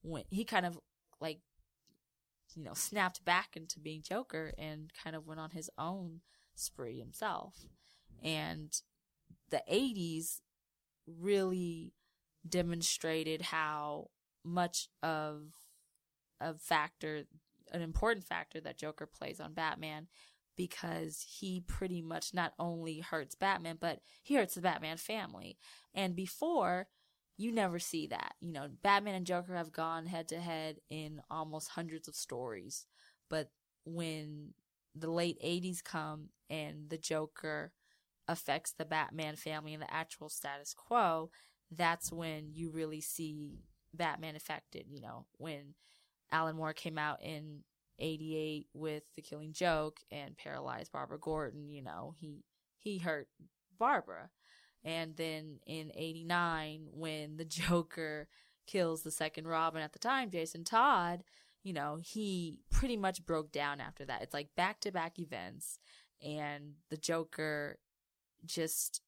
went, 0.02 0.26
he 0.30 0.44
kind 0.44 0.66
of 0.66 0.78
like, 1.20 1.40
you 2.54 2.64
know, 2.64 2.74
snapped 2.74 3.24
back 3.24 3.56
into 3.56 3.78
being 3.78 4.02
Joker 4.02 4.52
and 4.58 4.90
kind 5.02 5.14
of 5.14 5.26
went 5.26 5.40
on 5.40 5.50
his 5.50 5.70
own 5.78 6.20
spree 6.54 6.98
himself. 6.98 7.66
And 8.22 8.74
the 9.50 9.62
80s 9.70 10.40
really 11.06 11.94
demonstrated 12.48 13.42
how 13.42 14.08
much 14.44 14.88
of 15.02 15.52
a 16.40 16.54
factor, 16.54 17.24
an 17.72 17.82
important 17.82 18.24
factor 18.26 18.60
that 18.60 18.78
Joker 18.78 19.06
plays 19.06 19.40
on 19.40 19.52
Batman 19.52 20.08
because 20.56 21.24
he 21.38 21.60
pretty 21.60 22.02
much 22.02 22.34
not 22.34 22.52
only 22.58 23.00
hurts 23.00 23.34
Batman, 23.34 23.78
but 23.80 24.00
he 24.22 24.34
hurts 24.34 24.54
the 24.54 24.60
Batman 24.60 24.96
family. 24.96 25.56
And 25.94 26.14
before, 26.16 26.88
you 27.40 27.52
never 27.52 27.78
see 27.78 28.06
that. 28.08 28.34
You 28.40 28.52
know, 28.52 28.68
Batman 28.82 29.14
and 29.14 29.26
Joker 29.26 29.56
have 29.56 29.72
gone 29.72 30.04
head 30.04 30.28
to 30.28 30.38
head 30.38 30.76
in 30.90 31.22
almost 31.30 31.70
hundreds 31.70 32.06
of 32.06 32.14
stories. 32.14 32.84
But 33.30 33.50
when 33.86 34.50
the 34.94 35.10
late 35.10 35.38
80s 35.42 35.82
come 35.82 36.28
and 36.50 36.90
the 36.90 36.98
Joker 36.98 37.72
affects 38.28 38.72
the 38.72 38.84
Batman 38.84 39.36
family 39.36 39.72
and 39.72 39.82
the 39.82 39.92
actual 39.92 40.28
status 40.28 40.74
quo, 40.74 41.30
that's 41.70 42.12
when 42.12 42.50
you 42.52 42.70
really 42.72 43.00
see 43.00 43.60
Batman 43.94 44.36
affected. 44.36 44.84
You 44.90 45.00
know, 45.00 45.24
when 45.38 45.74
Alan 46.30 46.56
Moore 46.56 46.74
came 46.74 46.98
out 46.98 47.22
in 47.22 47.60
88 47.98 48.66
with 48.74 49.04
The 49.16 49.22
Killing 49.22 49.54
Joke 49.54 49.98
and 50.10 50.36
paralyzed 50.36 50.92
Barbara 50.92 51.18
Gordon, 51.18 51.70
you 51.70 51.82
know, 51.82 52.12
he, 52.18 52.44
he 52.76 52.98
hurt 52.98 53.28
Barbara. 53.78 54.28
And 54.84 55.16
then 55.16 55.60
in 55.66 55.92
89, 55.94 56.88
when 56.92 57.36
the 57.36 57.44
Joker 57.46 58.28
kills 58.66 59.02
the 59.02 59.10
second 59.10 59.46
Robin 59.46 59.82
at 59.82 59.92
the 59.92 59.98
time, 59.98 60.30
Jason 60.30 60.64
Todd, 60.64 61.24
you 61.62 61.72
know, 61.72 61.98
he 62.02 62.58
pretty 62.70 62.96
much 62.96 63.26
broke 63.26 63.52
down 63.52 63.80
after 63.80 64.04
that. 64.06 64.22
It's 64.22 64.34
like 64.34 64.54
back 64.56 64.80
to 64.80 64.92
back 64.92 65.18
events. 65.18 65.78
And 66.22 66.74
the 66.88 66.96
Joker 66.96 67.78
just 68.44 69.02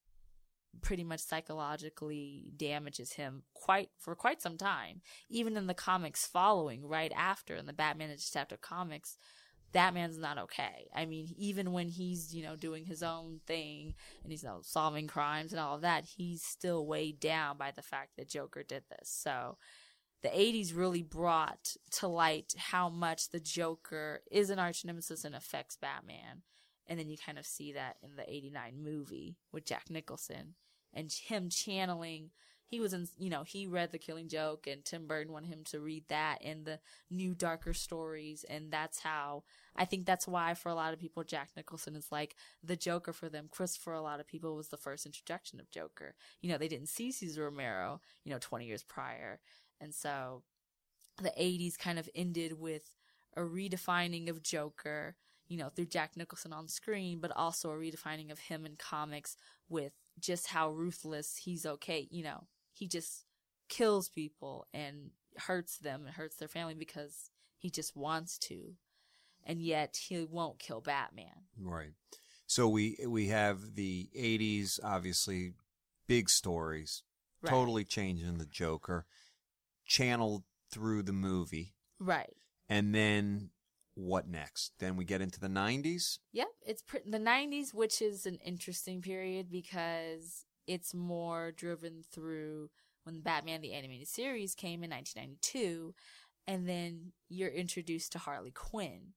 pretty 0.81 1.05
much 1.05 1.21
psychologically 1.21 2.51
damages 2.57 3.13
him 3.13 3.43
quite 3.55 3.91
for 3.99 4.15
quite 4.15 4.41
some 4.41 4.57
time. 4.57 5.03
Even 5.29 5.57
in 5.57 5.67
the 5.67 5.75
comics 5.75 6.27
following 6.27 6.87
right 6.87 7.13
after 7.15 7.57
in 7.57 7.67
the 7.67 7.73
Batman 7.73 8.09
Detective 8.09 8.61
comics, 8.61 9.19
that 9.73 9.95
man's 9.95 10.19
not 10.19 10.39
okay. 10.39 10.89
I 10.95 11.07
mean, 11.07 11.35
even 11.37 11.73
when 11.73 11.89
he's, 11.89 12.35
you 12.35 12.43
know, 12.43 12.57
doing 12.57 12.85
his 12.85 13.03
own 13.03 13.41
thing 13.47 13.95
and 14.23 14.31
he's 14.31 14.43
you 14.43 14.49
know, 14.49 14.61
solving 14.63 15.07
crimes 15.07 15.53
and 15.53 15.61
all 15.61 15.77
of 15.77 15.83
that, 15.83 16.05
he's 16.17 16.43
still 16.43 16.87
weighed 16.87 17.21
down 17.21 17.57
by 17.57 17.71
the 17.71 17.83
fact 17.83 18.11
that 18.17 18.29
Joker 18.29 18.63
did 18.63 18.85
this. 18.91 19.09
So 19.09 19.57
the 20.23 20.29
80s 20.29 20.77
really 20.77 21.03
brought 21.03 21.77
to 21.93 22.07
light 22.07 22.55
how 22.57 22.89
much 22.89 23.31
the 23.31 23.41
Joker 23.41 24.23
is 24.31 24.51
an 24.51 24.59
arch 24.59 24.85
nemesis 24.85 25.25
and 25.25 25.35
affects 25.35 25.77
Batman. 25.77 26.43
And 26.87 26.99
then 26.99 27.09
you 27.09 27.17
kind 27.25 27.39
of 27.39 27.47
see 27.47 27.73
that 27.73 27.97
in 28.03 28.17
the 28.17 28.31
89 28.31 28.83
movie 28.83 29.37
with 29.53 29.65
Jack 29.65 29.85
Nicholson 29.89 30.55
and 30.93 31.11
him 31.11 31.49
channeling 31.49 32.31
he 32.73 32.81
was 32.81 32.95
in, 32.95 33.07
you 33.19 33.29
know, 33.29 33.43
he 33.43 33.67
read 33.67 33.93
The 33.93 33.99
Killing 33.99 34.29
Joke 34.29 34.67
and 34.67 34.83
Tim 34.83 35.07
Burton 35.07 35.31
wanted 35.31 35.49
him 35.49 35.63
to 35.65 35.79
read 35.79 36.05
that 36.09 36.39
and 36.43 36.65
the 36.65 36.79
new 37.11 37.35
darker 37.35 37.75
stories. 37.75 38.47
And 38.49 38.71
that's 38.71 39.01
how, 39.01 39.43
I 39.77 39.85
think 39.85 40.07
that's 40.07 40.27
why 40.27 40.55
for 40.55 40.71
a 40.71 40.75
lot 40.75 40.95
of 40.95 40.99
people, 40.99 41.23
Jack 41.23 41.51
Nicholson 41.55 41.95
is 41.95 42.11
like 42.11 42.35
the 42.65 42.75
Joker 42.75 43.13
for 43.13 43.29
them. 43.29 43.51
Chris, 43.51 43.77
for 43.77 43.93
a 43.93 44.01
lot 44.01 44.21
of 44.21 44.27
people, 44.27 44.57
was 44.57 44.69
the 44.69 44.79
first 44.79 45.05
introduction 45.05 45.61
of 45.61 45.71
Joker. 45.71 46.15
You 46.41 46.49
know, 46.49 46.57
they 46.57 46.67
didn't 46.67 46.89
see 46.89 47.13
Cesar 47.13 47.45
Romero, 47.45 48.01
you 48.25 48.33
know, 48.33 48.39
20 48.41 48.65
years 48.65 48.83
prior. 48.83 49.41
And 49.79 49.95
so 49.95 50.43
the 51.21 51.35
80s 51.39 51.79
kind 51.79 51.99
of 51.99 52.09
ended 52.15 52.59
with 52.59 52.95
a 53.37 53.43
redefining 53.43 54.31
of 54.31 54.43
Joker, 54.43 55.17
you 55.47 55.59
know, 55.59 55.69
through 55.69 55.85
Jack 55.85 56.17
Nicholson 56.17 56.55
on 56.55 56.69
screen, 56.69 57.19
but 57.21 57.37
also 57.37 57.71
a 57.71 57.77
redefining 57.77 58.33
of 58.33 58.39
him 58.39 58.65
in 58.65 58.77
comics 58.77 59.37
with 59.69 59.93
just 60.19 60.47
how 60.47 60.71
ruthless 60.71 61.37
he's 61.45 61.67
okay, 61.67 62.09
you 62.11 62.25
know, 62.25 62.45
he 62.73 62.89
just 62.89 63.25
kills 63.69 64.09
people 64.09 64.67
and 64.73 65.11
hurts 65.37 65.79
them 65.79 66.03
and 66.07 66.15
hurts 66.15 66.37
their 66.37 66.49
family 66.49 66.75
because 66.75 67.31
he 67.57 67.71
just 67.71 67.97
wants 67.97 68.39
to. 68.39 68.75
And 69.45 69.61
yet 69.61 69.99
he 70.09 70.25
won't 70.25 70.59
kill 70.59 70.81
Batman. 70.81 71.47
Right. 71.59 71.93
So 72.47 72.69
we 72.69 72.99
we 73.07 73.29
have 73.29 73.75
the 73.75 74.09
80s 74.17 74.79
obviously 74.85 75.55
big 76.07 76.29
stories 76.29 77.03
right. 77.41 77.51
totally 77.51 77.85
changing 77.85 78.39
the 78.39 78.47
Joker 78.47 79.07
channeled 79.87 80.45
through 80.71 81.03
the 81.03 81.13
movie. 81.13 81.75
Right. 81.99 82.35
And 82.69 82.95
then 82.95 83.51
what 83.95 84.29
next? 84.29 84.73
Then 84.79 84.97
we 84.97 85.05
get 85.05 85.21
into 85.21 85.41
the 85.41 85.49
90s? 85.49 86.19
Yep, 86.33 86.49
it's 86.67 86.83
pr- 86.83 86.99
the 87.07 87.19
90s 87.19 87.75
which 87.75 88.01
is 88.01 88.27
an 88.27 88.39
interesting 88.45 89.03
period 89.03 89.51
because 89.51 90.45
it's 90.67 90.95
more 90.95 91.53
driven 91.53 92.03
through 92.13 92.71
when 93.05 93.21
Batman 93.21 93.61
the 93.61 93.73
Animated 93.73 94.09
Series 94.09 94.55
came 94.55 94.83
in 94.83 94.91
1992, 94.91 95.95
and 96.47 96.69
then 96.69 97.13
you're 97.29 97.49
introduced 97.49 98.13
to 98.13 98.19
Harley 98.19 98.53
Quinn. 98.53 99.15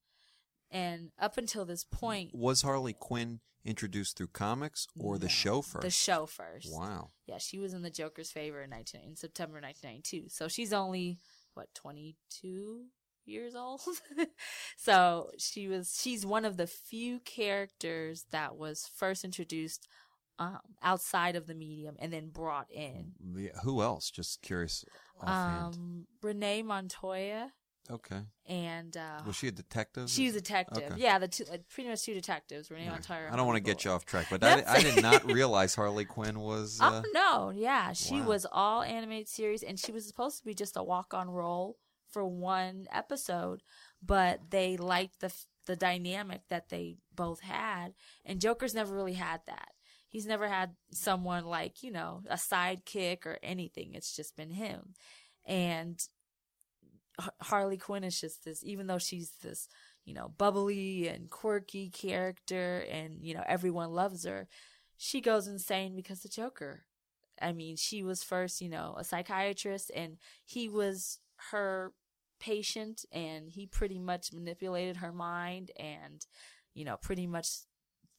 And 0.72 1.12
up 1.20 1.38
until 1.38 1.66
this 1.66 1.84
point, 1.84 2.32
was 2.34 2.64
Harley 2.64 2.94
Quinn 2.94 3.40
introduced 3.64 4.18
through 4.18 4.28
comics 4.28 4.88
or 5.00 5.14
no, 5.14 5.20
the 5.20 5.30
show 5.30 5.62
first? 5.62 5.84
The 5.84 5.92
show 5.92 6.26
first. 6.26 6.72
Wow. 6.72 7.12
Yeah, 7.28 7.38
she 7.38 7.60
was 7.60 7.74
in 7.74 7.82
the 7.82 7.90
Joker's 7.90 8.32
favor 8.32 8.62
in 8.62 8.70
19, 8.72 9.02
in 9.02 9.16
September 9.16 9.62
1992. 9.62 10.30
So 10.30 10.48
she's 10.48 10.74
only 10.74 11.20
what 11.54 11.74
22 11.76 12.86
years 13.26 13.56
old. 13.56 13.82
so 14.78 15.32
she 15.38 15.68
was 15.68 15.98
she's 16.00 16.26
one 16.26 16.46
of 16.46 16.58
the 16.58 16.68
few 16.68 17.20
characters 17.20 18.26
that 18.32 18.56
was 18.56 18.90
first 18.96 19.24
introduced 19.24 19.88
um, 20.40 20.60
outside 20.84 21.36
of 21.36 21.48
the 21.48 21.56
medium 21.56 21.96
and 22.00 22.12
then 22.12 22.30
brought 22.30 22.68
in. 22.72 23.14
Yeah, 23.36 23.50
who 23.64 23.82
else? 23.82 24.12
Just 24.12 24.42
curious. 24.42 24.86
Offhand. 25.22 25.76
Um, 25.76 26.08
Renee 26.22 26.64
Montoya. 26.64 27.52
Okay. 27.90 28.22
And 28.48 28.98
uh, 28.98 29.22
was 29.26 29.36
she 29.36 29.48
a 29.48 29.52
detective? 29.52 30.10
She's 30.10 30.36
a 30.36 30.42
detective. 30.42 30.92
Okay. 30.92 31.02
Yeah, 31.02 31.20
the 31.20 31.28
two, 31.28 31.44
uh, 31.52 31.58
pretty 31.70 31.90
much 31.90 32.04
two 32.04 32.16
detectives. 32.16 32.72
Renee 32.72 32.90
Montoya. 32.90 33.30
I 33.32 33.36
don't 33.36 33.46
want 33.46 33.58
to 33.58 33.64
get 33.64 33.86
you 33.86 33.92
off 33.92 34.06
track, 34.06 34.28
but 34.30 34.44
I, 34.44 34.64
I, 34.68 34.82
did 34.82 35.02
not 35.04 35.32
realize 35.32 35.76
Harley 35.76 36.06
Quinn 36.06 36.40
was. 36.40 36.80
Uh, 36.82 37.04
oh 37.04 37.12
no! 37.14 37.52
Yeah, 37.56 37.94
she 37.94 38.22
wow. 38.22 38.28
was 38.28 38.48
all 38.52 38.82
animated 38.82 39.28
series, 39.28 39.62
and 39.62 39.80
she 39.80 39.92
was 39.92 40.08
supposed 40.08 40.40
to 40.40 40.46
be 40.46 40.56
just 40.56 40.78
a 40.78 40.84
walk-on 40.84 41.30
role 41.30 41.78
for 42.10 42.26
one 42.26 42.88
episode, 42.92 43.62
but 44.04 44.40
they 44.50 44.78
liked 44.78 45.22
the 45.22 45.32
the 45.68 45.76
dynamic 45.76 46.42
that 46.50 46.70
they 46.70 46.98
both 47.16 47.42
had, 47.42 47.94
and 48.26 48.42
Joker's 48.42 48.74
never 48.74 48.96
really 48.96 49.14
had 49.14 49.42
that 49.46 49.70
he's 50.16 50.26
never 50.26 50.48
had 50.48 50.74
someone 50.94 51.44
like, 51.44 51.84
you 51.84 51.92
know, 51.92 52.22
a 52.30 52.36
sidekick 52.36 53.26
or 53.26 53.38
anything. 53.44 53.94
It's 53.94 54.16
just 54.16 54.38
been 54.38 54.50
him. 54.50 54.94
And 55.46 56.02
Harley 57.42 57.76
Quinn 57.76 58.06
is 58.06 58.22
just 58.22 58.46
this, 58.46 58.64
even 58.64 58.88
though 58.88 58.98
she's 58.98 59.32
this, 59.44 59.68
you 60.06 60.14
know, 60.14 60.32
bubbly 60.38 61.10
and 61.10 61.30
quirky 61.30 61.90
character 61.90 62.86
and, 62.90 63.18
you 63.22 63.34
know, 63.34 63.44
everyone 63.46 63.90
loves 63.90 64.24
her, 64.24 64.48
she 64.96 65.20
goes 65.20 65.50
insane 65.50 65.98
because 65.98 66.22
the 66.22 66.30
Joker. 66.30 66.86
I 67.42 67.52
mean, 67.52 67.76
she 67.76 68.02
was 68.02 68.24
first, 68.24 68.62
you 68.62 68.70
know, 68.70 68.96
a 68.98 69.04
psychiatrist 69.04 69.92
and 69.94 70.16
he 70.46 70.70
was 70.70 71.20
her 71.52 71.92
patient 72.40 73.04
and 73.12 73.50
he 73.50 73.68
pretty 73.68 74.00
much 74.00 74.32
manipulated 74.32 74.96
her 74.96 75.12
mind 75.12 75.72
and, 75.78 76.26
you 76.74 76.86
know, 76.86 76.96
pretty 76.96 77.28
much 77.28 77.50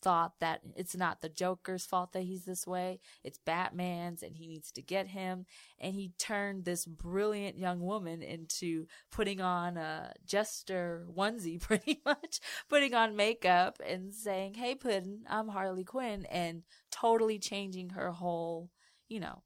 thought 0.07 0.35
that 0.39 0.61
it's 0.77 0.95
not 0.95 1.21
the 1.21 1.29
Joker's 1.29 1.85
fault 1.85 2.13
that 2.13 2.23
he's 2.23 2.45
this 2.45 2.65
way. 2.65 3.01
It's 3.25 3.39
Batman's 3.39 4.23
and 4.23 4.37
he 4.37 4.47
needs 4.47 4.71
to 4.71 4.81
get 4.81 5.09
him. 5.09 5.47
And 5.81 5.97
he 5.97 6.13
turned 6.17 6.65
this 6.65 6.87
brilliant 6.87 7.59
young 7.59 7.81
woman 7.81 8.23
into 8.23 8.87
putting 9.11 9.41
on 9.41 9.77
a 9.77 10.13
jester 10.25 11.09
onesie, 11.13 11.61
pretty 11.61 12.03
much, 12.07 12.39
putting 12.69 12.95
on 12.95 13.17
makeup 13.17 13.81
and 13.85 14.15
saying, 14.15 14.55
Hey, 14.55 14.77
Puddin', 14.77 15.25
I'm 15.29 15.49
Harley 15.49 15.83
Quinn, 15.83 16.25
and 16.27 16.63
totally 16.93 17.41
changing 17.41 17.91
her 17.91 18.13
whole, 18.13 18.71
you 19.09 19.19
know, 19.19 19.43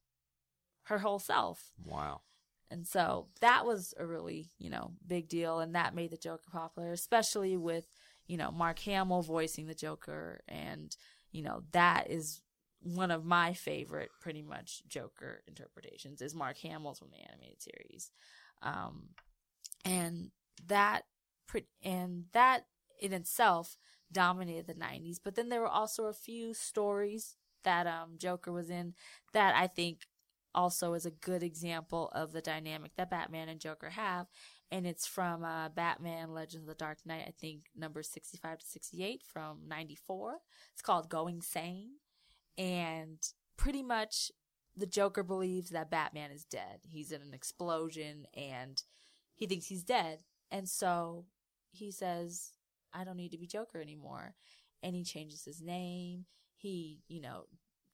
her 0.83 0.99
whole 0.99 1.19
self. 1.19 1.73
Wow. 1.83 2.21
And 2.71 2.87
so 2.87 3.29
that 3.41 3.65
was 3.65 3.95
a 3.97 4.05
really, 4.05 4.51
you 4.59 4.69
know, 4.69 4.93
big 5.07 5.31
deal. 5.31 5.59
And 5.61 5.75
that 5.75 5.95
made 5.95 6.11
the 6.11 6.19
Joker 6.19 6.51
popular, 6.53 6.93
especially 6.93 7.57
with 7.57 7.87
you 8.31 8.37
know, 8.37 8.53
Mark 8.53 8.79
Hamill 8.79 9.23
voicing 9.23 9.67
the 9.67 9.75
Joker. 9.75 10.41
And, 10.47 10.97
you 11.33 11.43
know, 11.43 11.65
that 11.73 12.09
is 12.09 12.43
one 12.81 13.11
of 13.11 13.25
my 13.25 13.53
favorite 13.55 14.11
pretty 14.21 14.41
much 14.41 14.85
Joker 14.87 15.43
interpretations 15.49 16.23
is 16.23 16.33
Mark 16.33 16.57
Hamill's 16.59 17.01
from 17.01 17.11
the 17.11 17.29
animated 17.29 17.61
series. 17.61 18.13
Um, 18.63 19.09
and 19.85 20.31
that, 20.69 21.03
and 21.83 22.27
that 22.33 22.67
in 23.01 23.13
itself 23.13 23.77
dominated 24.13 24.69
the 24.69 24.75
90s. 24.75 25.19
But 25.23 25.35
then 25.35 25.49
there 25.49 25.61
were 25.61 25.67
also 25.67 26.05
a 26.05 26.13
few 26.13 26.55
stories 26.55 27.37
that, 27.65 27.89
um, 27.89 28.13
Joker 28.17 28.53
was 28.53 28.71
in 28.71 28.95
that 29.33 29.57
I 29.57 29.67
think 29.67 30.07
also 30.55 30.95
is 30.95 31.05
a 31.05 31.11
good 31.11 31.43
example 31.43 32.11
of 32.15 32.31
the 32.31 32.41
dynamic 32.41 32.93
that 32.97 33.11
Batman 33.11 33.49
and 33.49 33.61
Joker 33.61 33.91
have 33.91 34.29
and 34.73 34.87
it's 34.87 35.07
from 35.07 35.45
uh, 35.45 35.69
Batman 35.71 36.33
Legends 36.33 36.65
of 36.65 36.69
the 36.69 36.75
Dark 36.75 36.99
Knight, 37.05 37.25
I 37.27 37.33
think 37.39 37.67
number 37.77 38.03
65 38.03 38.61
to 38.61 38.67
68 38.67 39.23
from 39.23 39.59
94. 39.67 40.39
It's 40.73 40.83
called 40.83 41.09
Going 41.09 41.41
Sane. 41.43 41.95
And 42.57 43.19
pretty 43.57 43.83
much 43.83 44.31
the 44.77 44.87
Joker 44.87 45.23
believes 45.23 45.71
that 45.71 45.91
Batman 45.91 46.31
is 46.31 46.45
dead. 46.45 46.81
He's 46.89 47.11
in 47.11 47.21
an 47.21 47.35
explosion 47.35 48.27
and 48.35 48.83
he 49.35 49.47
thinks 49.47 49.67
he's 49.67 49.83
dead. 49.83 50.21
And 50.51 50.69
so 50.69 51.27
he 51.73 51.91
says, 51.91 52.53
I 52.93 53.05
don't 53.05 53.17
need 53.17 53.33
to 53.33 53.39
be 53.39 53.47
Joker 53.47 53.81
anymore. 53.81 54.35
And 54.83 54.95
he 54.95 55.05
changes 55.05 55.45
his 55.45 55.61
name. 55.61 56.27
He, 56.57 57.01
you 57.09 57.21
know, 57.21 57.47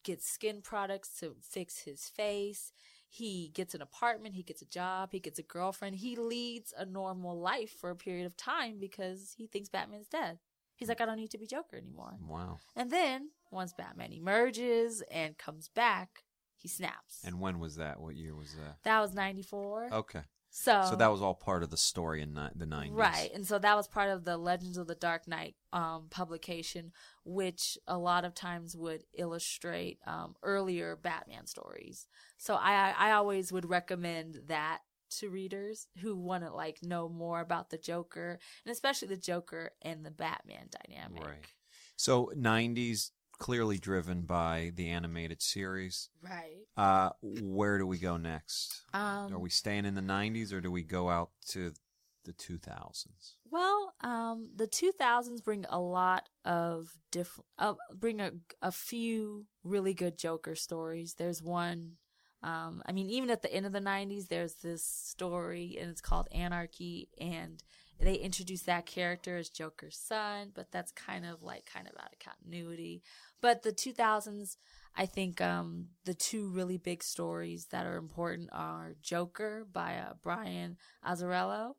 gets 0.04 0.28
skin 0.28 0.60
products 0.62 1.18
to 1.20 1.36
fix 1.40 1.80
his 1.80 2.08
face. 2.08 2.72
He 3.08 3.50
gets 3.54 3.74
an 3.74 3.82
apartment, 3.82 4.34
he 4.34 4.42
gets 4.42 4.62
a 4.62 4.66
job, 4.66 5.10
he 5.12 5.20
gets 5.20 5.38
a 5.38 5.42
girlfriend. 5.42 5.96
He 5.96 6.16
leads 6.16 6.74
a 6.76 6.84
normal 6.84 7.38
life 7.38 7.70
for 7.70 7.90
a 7.90 7.96
period 7.96 8.26
of 8.26 8.36
time 8.36 8.78
because 8.78 9.34
he 9.36 9.46
thinks 9.46 9.68
Batman's 9.68 10.08
dead. 10.08 10.38
He's 10.76 10.88
like, 10.88 11.00
I 11.00 11.06
don't 11.06 11.16
need 11.16 11.30
to 11.30 11.38
be 11.38 11.46
Joker 11.46 11.76
anymore. 11.76 12.18
Wow. 12.20 12.58
And 12.74 12.90
then 12.90 13.30
once 13.50 13.72
Batman 13.72 14.12
emerges 14.12 15.02
and 15.10 15.38
comes 15.38 15.68
back, 15.68 16.24
he 16.56 16.68
snaps. 16.68 17.22
And 17.24 17.40
when 17.40 17.58
was 17.58 17.76
that? 17.76 18.00
What 18.00 18.16
year 18.16 18.34
was 18.34 18.54
that? 18.54 18.76
that 18.82 19.00
was 19.00 19.14
94. 19.14 19.88
Okay. 19.92 20.22
So, 20.58 20.86
So 20.88 20.96
that 20.96 21.12
was 21.12 21.20
all 21.20 21.34
part 21.34 21.62
of 21.62 21.68
the 21.68 21.76
story 21.76 22.22
in 22.22 22.32
ni- 22.32 22.48
the 22.56 22.64
90s. 22.64 22.94
Right. 22.94 23.30
And 23.34 23.46
so 23.46 23.58
that 23.58 23.76
was 23.76 23.86
part 23.86 24.08
of 24.08 24.24
the 24.24 24.38
Legends 24.38 24.78
of 24.78 24.86
the 24.86 24.94
Dark 24.94 25.28
Knight 25.28 25.54
um, 25.70 26.06
publication, 26.08 26.92
which 27.26 27.76
a 27.86 27.98
lot 27.98 28.24
of 28.24 28.34
times 28.34 28.74
would 28.74 29.04
illustrate 29.12 29.98
um, 30.06 30.34
earlier 30.42 30.96
Batman 30.96 31.46
stories. 31.46 32.06
So 32.38 32.54
I, 32.54 32.94
I 32.96 33.10
always 33.12 33.52
would 33.52 33.68
recommend 33.68 34.44
that 34.46 34.78
to 35.18 35.28
readers 35.28 35.88
who 36.00 36.16
want 36.16 36.42
to 36.42 36.50
like 36.50 36.82
know 36.82 37.06
more 37.06 37.42
about 37.42 37.68
the 37.68 37.78
Joker 37.78 38.38
and 38.64 38.72
especially 38.72 39.08
the 39.08 39.16
Joker 39.18 39.72
and 39.82 40.06
the 40.06 40.10
Batman 40.10 40.70
dynamic. 40.70 41.22
Right. 41.22 41.44
So 41.96 42.32
90s 42.34 43.10
clearly 43.38 43.78
driven 43.78 44.22
by 44.22 44.72
the 44.74 44.88
animated 44.88 45.42
series. 45.42 46.08
Right. 46.22 46.66
Uh, 46.76 47.10
where 47.22 47.78
do 47.78 47.86
we 47.86 47.98
go 47.98 48.16
next? 48.16 48.82
Um, 48.92 49.34
Are 49.34 49.38
we 49.38 49.50
staying 49.50 49.84
in 49.84 49.94
the 49.94 50.00
90s 50.00 50.52
or 50.52 50.60
do 50.60 50.70
we 50.70 50.82
go 50.82 51.08
out 51.08 51.30
to 51.48 51.72
the 52.24 52.32
2000s? 52.32 53.34
Well, 53.50 53.94
um, 54.00 54.50
the 54.54 54.66
2000s 54.66 55.42
bring 55.42 55.64
a 55.68 55.80
lot 55.80 56.28
of 56.44 56.92
different, 57.10 57.46
uh, 57.58 57.74
bring 57.94 58.20
a, 58.20 58.32
a 58.60 58.72
few 58.72 59.46
really 59.64 59.94
good 59.94 60.18
Joker 60.18 60.54
stories. 60.54 61.14
There's 61.14 61.42
one, 61.42 61.92
um, 62.42 62.82
I 62.86 62.92
mean, 62.92 63.08
even 63.10 63.30
at 63.30 63.42
the 63.42 63.52
end 63.52 63.66
of 63.66 63.72
the 63.72 63.80
90s, 63.80 64.28
there's 64.28 64.54
this 64.54 64.84
story 64.84 65.78
and 65.80 65.90
it's 65.90 66.00
called 66.00 66.28
Anarchy 66.32 67.08
and 67.18 67.62
they 67.98 68.14
introduce 68.14 68.62
that 68.62 68.86
character 68.86 69.36
as 69.38 69.48
Joker's 69.48 69.96
son, 69.96 70.50
but 70.54 70.70
that's 70.70 70.92
kind 70.92 71.24
of 71.24 71.42
like 71.42 71.64
kind 71.66 71.86
of 71.86 71.94
out 71.98 72.12
of 72.12 72.18
continuity. 72.18 73.02
But 73.46 73.62
the 73.62 73.70
2000s, 73.70 74.56
I 74.96 75.06
think, 75.06 75.40
um, 75.40 75.90
the 76.04 76.14
two 76.14 76.48
really 76.48 76.78
big 76.78 77.04
stories 77.04 77.66
that 77.66 77.86
are 77.86 77.96
important 77.96 78.48
are 78.52 78.96
Joker 79.00 79.64
by 79.72 79.98
uh, 79.98 80.14
Brian 80.20 80.78
Azzarello 81.06 81.74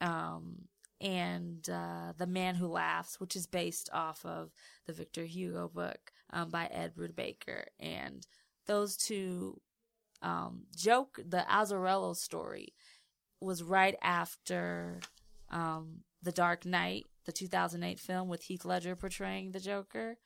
um, 0.00 0.62
and 1.00 1.70
uh, 1.70 2.14
The 2.18 2.26
Man 2.26 2.56
Who 2.56 2.66
Laughs, 2.66 3.20
which 3.20 3.36
is 3.36 3.46
based 3.46 3.88
off 3.92 4.26
of 4.26 4.50
the 4.88 4.92
Victor 4.92 5.24
Hugo 5.24 5.70
book 5.72 6.10
um, 6.30 6.50
by 6.50 6.66
Ed 6.66 6.96
Brubaker. 6.96 7.66
And 7.78 8.26
those 8.66 8.96
two, 8.96 9.60
um, 10.20 10.64
joke, 10.76 11.20
the 11.24 11.46
Azzarello 11.48 12.16
story 12.16 12.74
was 13.40 13.62
right 13.62 13.94
after 14.02 14.98
um, 15.48 15.98
The 16.24 16.32
Dark 16.32 16.66
Knight, 16.66 17.04
the 17.24 17.30
2008 17.30 18.00
film 18.00 18.28
with 18.28 18.42
Heath 18.42 18.64
Ledger 18.64 18.96
portraying 18.96 19.52
the 19.52 19.60
Joker. 19.60 20.16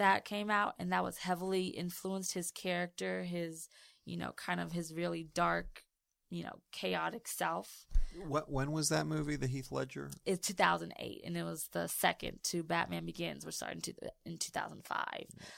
That 0.00 0.24
came 0.24 0.50
out, 0.50 0.74
and 0.78 0.92
that 0.92 1.04
was 1.04 1.18
heavily 1.18 1.66
influenced 1.66 2.34
his 2.34 2.50
character, 2.50 3.22
his, 3.22 3.68
you 4.04 4.16
know, 4.16 4.32
kind 4.32 4.58
of 4.58 4.72
his 4.72 4.92
really 4.92 5.28
dark, 5.34 5.84
you 6.30 6.42
know, 6.42 6.58
chaotic 6.72 7.28
self. 7.28 7.86
What, 8.26 8.50
when 8.50 8.72
was 8.72 8.88
that 8.88 9.06
movie, 9.06 9.36
The 9.36 9.46
Heath 9.46 9.70
Ledger? 9.70 10.10
It's 10.26 10.48
2008 10.48 11.22
and 11.24 11.36
it 11.36 11.44
was 11.44 11.68
the 11.72 11.86
second 11.86 12.40
to 12.42 12.64
batman 12.64 13.06
begins 13.06 13.46
which 13.46 13.54
started 13.54 13.86
in, 14.26 14.32
in 14.32 14.38
2005 14.38 15.06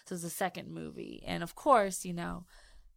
so 0.05 0.15
it's 0.15 0.23
the 0.23 0.29
second 0.29 0.69
movie. 0.69 1.23
And 1.27 1.43
of 1.43 1.55
course 1.55 2.05
you 2.05 2.13
know 2.13 2.45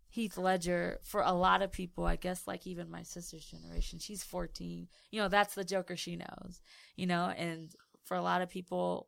heath 0.10 0.38
ledger 0.38 1.00
for 1.04 1.22
a 1.22 1.32
lot 1.32 1.62
of 1.62 1.72
people 1.72 2.06
i 2.06 2.16
guess 2.16 2.48
like 2.48 2.68
even 2.68 2.90
my 2.90 3.04
sister's 3.04 3.46
generation 3.46 4.00
she's 4.00 4.24
14 4.24 4.88
you 5.12 5.22
know 5.22 5.28
that's 5.28 5.56
the 5.56 5.64
joker 5.64 5.98
she 5.98 6.16
knows 6.16 6.62
you 6.96 7.08
know? 7.08 7.34
And 7.38 7.74
for 8.04 8.16
a 8.18 8.22
lot 8.22 8.42
of 8.42 8.50
people 8.50 9.08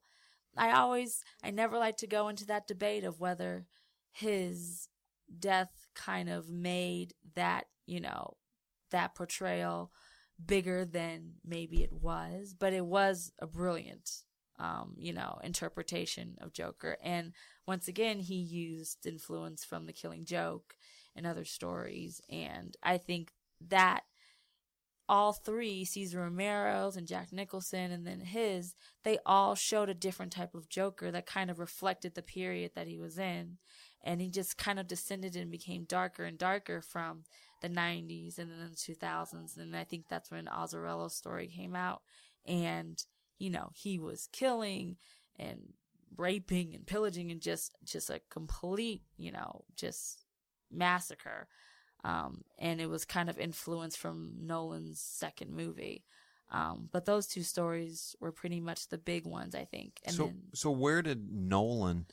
i 0.58 0.72
always 0.72 1.24
i 1.44 1.52
never 1.52 1.78
like 1.78 1.98
to 1.98 2.08
go 2.08 2.28
into 2.28 2.46
that 2.46 2.68
debate 2.68 3.04
of 3.04 3.20
whether 3.20 3.66
his 4.12 4.88
death 5.40 5.88
kind 5.96 6.30
of 6.30 6.50
made 6.50 7.14
that 7.36 7.66
you 7.86 8.00
know 8.00 8.38
that 8.92 9.16
portrayal 9.16 9.92
bigger 10.44 10.86
than 10.86 11.34
maybe 11.46 11.84
it 11.84 11.94
was, 11.94 12.54
but 12.58 12.74
it 12.74 12.86
was 12.86 13.32
a 13.40 13.48
brilliant, 13.48 14.24
um, 14.60 14.94
you 14.98 15.14
know, 15.14 15.40
interpretation 15.44 16.36
of 16.42 16.54
Joker. 16.54 16.98
And 17.04 17.34
once 17.68 17.88
again, 17.88 18.20
he 18.20 18.36
used 18.36 19.06
influence 19.06 19.64
from 19.64 19.86
The 19.86 19.94
Killing 19.94 20.26
Joke 20.26 20.76
and 21.16 21.26
other 21.26 21.46
stories. 21.46 22.22
And 22.30 22.76
I 22.84 22.98
think 22.98 23.32
that 23.70 24.04
all 25.10 25.34
three, 25.34 25.86
Cesar 25.86 26.20
Romero's 26.20 26.98
and 26.98 27.08
Jack 27.08 27.32
Nicholson, 27.32 27.92
and 27.92 28.06
then 28.06 28.20
his, 28.20 28.76
they 29.04 29.18
all 29.26 29.56
showed 29.56 29.90
a 29.90 29.94
different 29.94 30.32
type 30.34 30.54
of 30.54 30.70
Joker 30.70 31.12
that 31.12 31.26
kind 31.26 31.50
of 31.50 31.60
reflected 31.60 32.16
the 32.16 32.22
period 32.22 32.72
that 32.76 32.88
he 32.88 32.98
was 32.98 33.18
in. 33.18 33.58
And 34.04 34.22
he 34.22 34.30
just 34.30 34.58
kind 34.58 34.80
of 34.80 34.88
descended 34.88 35.36
and 35.36 35.52
became 35.52 35.84
darker 35.84 36.24
and 36.24 36.38
darker 36.38 36.82
from 36.82 37.24
the 37.62 37.70
90s 37.70 38.38
and 38.38 38.52
then 38.52 38.70
the 38.70 38.76
2000s. 38.76 39.58
And 39.58 39.76
I 39.76 39.84
think 39.84 40.06
that's 40.08 40.32
when 40.32 40.48
Azzarello's 40.48 41.16
story 41.16 41.48
came 41.48 41.76
out. 41.76 42.02
And, 42.46 43.04
you 43.38 43.50
know, 43.50 43.72
he 43.74 44.00
was 44.00 44.30
killing 44.32 44.98
and 45.38 45.74
raping 46.16 46.74
and 46.74 46.86
pillaging 46.86 47.32
and 47.32 47.42
just, 47.42 47.76
just 47.84 48.10
a 48.10 48.22
complete, 48.30 49.02
you 49.18 49.32
know, 49.32 49.64
just 49.76 50.26
massacre. 50.72 51.48
Um, 52.04 52.44
and 52.60 52.80
it 52.80 52.90
was 52.90 53.06
kind 53.06 53.30
of 53.30 53.38
influenced 53.40 53.98
from 53.98 54.34
Nolan's 54.40 55.00
second 55.00 55.52
movie. 55.52 56.04
Um, 56.52 56.88
but 56.92 57.06
those 57.06 57.28
two 57.28 57.44
stories 57.44 58.16
were 58.22 58.32
pretty 58.32 58.60
much 58.62 58.88
the 58.88 58.98
big 58.98 59.26
ones, 59.26 59.54
I 59.54 59.66
think. 59.66 60.00
And 60.06 60.16
so, 60.16 60.24
then, 60.26 60.42
so 60.54 60.72
where 60.72 61.02
did 61.02 61.30
Nolan 61.34 62.06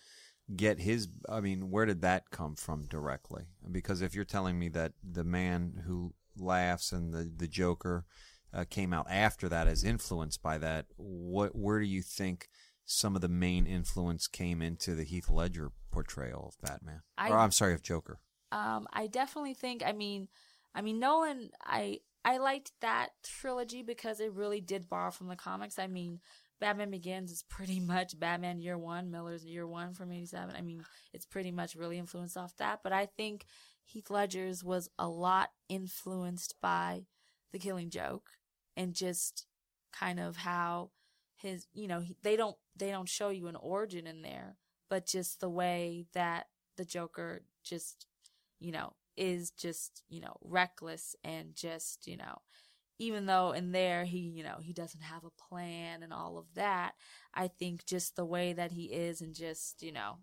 get 0.57 0.81
his? 0.81 1.09
I 1.29 1.41
mean, 1.41 1.71
where 1.71 1.87
did 1.87 2.01
that 2.03 2.31
come 2.31 2.57
from 2.57 2.87
directly? 2.87 3.45
Because 3.71 4.03
if 4.03 4.15
you're 4.15 4.25
telling 4.25 4.59
me 4.59 4.69
that 4.71 4.93
the 5.09 5.23
man 5.25 5.83
who 5.87 6.15
laughs 6.37 6.91
and 6.91 7.13
the 7.13 7.31
the 7.37 7.47
Joker 7.47 8.07
uh, 8.53 8.65
came 8.69 8.93
out 8.93 9.07
after 9.09 9.49
that, 9.49 9.69
as 9.69 9.85
influenced 9.85 10.43
by 10.43 10.59
that, 10.59 10.87
what? 10.97 11.55
Where 11.55 11.79
do 11.79 11.87
you 11.87 12.03
think 12.03 12.49
some 12.85 13.15
of 13.15 13.23
the 13.23 13.29
main 13.29 13.67
influence 13.67 14.27
came 14.27 14.61
into 14.61 14.97
the 14.97 15.05
Heath 15.05 15.31
Ledger 15.31 15.71
portrayal 15.93 16.49
of 16.49 16.61
Batman? 16.69 17.03
I- 17.17 17.31
or 17.31 17.39
I'm 17.39 17.53
sorry, 17.53 17.75
of 17.75 17.83
Joker. 17.83 18.19
Um, 18.55 18.87
I 18.93 19.09
definitely 19.09 19.55
think. 19.55 19.83
I 19.85 19.93
mean, 19.93 20.29
I 20.75 20.81
mean 20.81 21.01
Nolan. 21.01 21.51
I 21.61 21.99
I 22.25 22.39
liked 22.39 22.71
that 22.81 23.09
trilogy 23.25 23.83
because 23.83 24.21
it 24.21 24.33
really 24.33 24.61
did 24.61 24.89
borrow 24.89 25.11
from 25.11 25.27
the 25.27 25.37
comics. 25.37 25.79
I 25.79 25.89
mean, 25.89 26.21
Batman 26.61 26.91
Begins 26.91 27.33
is 27.33 27.43
pretty 27.43 27.81
much 27.95 28.19
Batman 28.19 28.61
Year 28.61 28.79
One, 28.79 29.11
Miller's 29.11 29.45
Year 29.45 29.67
One 29.67 29.93
from 29.93 30.13
'87. 30.13 30.55
I 30.57 30.61
mean, 30.61 30.85
it's 31.13 31.27
pretty 31.27 31.51
much 31.51 31.75
really 31.75 31.99
influenced 31.99 32.37
off 32.37 32.57
that. 32.59 32.81
But 32.85 32.93
I 32.93 33.07
think 33.07 33.45
Heath 33.85 34.09
Ledger's 34.09 34.63
was 34.63 34.89
a 35.01 35.09
lot 35.09 35.51
influenced 35.69 36.55
by 36.63 37.07
The 37.53 37.59
Killing 37.59 37.91
Joke 37.91 38.31
and 38.77 38.95
just 38.95 39.47
kind 39.93 40.21
of 40.21 40.37
how 40.37 40.91
his, 41.37 41.67
you 41.73 41.89
know, 41.89 42.01
he, 42.01 42.17
they 42.23 42.37
don't 42.37 42.57
they 42.77 42.93
don't 42.93 43.09
show 43.09 43.31
you 43.31 43.49
an 43.49 43.57
origin 43.57 44.07
in 44.07 44.23
there, 44.23 44.59
but 44.89 45.09
just 45.09 45.41
the 45.41 45.51
way 45.51 46.07
that 46.15 46.47
the 46.77 46.85
Joker 46.85 47.43
just 47.65 48.07
you 48.61 48.73
know, 48.73 48.95
is 49.17 49.51
just, 49.51 50.03
you 50.09 50.21
know, 50.21 50.37
reckless 50.43 51.15
and 51.25 51.55
just, 51.55 52.07
you 52.07 52.17
know, 52.17 52.39
even 52.99 53.27
though 53.27 53.53
in 53.53 53.73
there 53.73 54.05
he, 54.05 54.19
you 54.19 54.43
know, 54.45 54.57
he 54.61 54.73
doesn't 54.73 55.03
have 55.03 55.25
a 55.25 55.49
plan 55.49 56.03
and 56.03 56.13
all 56.13 56.39
of 56.39 56.47
that, 56.55 56.93
I 57.35 57.49
think 57.49 57.87
just 57.87 58.17
the 58.17 58.25
way 58.25 58.53
that 58.53 58.73
he 58.73 58.85
is 58.85 59.21
and 59.21 59.35
just, 59.35 59.83
you 59.83 59.93
know, 59.93 60.19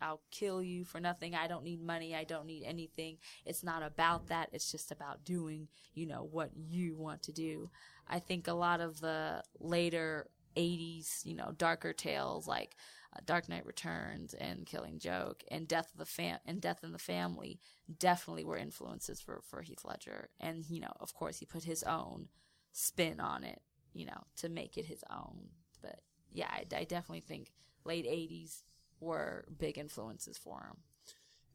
I'll 0.00 0.22
kill 0.30 0.62
you 0.62 0.84
for 0.84 1.00
nothing. 1.00 1.34
I 1.34 1.46
don't 1.46 1.64
need 1.64 1.80
money. 1.80 2.14
I 2.14 2.24
don't 2.24 2.46
need 2.46 2.64
anything. 2.64 3.18
It's 3.46 3.62
not 3.62 3.82
about 3.82 4.28
that. 4.28 4.48
It's 4.52 4.70
just 4.70 4.90
about 4.90 5.24
doing, 5.24 5.68
you 5.94 6.06
know, 6.06 6.26
what 6.30 6.50
you 6.56 6.96
want 6.96 7.22
to 7.24 7.32
do. 7.32 7.70
I 8.08 8.18
think 8.18 8.48
a 8.48 8.52
lot 8.52 8.80
of 8.80 9.00
the 9.00 9.42
later 9.60 10.28
80s, 10.56 11.24
you 11.24 11.34
know, 11.36 11.52
darker 11.56 11.92
tales 11.92 12.46
like 12.46 12.76
uh, 13.14 13.20
Dark 13.24 13.48
Knight 13.48 13.66
Returns 13.66 14.34
and 14.34 14.66
Killing 14.66 14.98
Joke 14.98 15.42
and 15.50 15.68
Death 15.68 15.92
of 15.92 15.98
the 15.98 16.06
Fam 16.06 16.38
and 16.46 16.60
Death 16.60 16.82
in 16.82 16.92
the 16.92 16.98
Family 16.98 17.58
definitely 17.98 18.44
were 18.44 18.56
influences 18.56 19.20
for 19.20 19.42
for 19.48 19.62
Heath 19.62 19.84
Ledger. 19.84 20.30
And 20.40 20.64
you 20.68 20.80
know, 20.80 20.92
of 21.00 21.14
course, 21.14 21.38
he 21.38 21.46
put 21.46 21.64
his 21.64 21.82
own 21.82 22.28
spin 22.72 23.20
on 23.20 23.44
it, 23.44 23.60
you 23.92 24.06
know, 24.06 24.24
to 24.36 24.48
make 24.48 24.76
it 24.78 24.86
his 24.86 25.04
own. 25.10 25.48
But 25.80 26.00
yeah, 26.32 26.48
I, 26.50 26.64
I 26.74 26.84
definitely 26.84 27.20
think 27.20 27.52
late 27.84 28.06
'80s 28.06 28.62
were 29.00 29.44
big 29.58 29.78
influences 29.78 30.38
for 30.38 30.60
him. 30.60 30.76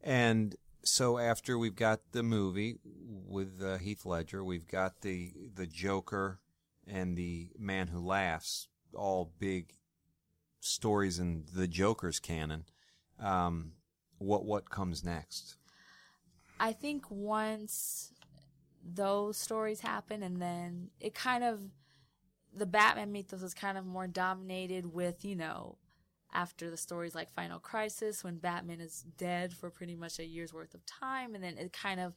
And 0.00 0.54
so 0.84 1.18
after 1.18 1.58
we've 1.58 1.74
got 1.74 2.00
the 2.12 2.22
movie 2.22 2.78
with 2.84 3.62
uh, 3.62 3.78
Heath 3.78 4.06
Ledger, 4.06 4.44
we've 4.44 4.68
got 4.68 5.00
the 5.00 5.32
the 5.54 5.66
Joker 5.66 6.40
and 6.86 7.16
the 7.16 7.50
Man 7.58 7.88
Who 7.88 8.00
Laughs, 8.00 8.68
all 8.94 9.32
big 9.38 9.72
stories 10.60 11.18
in 11.18 11.44
the 11.54 11.68
Joker's 11.68 12.20
canon. 12.20 12.64
Um, 13.18 13.72
what 14.18 14.44
what 14.44 14.70
comes 14.70 15.04
next? 15.04 15.56
I 16.60 16.72
think 16.72 17.04
once 17.10 18.12
those 18.84 19.36
stories 19.36 19.80
happen 19.80 20.22
and 20.22 20.40
then 20.40 20.90
it 21.00 21.14
kind 21.14 21.44
of 21.44 21.60
the 22.54 22.66
Batman 22.66 23.12
mythos 23.12 23.42
is 23.42 23.54
kind 23.54 23.76
of 23.76 23.84
more 23.84 24.06
dominated 24.06 24.92
with, 24.92 25.24
you 25.24 25.36
know, 25.36 25.78
after 26.32 26.70
the 26.70 26.76
stories 26.76 27.14
like 27.14 27.30
Final 27.30 27.58
Crisis 27.58 28.24
when 28.24 28.38
Batman 28.38 28.80
is 28.80 29.04
dead 29.16 29.52
for 29.52 29.70
pretty 29.70 29.96
much 29.96 30.18
a 30.18 30.26
year's 30.26 30.52
worth 30.52 30.74
of 30.74 30.84
time 30.84 31.34
and 31.34 31.42
then 31.42 31.56
it 31.56 31.72
kind 31.72 32.00
of 32.00 32.14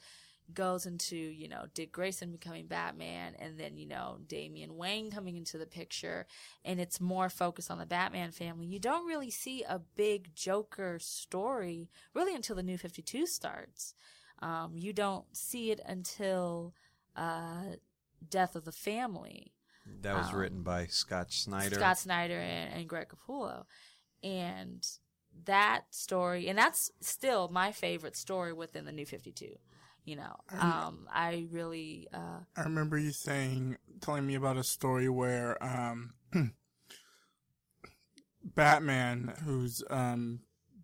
goes 0.53 0.85
into, 0.85 1.15
you 1.15 1.47
know, 1.47 1.65
Dick 1.73 1.91
Grayson 1.91 2.31
becoming 2.31 2.67
Batman 2.67 3.33
and 3.39 3.59
then, 3.59 3.77
you 3.77 3.85
know, 3.85 4.19
Damian 4.27 4.75
Wayne 4.77 5.11
coming 5.11 5.35
into 5.37 5.57
the 5.57 5.65
picture 5.65 6.25
and 6.65 6.79
it's 6.79 6.99
more 7.01 7.29
focused 7.29 7.71
on 7.71 7.77
the 7.79 7.85
Batman 7.85 8.31
family. 8.31 8.65
You 8.65 8.79
don't 8.79 9.07
really 9.07 9.29
see 9.31 9.63
a 9.63 9.79
big 9.79 10.35
Joker 10.35 10.97
story 10.99 11.89
really 12.13 12.35
until 12.35 12.55
the 12.55 12.63
new 12.63 12.77
52 12.77 13.25
starts. 13.25 13.93
Um, 14.39 14.71
you 14.75 14.93
don't 14.93 15.25
see 15.35 15.71
it 15.71 15.79
until, 15.85 16.73
uh, 17.15 17.75
Death 18.27 18.55
of 18.55 18.65
the 18.65 18.71
Family. 18.71 19.53
That 20.01 20.15
was 20.15 20.29
Um, 20.29 20.35
written 20.35 20.63
by 20.63 20.85
Scott 20.87 21.31
Snyder. 21.31 21.75
Scott 21.75 21.97
Snyder 21.97 22.39
and, 22.39 22.73
and 22.73 22.87
Greg 22.89 23.09
Capullo. 23.09 23.65
And 24.23 24.87
that 25.45 25.85
story, 25.93 26.47
and 26.47 26.57
that's 26.57 26.91
still 27.01 27.47
my 27.49 27.71
favorite 27.71 28.15
story 28.15 28.53
within 28.53 28.85
the 28.85 28.91
New 28.91 29.05
52. 29.05 29.57
You 30.03 30.15
know, 30.15 30.35
um, 30.59 31.07
I 31.13 31.45
really, 31.51 32.07
uh, 32.11 32.39
I 32.57 32.63
remember 32.63 32.97
you 32.97 33.11
saying, 33.11 33.77
telling 34.01 34.25
me 34.25 34.33
about 34.33 34.57
a 34.57 34.63
story 34.63 35.07
where 35.07 35.63
um, 35.63 36.13
Batman, 38.43 39.33
who's 39.45 39.83
um, 39.91 40.39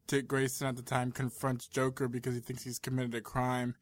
Dick 0.05 0.28
Grayson 0.28 0.68
at 0.68 0.76
the 0.76 0.84
time, 0.84 1.11
confronts 1.11 1.68
Joker 1.68 2.07
because 2.07 2.36
he 2.36 2.41
thinks 2.41 2.63
he's 2.63 2.78
committed 2.78 3.15
a 3.15 3.22
crime, 3.22 3.76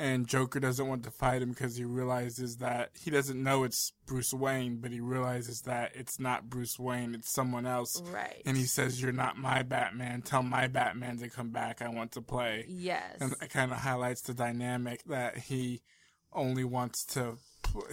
and 0.00 0.26
Joker 0.26 0.60
doesn't 0.60 0.88
want 0.88 1.04
to 1.04 1.10
fight 1.10 1.42
him 1.42 1.50
because 1.50 1.76
he 1.76 1.84
realizes 1.84 2.56
that 2.56 2.90
he 2.98 3.10
doesn't 3.10 3.40
know 3.40 3.64
it's 3.64 3.92
Bruce 4.06 4.32
Wayne, 4.32 4.78
but 4.78 4.92
he 4.92 5.00
realizes 5.00 5.60
that 5.62 5.92
it's 5.94 6.18
not 6.18 6.48
Bruce 6.48 6.78
Wayne, 6.78 7.14
it's 7.14 7.30
someone 7.30 7.66
else. 7.66 8.00
right. 8.10 8.40
And 8.46 8.56
he 8.56 8.64
says, 8.64 9.02
"You're 9.02 9.12
not 9.12 9.36
my 9.36 9.62
Batman. 9.62 10.22
Tell 10.22 10.42
my 10.42 10.68
Batman 10.68 11.18
to 11.18 11.28
come 11.28 11.50
back. 11.50 11.82
I 11.82 11.90
want 11.90 12.12
to 12.12 12.22
play." 12.22 12.64
yes. 12.66 13.18
and 13.20 13.34
it 13.42 13.50
kind 13.50 13.72
of 13.72 13.78
highlights 13.78 14.22
the 14.22 14.32
dynamic 14.32 15.04
that 15.04 15.36
he 15.36 15.82
only 16.32 16.64
wants 16.64 17.04
to 17.04 17.36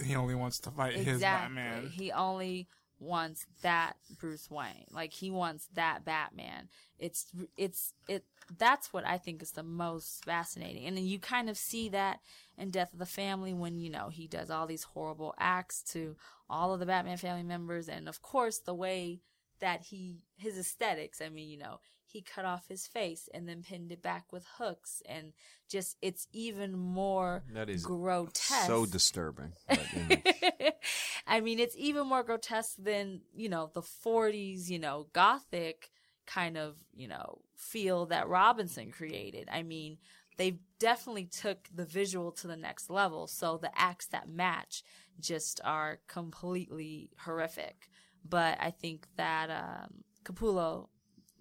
he 0.02 0.16
only 0.16 0.34
wants 0.34 0.58
to 0.60 0.70
fight 0.70 0.94
his 0.94 1.20
Batman. 1.20 1.90
He 1.92 2.10
only 2.10 2.68
wants 3.00 3.46
that 3.62 3.94
Bruce 4.18 4.50
Wayne. 4.50 4.86
Like 4.90 5.12
he 5.12 5.30
wants 5.30 5.68
that 5.74 6.04
Batman. 6.04 6.68
It's 6.98 7.26
it's 7.56 7.94
it 8.08 8.24
that's 8.58 8.92
what 8.92 9.06
I 9.06 9.18
think 9.18 9.42
is 9.42 9.52
the 9.52 9.62
most 9.62 10.24
fascinating. 10.24 10.86
And 10.86 10.96
then 10.96 11.04
you 11.04 11.18
kind 11.18 11.50
of 11.50 11.56
see 11.56 11.88
that 11.90 12.20
in 12.56 12.70
Death 12.70 12.92
of 12.92 12.98
the 12.98 13.06
Family 13.06 13.52
when, 13.52 13.78
you 13.78 13.90
know, 13.90 14.08
he 14.08 14.26
does 14.26 14.50
all 14.50 14.66
these 14.66 14.84
horrible 14.84 15.34
acts 15.38 15.82
to 15.92 16.16
all 16.48 16.72
of 16.72 16.80
the 16.80 16.86
Batman 16.86 17.18
family 17.18 17.42
members 17.42 17.88
and 17.88 18.08
of 18.08 18.22
course 18.22 18.58
the 18.58 18.74
way 18.74 19.20
that 19.60 19.82
he 19.82 20.16
his 20.36 20.56
aesthetics, 20.58 21.20
I 21.20 21.28
mean, 21.28 21.48
you 21.48 21.58
know, 21.58 21.80
he 22.10 22.22
cut 22.22 22.44
off 22.44 22.68
his 22.68 22.86
face 22.86 23.28
and 23.32 23.48
then 23.48 23.62
pinned 23.62 23.92
it 23.92 24.02
back 24.02 24.32
with 24.32 24.46
hooks 24.58 25.02
and 25.06 25.32
just 25.68 25.96
it's 26.02 26.26
even 26.32 26.78
more 26.78 27.44
That 27.52 27.68
is 27.68 27.84
grotesque. 27.84 28.66
so 28.66 28.86
disturbing. 28.86 29.52
But, 29.68 29.86
you 29.92 30.06
know, 30.08 30.70
I 31.26 31.40
mean, 31.40 31.58
it's 31.58 31.76
even 31.76 32.06
more 32.06 32.22
grotesque 32.22 32.76
than, 32.78 33.20
you 33.34 33.48
know, 33.48 33.70
the 33.74 33.82
40s, 33.82 34.68
you 34.68 34.78
know, 34.78 35.08
gothic 35.12 35.90
kind 36.26 36.56
of, 36.56 36.76
you 36.94 37.08
know, 37.08 37.40
feel 37.56 38.06
that 38.06 38.28
Robinson 38.28 38.90
created. 38.90 39.48
I 39.52 39.62
mean, 39.62 39.98
they 40.36 40.58
definitely 40.78 41.26
took 41.26 41.68
the 41.74 41.84
visual 41.84 42.30
to 42.32 42.46
the 42.46 42.56
next 42.56 42.88
level. 42.90 43.26
So 43.26 43.58
the 43.58 43.70
acts 43.78 44.06
that 44.08 44.28
match 44.28 44.82
just 45.20 45.60
are 45.64 46.00
completely 46.06 47.10
horrific. 47.24 47.88
But 48.28 48.58
I 48.60 48.70
think 48.70 49.06
that 49.16 49.50
um, 49.50 50.04
Capullo 50.24 50.88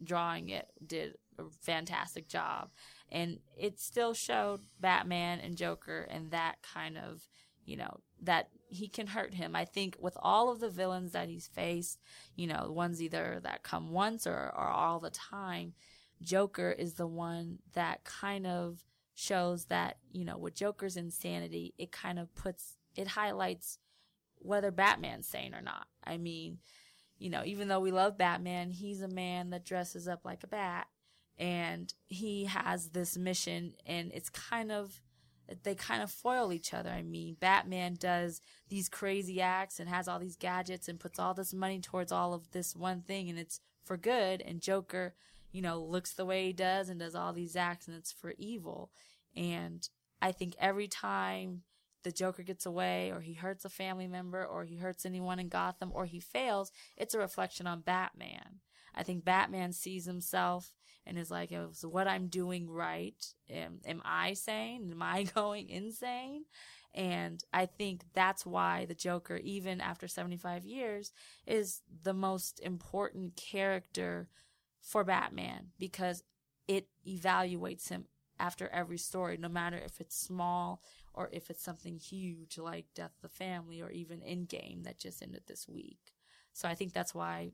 drawing 0.03 0.49
it 0.49 0.67
did 0.85 1.15
a 1.37 1.43
fantastic 1.61 2.27
job. 2.27 2.69
And 3.11 3.39
it 3.57 3.79
still 3.79 4.13
showed 4.13 4.61
Batman 4.79 5.39
and 5.39 5.55
Joker 5.55 6.07
and 6.09 6.31
that 6.31 6.57
kind 6.61 6.97
of, 6.97 7.27
you 7.65 7.77
know, 7.77 7.99
that 8.21 8.49
he 8.69 8.87
can 8.87 9.07
hurt 9.07 9.33
him. 9.33 9.55
I 9.55 9.65
think 9.65 9.95
with 9.99 10.17
all 10.19 10.51
of 10.51 10.59
the 10.59 10.69
villains 10.69 11.13
that 11.13 11.29
he's 11.29 11.47
faced, 11.47 11.99
you 12.35 12.47
know, 12.47 12.71
ones 12.71 13.01
either 13.01 13.39
that 13.43 13.63
come 13.63 13.91
once 13.91 14.27
or, 14.27 14.51
or 14.55 14.67
all 14.67 14.99
the 14.99 15.09
time, 15.09 15.73
Joker 16.21 16.71
is 16.71 16.95
the 16.95 17.07
one 17.07 17.59
that 17.73 18.03
kind 18.03 18.47
of 18.47 18.83
shows 19.13 19.65
that, 19.65 19.97
you 20.11 20.25
know, 20.25 20.37
with 20.37 20.55
Joker's 20.55 20.97
insanity, 20.97 21.73
it 21.77 21.91
kind 21.91 22.19
of 22.19 22.33
puts, 22.35 22.77
it 22.95 23.07
highlights 23.07 23.79
whether 24.39 24.71
Batman's 24.71 25.27
sane 25.27 25.53
or 25.53 25.61
not. 25.61 25.87
I 26.03 26.17
mean, 26.17 26.59
you 27.19 27.29
know, 27.29 27.43
even 27.45 27.67
though 27.67 27.79
we 27.79 27.91
love 27.91 28.17
Batman, 28.17 28.69
he's 28.71 29.01
a 29.01 29.07
man 29.07 29.49
that 29.49 29.65
dresses 29.65 30.07
up 30.07 30.25
like 30.25 30.43
a 30.43 30.47
bat 30.47 30.87
and 31.37 31.93
he 32.07 32.45
has 32.45 32.89
this 32.89 33.17
mission 33.17 33.73
and 33.85 34.11
it's 34.13 34.29
kind 34.29 34.71
of 34.71 35.01
they 35.63 35.75
kind 35.75 36.03
of 36.03 36.11
foil 36.11 36.51
each 36.51 36.73
other. 36.73 36.89
I 36.89 37.03
mean, 37.03 37.37
Batman 37.39 37.95
does 37.97 38.41
these 38.67 38.89
crazy 38.89 39.39
acts 39.39 39.79
and 39.79 39.87
has 39.87 40.07
all 40.07 40.19
these 40.19 40.35
gadgets 40.35 40.89
and 40.89 40.99
puts 40.99 41.19
all 41.19 41.33
this 41.33 41.53
money 41.53 41.79
towards 41.79 42.11
all 42.11 42.33
of 42.33 42.51
this 42.51 42.75
one 42.75 43.01
thing 43.01 43.29
and 43.29 43.39
it's 43.39 43.61
for 43.85 43.95
good 43.95 44.41
and 44.41 44.61
Joker, 44.61 45.15
you 45.53 45.61
know, 45.61 45.79
looks 45.81 46.13
the 46.13 46.25
way 46.25 46.47
he 46.47 46.53
does 46.53 46.89
and 46.89 46.99
does 46.99 47.15
all 47.15 47.31
these 47.31 47.55
acts 47.55 47.87
and 47.87 47.95
it's 47.95 48.11
for 48.11 48.33
evil. 48.37 48.91
And 49.35 49.87
I 50.21 50.33
think 50.33 50.55
every 50.59 50.89
time 50.89 51.61
the 52.03 52.11
Joker 52.11 52.43
gets 52.43 52.65
away 52.65 53.11
or 53.11 53.21
he 53.21 53.33
hurts 53.33 53.65
a 53.65 53.69
family 53.69 54.07
member 54.07 54.45
or 54.45 54.63
he 54.63 54.77
hurts 54.77 55.05
anyone 55.05 55.39
in 55.39 55.49
Gotham 55.49 55.91
or 55.93 56.05
he 56.05 56.19
fails, 56.19 56.71
it's 56.95 57.13
a 57.13 57.19
reflection 57.19 57.67
on 57.67 57.81
Batman. 57.81 58.59
I 58.95 59.03
think 59.03 59.23
Batman 59.23 59.73
sees 59.73 60.05
himself 60.05 60.73
and 61.05 61.17
is 61.17 61.31
like, 61.31 61.51
oh, 61.51 61.69
is 61.71 61.85
what 61.85 62.07
I'm 62.07 62.27
doing 62.27 62.69
right? 62.69 63.23
Am, 63.49 63.79
am 63.85 64.01
I 64.03 64.33
sane? 64.33 64.89
Am 64.91 65.01
I 65.01 65.23
going 65.35 65.69
insane? 65.69 66.45
And 66.93 67.43
I 67.53 67.67
think 67.67 68.05
that's 68.13 68.45
why 68.45 68.85
the 68.85 68.95
Joker, 68.95 69.37
even 69.37 69.81
after 69.81 70.07
75 70.07 70.65
years, 70.65 71.11
is 71.45 71.81
the 72.03 72.13
most 72.13 72.59
important 72.59 73.35
character 73.35 74.29
for 74.81 75.03
Batman 75.03 75.67
because 75.77 76.23
it 76.67 76.87
evaluates 77.07 77.89
him 77.89 78.05
after 78.39 78.67
every 78.69 78.97
story, 78.97 79.37
no 79.37 79.49
matter 79.49 79.77
if 79.77 79.99
it's 79.99 80.19
small 80.19 80.81
or 81.17 81.29
if 81.31 81.49
it's 81.49 81.63
something 81.63 81.97
huge 81.97 82.59
like 82.59 82.85
Death 82.93 83.11
of 83.17 83.21
the 83.23 83.35
Family 83.35 83.81
or 83.81 83.89
even 83.89 84.19
Endgame 84.19 84.83
that 84.83 84.99
just 84.99 85.23
ended 85.23 85.41
this 85.47 85.67
week. 85.67 86.13
So 86.53 86.69
I 86.69 86.75
think 86.75 86.93
that's 86.93 87.15
why 87.15 87.53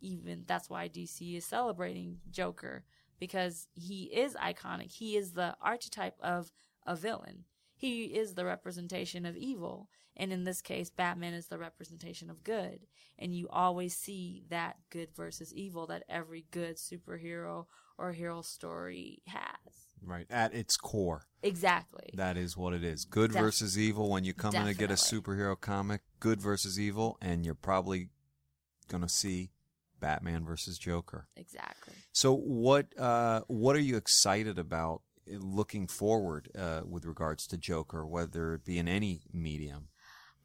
even 0.00 0.44
that's 0.46 0.70
why 0.70 0.88
DC 0.88 1.36
is 1.36 1.44
celebrating 1.44 2.18
Joker 2.30 2.84
because 3.18 3.66
he 3.74 4.04
is 4.04 4.34
iconic. 4.34 4.92
He 4.92 5.16
is 5.16 5.32
the 5.32 5.56
archetype 5.60 6.16
of 6.20 6.52
a 6.86 6.94
villain. 6.94 7.44
He 7.74 8.04
is 8.04 8.34
the 8.34 8.44
representation 8.44 9.26
of 9.26 9.36
evil. 9.36 9.88
And 10.16 10.32
in 10.32 10.44
this 10.44 10.62
case, 10.62 10.88
Batman 10.88 11.34
is 11.34 11.48
the 11.48 11.58
representation 11.58 12.30
of 12.30 12.44
good. 12.44 12.86
And 13.18 13.34
you 13.34 13.48
always 13.48 13.96
see 13.96 14.44
that 14.48 14.76
good 14.90 15.08
versus 15.16 15.52
evil 15.52 15.88
that 15.88 16.04
every 16.08 16.46
good 16.52 16.76
superhero 16.76 17.66
or 17.98 18.12
hero 18.12 18.42
story 18.42 19.22
has. 19.26 19.91
Right 20.04 20.26
at 20.30 20.54
its 20.54 20.76
core, 20.76 21.26
Exactly. 21.42 22.10
that 22.14 22.36
is 22.36 22.56
what 22.56 22.72
it 22.74 22.84
is. 22.84 23.04
Good 23.04 23.32
Def- 23.32 23.40
versus 23.40 23.78
evil. 23.78 24.10
When 24.10 24.24
you 24.24 24.34
come 24.34 24.54
in 24.54 24.66
to 24.66 24.74
get 24.74 24.90
a 24.90 24.94
superhero 24.94 25.58
comic, 25.60 26.02
good 26.20 26.40
versus 26.40 26.78
evil, 26.78 27.18
and 27.20 27.44
you're 27.44 27.54
probably 27.54 28.10
gonna 28.88 29.08
see 29.08 29.50
Batman 30.00 30.44
versus 30.44 30.78
Joker. 30.78 31.28
Exactly. 31.36 31.94
So 32.12 32.34
what 32.34 32.98
uh, 32.98 33.42
what 33.46 33.76
are 33.76 33.80
you 33.80 33.96
excited 33.96 34.58
about 34.58 35.02
uh, 35.30 35.36
looking 35.38 35.86
forward 35.86 36.50
uh, 36.58 36.82
with 36.84 37.04
regards 37.04 37.46
to 37.48 37.56
Joker, 37.56 38.04
whether 38.06 38.54
it 38.54 38.64
be 38.64 38.78
in 38.78 38.88
any 38.88 39.22
medium? 39.32 39.88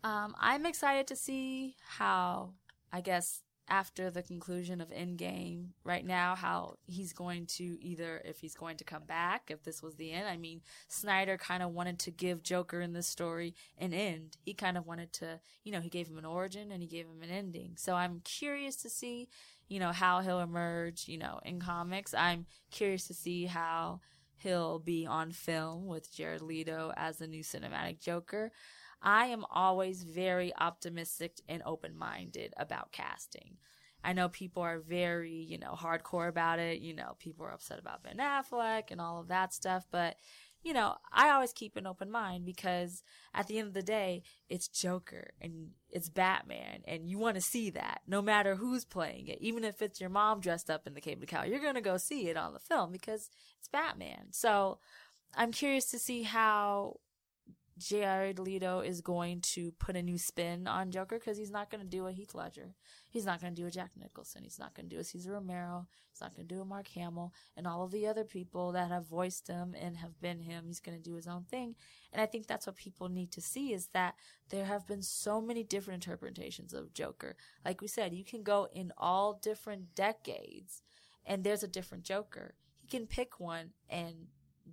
Um, 0.04 0.36
I'm 0.40 0.66
excited 0.66 1.08
to 1.08 1.16
see 1.16 1.76
how, 1.98 2.54
I 2.94 3.02
guess, 3.02 3.42
after 3.70 4.10
the 4.10 4.24
conclusion 4.24 4.80
of 4.80 4.90
Endgame, 4.90 5.68
right 5.84 6.06
now, 6.06 6.36
how 6.36 6.78
he's 6.86 7.12
going 7.12 7.46
to 7.46 7.78
either, 7.82 8.22
if 8.24 8.40
he's 8.40 8.56
going 8.56 8.78
to 8.78 8.84
come 8.84 9.04
back, 9.04 9.50
if 9.50 9.64
this 9.64 9.84
was 9.84 9.96
the 9.96 10.12
end. 10.12 10.28
I 10.28 10.38
mean, 10.38 10.62
Snyder 10.88 11.38
kind 11.38 11.62
of 11.62 11.72
wanted 11.72 12.00
to 12.00 12.12
give 12.12 12.44
Joker 12.44 12.80
in 12.80 12.94
this 12.94 13.08
story 13.08 13.54
an 13.78 13.94
end. 13.94 14.38
He 14.46 14.54
kind 14.54 14.78
of 14.78 14.88
wanted 14.88 15.12
to, 15.14 15.40
you 15.64 15.72
know, 15.72 15.82
he 15.82 15.90
gave 15.90 16.08
him 16.08 16.18
an 16.18 16.26
origin 16.26 16.72
and 16.72 16.82
he 16.82 16.88
gave 16.88 17.06
him 17.06 17.22
an 17.22 17.30
ending. 17.30 17.74
So 17.76 17.96
I'm 17.96 18.22
curious 18.24 18.78
to 18.78 18.90
see, 18.90 19.28
you 19.68 19.80
know, 19.80 19.92
how 19.92 20.22
he'll 20.22 20.40
emerge, 20.40 21.08
you 21.08 21.18
know, 21.18 21.40
in 21.44 21.60
comics. 21.60 22.14
I'm 22.14 22.46
curious 22.72 23.08
to 23.08 23.14
see 23.14 23.46
how 23.46 24.00
he'll 24.38 24.80
be 24.80 25.06
on 25.06 25.32
film 25.32 25.88
with 25.88 26.14
Jared 26.14 26.42
Leto 26.42 26.94
as 26.96 27.18
the 27.18 27.28
new 27.28 27.44
cinematic 27.44 28.00
Joker. 28.00 28.52
I 29.02 29.28
am 29.28 29.46
always 29.52 30.04
very 30.04 30.54
optimistic 30.56 31.40
and 31.48 31.62
open 31.66 31.98
minded 31.98 32.54
about 32.58 32.92
casting. 32.92 33.58
I 34.04 34.14
know 34.14 34.30
people 34.30 34.64
are 34.64 34.80
very, 34.80 35.34
you 35.34 35.58
know, 35.58 35.74
hardcore 35.74 36.30
about 36.30 36.60
it. 36.60 36.80
You 36.80 36.96
know, 36.96 37.16
people 37.20 37.46
are 37.46 37.52
upset 37.52 37.80
about 37.80 38.04
Ben 38.04 38.18
Affleck 38.18 38.92
and 38.92 39.02
all 39.02 39.20
of 39.20 39.28
that 39.28 39.54
stuff. 39.54 39.86
But, 39.92 40.16
you 40.64 40.74
know, 40.74 40.96
I 41.12 41.30
always 41.30 41.52
keep 41.52 41.76
an 41.76 41.88
open 41.88 42.10
mind 42.12 42.46
because 42.46 43.04
at 43.34 43.48
the 43.48 43.58
end 43.58 43.68
of 43.68 43.74
the 43.74 43.82
day, 43.82 44.24
it's 44.50 44.68
Joker 44.68 45.32
and 45.42 45.72
it's 45.90 46.10
Batman 46.10 46.82
and 46.88 47.10
you 47.10 47.18
want 47.18 47.36
to 47.36 47.42
see 47.42 47.70
that 47.72 48.02
no 48.08 48.22
matter 48.22 48.56
who's 48.56 48.86
playing 48.86 49.28
it. 49.28 49.40
Even 49.42 49.64
if 49.64 49.82
it's 49.82 50.00
your 50.00 50.10
mom 50.10 50.40
dressed 50.40 50.70
up 50.70 50.88
in 50.88 50.94
the 50.94 51.02
cape 51.02 51.20
and 51.20 51.28
cow, 51.28 51.44
you're 51.44 51.60
going 51.60 51.76
to 51.76 51.82
go 51.82 51.98
see 51.98 52.30
it 52.30 52.38
on 52.38 52.54
the 52.54 52.60
film 52.60 52.92
because 52.92 53.30
it's 53.60 53.68
Batman. 53.68 54.28
So 54.32 54.80
I'm 55.36 55.52
curious 55.52 55.86
to 55.92 56.00
see 56.00 56.24
how 56.24 57.00
Jared 57.78 58.40
Leto 58.40 58.80
is 58.80 59.02
going 59.02 59.42
to 59.42 59.72
put 59.74 59.96
a 59.96 60.02
new 60.02 60.18
spin 60.18 60.68
on 60.68 60.92
Joker 60.92 61.20
because 61.20 61.38
he's 61.38 61.52
not 61.52 61.70
going 61.70 61.84
to 61.84 61.90
do 61.90 62.08
a 62.08 62.12
Heath 62.12 62.34
Ledger. 62.34 62.74
He's 63.10 63.26
not 63.26 63.40
going 63.40 63.54
to 63.54 63.62
do 63.62 63.68
a 63.68 63.72
Jack 63.72 63.92
Nicholson. 63.96 64.44
He's 64.44 64.60
not 64.60 64.74
going 64.74 64.90
to 64.90 64.96
do 64.96 65.00
a 65.00 65.04
Cesar 65.04 65.34
Romero. 65.34 65.88
He's 66.12 66.22
not 66.22 66.36
going 66.36 66.48
to 66.48 66.56
do 66.56 66.62
a 66.62 66.66
Mark 66.66 66.88
Hamill 66.90 67.34
and 67.56 67.68
all 67.68 67.84
of 67.84 67.92
the 67.92 68.08
other 68.08 68.24
people 68.24 68.72
that 68.72 68.90
have 68.90 69.06
voiced 69.06 69.48
him 69.48 69.76
and 69.80 69.98
have 69.98 70.20
been 70.20 70.40
him. 70.40 70.66
He's 70.66 70.80
going 70.80 70.98
to 70.98 71.04
do 71.04 71.16
his 71.16 71.28
own 71.28 71.44
thing. 71.44 71.76
And 72.12 72.22
I 72.22 72.26
think 72.26 72.48
that's 72.48 72.66
what 72.66 72.76
people 72.76 73.10
need 73.10 73.32
to 73.34 73.42
see 73.42 73.74
is 73.74 73.88
that 73.94 74.16
there 74.50 74.66
have 74.66 74.88
been 74.88 75.04
so 75.04 75.40
many 75.40 75.64
different 75.64 76.06
interpretations 76.06 76.74
of 76.74 76.94
Joker. 76.94 77.36
Like 77.64 77.82
we 77.82 77.88
said, 77.88 78.14
you 78.14 78.26
can 78.26 78.42
go 78.42 78.68
in 78.74 78.92
all 78.98 79.40
different 79.42 79.94
decades 79.94 80.82
and 81.26 81.44
there's 81.44 81.64
a 81.64 81.68
different 81.68 82.04
Joker. 82.04 82.56
He 82.80 82.88
can 82.88 83.06
pick 83.06 83.40
one 83.40 83.72
and 83.90 84.28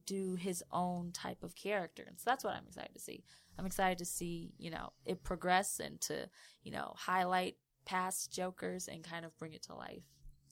do 0.07 0.35
his 0.35 0.63
own 0.73 1.13
type 1.13 1.43
of 1.43 1.55
character. 1.55 2.05
And 2.07 2.19
so 2.19 2.25
that's 2.27 2.45
what 2.45 2.55
I'm 2.55 2.67
excited 2.67 2.95
to 2.95 3.01
see. 3.01 3.25
I'm 3.59 3.67
excited 3.67 3.99
to 3.99 4.05
see, 4.05 4.53
you 4.59 4.71
know, 4.71 4.93
it 5.05 5.23
progress 5.23 5.81
and 5.81 6.01
to, 6.03 6.29
you 6.63 6.73
know, 6.73 6.95
highlight 6.97 7.57
past 7.85 8.33
Jokers 8.33 8.89
and 8.89 9.05
kind 9.05 9.25
of 9.25 9.37
bring 9.39 9.53
it 9.53 9.63
to 9.65 9.75
life. 9.75 10.03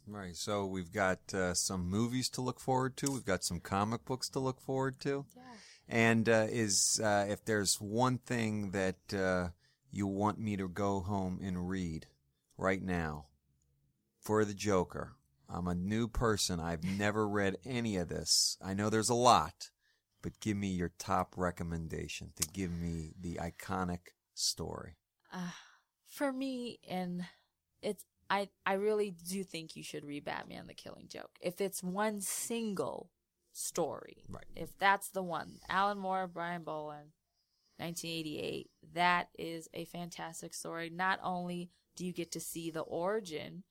Right. 0.07 0.37
So 0.37 0.67
we've 0.67 0.93
got 0.93 1.33
uh, 1.33 1.55
some 1.55 1.89
movies 1.89 2.29
to 2.31 2.41
look 2.41 2.61
forward 2.61 2.97
to. 2.99 3.11
We've 3.11 3.25
got 3.25 3.45
some 3.45 3.61
comic 3.61 4.05
books 4.05 4.29
to 4.31 4.41
look 4.41 4.61
forward 4.61 5.01
to. 5.01 5.25
Yeah. 5.37 5.43
And 5.89 6.29
uh, 6.29 6.47
is 6.51 7.01
uh, 7.03 7.27
if 7.29 7.45
there's 7.45 7.81
one 7.81 8.19
thing 8.19 8.71
that 8.73 9.15
uh, 9.15 9.49
you 9.91 10.07
want 10.07 10.39
me 10.39 10.57
to 10.57 10.69
go 10.69 11.01
home 11.01 11.39
and 11.43 11.69
read 11.69 12.07
right 12.57 12.83
now 12.83 13.27
for 14.21 14.45
the 14.45 14.55
Joker, 14.55 15.15
I'm 15.53 15.69
a 15.69 15.75
new 15.75 16.09
person. 16.09 16.61
I've 16.61 16.85
never 16.85 17.29
read 17.29 17.59
any 17.65 17.97
of 17.97 18.09
this. 18.09 18.57
I 18.65 18.75
know 18.75 18.89
there's 18.89 19.11
a 19.11 19.15
lot, 19.15 19.71
but 20.23 20.41
give 20.41 20.57
me 20.57 20.69
your 20.69 20.93
top 20.99 21.35
recommendation 21.37 22.33
to 22.41 22.49
give 22.49 22.73
me 22.73 23.13
the 23.21 23.35
iconic 23.35 24.13
story. 24.35 24.97
Uh, 25.33 25.51
for 26.07 26.33
me, 26.33 26.79
and 26.89 27.25
it's 27.83 28.05
I 28.31 28.49
I 28.65 28.75
really 28.75 29.11
do 29.29 29.45
think 29.45 29.77
you 29.77 29.83
should 29.83 30.05
read 30.05 30.25
Batman: 30.25 30.67
The 30.67 30.75
Killing 30.75 31.09
Joke. 31.09 31.31
If 31.41 31.61
it's 31.61 31.83
one 31.83 32.21
single 32.21 33.11
story, 33.53 34.25
Right. 34.29 34.45
If 34.57 34.79
that's 34.79 35.11
the 35.11 35.23
one, 35.23 35.59
Alan 35.69 35.99
Moore, 35.99 36.27
Brian 36.27 36.63
Bolland, 36.63 37.11
1988. 37.77 38.71
That 38.95 39.29
is 39.39 39.69
a 39.75 39.85
fantastic 39.85 40.55
story. 40.55 40.91
Not 40.91 41.19
only 41.23 41.71
do 41.97 42.07
you 42.07 42.13
get 42.13 42.33
to 42.33 42.41
see 42.41 42.71
the 42.71 42.81
origin, 42.81 43.65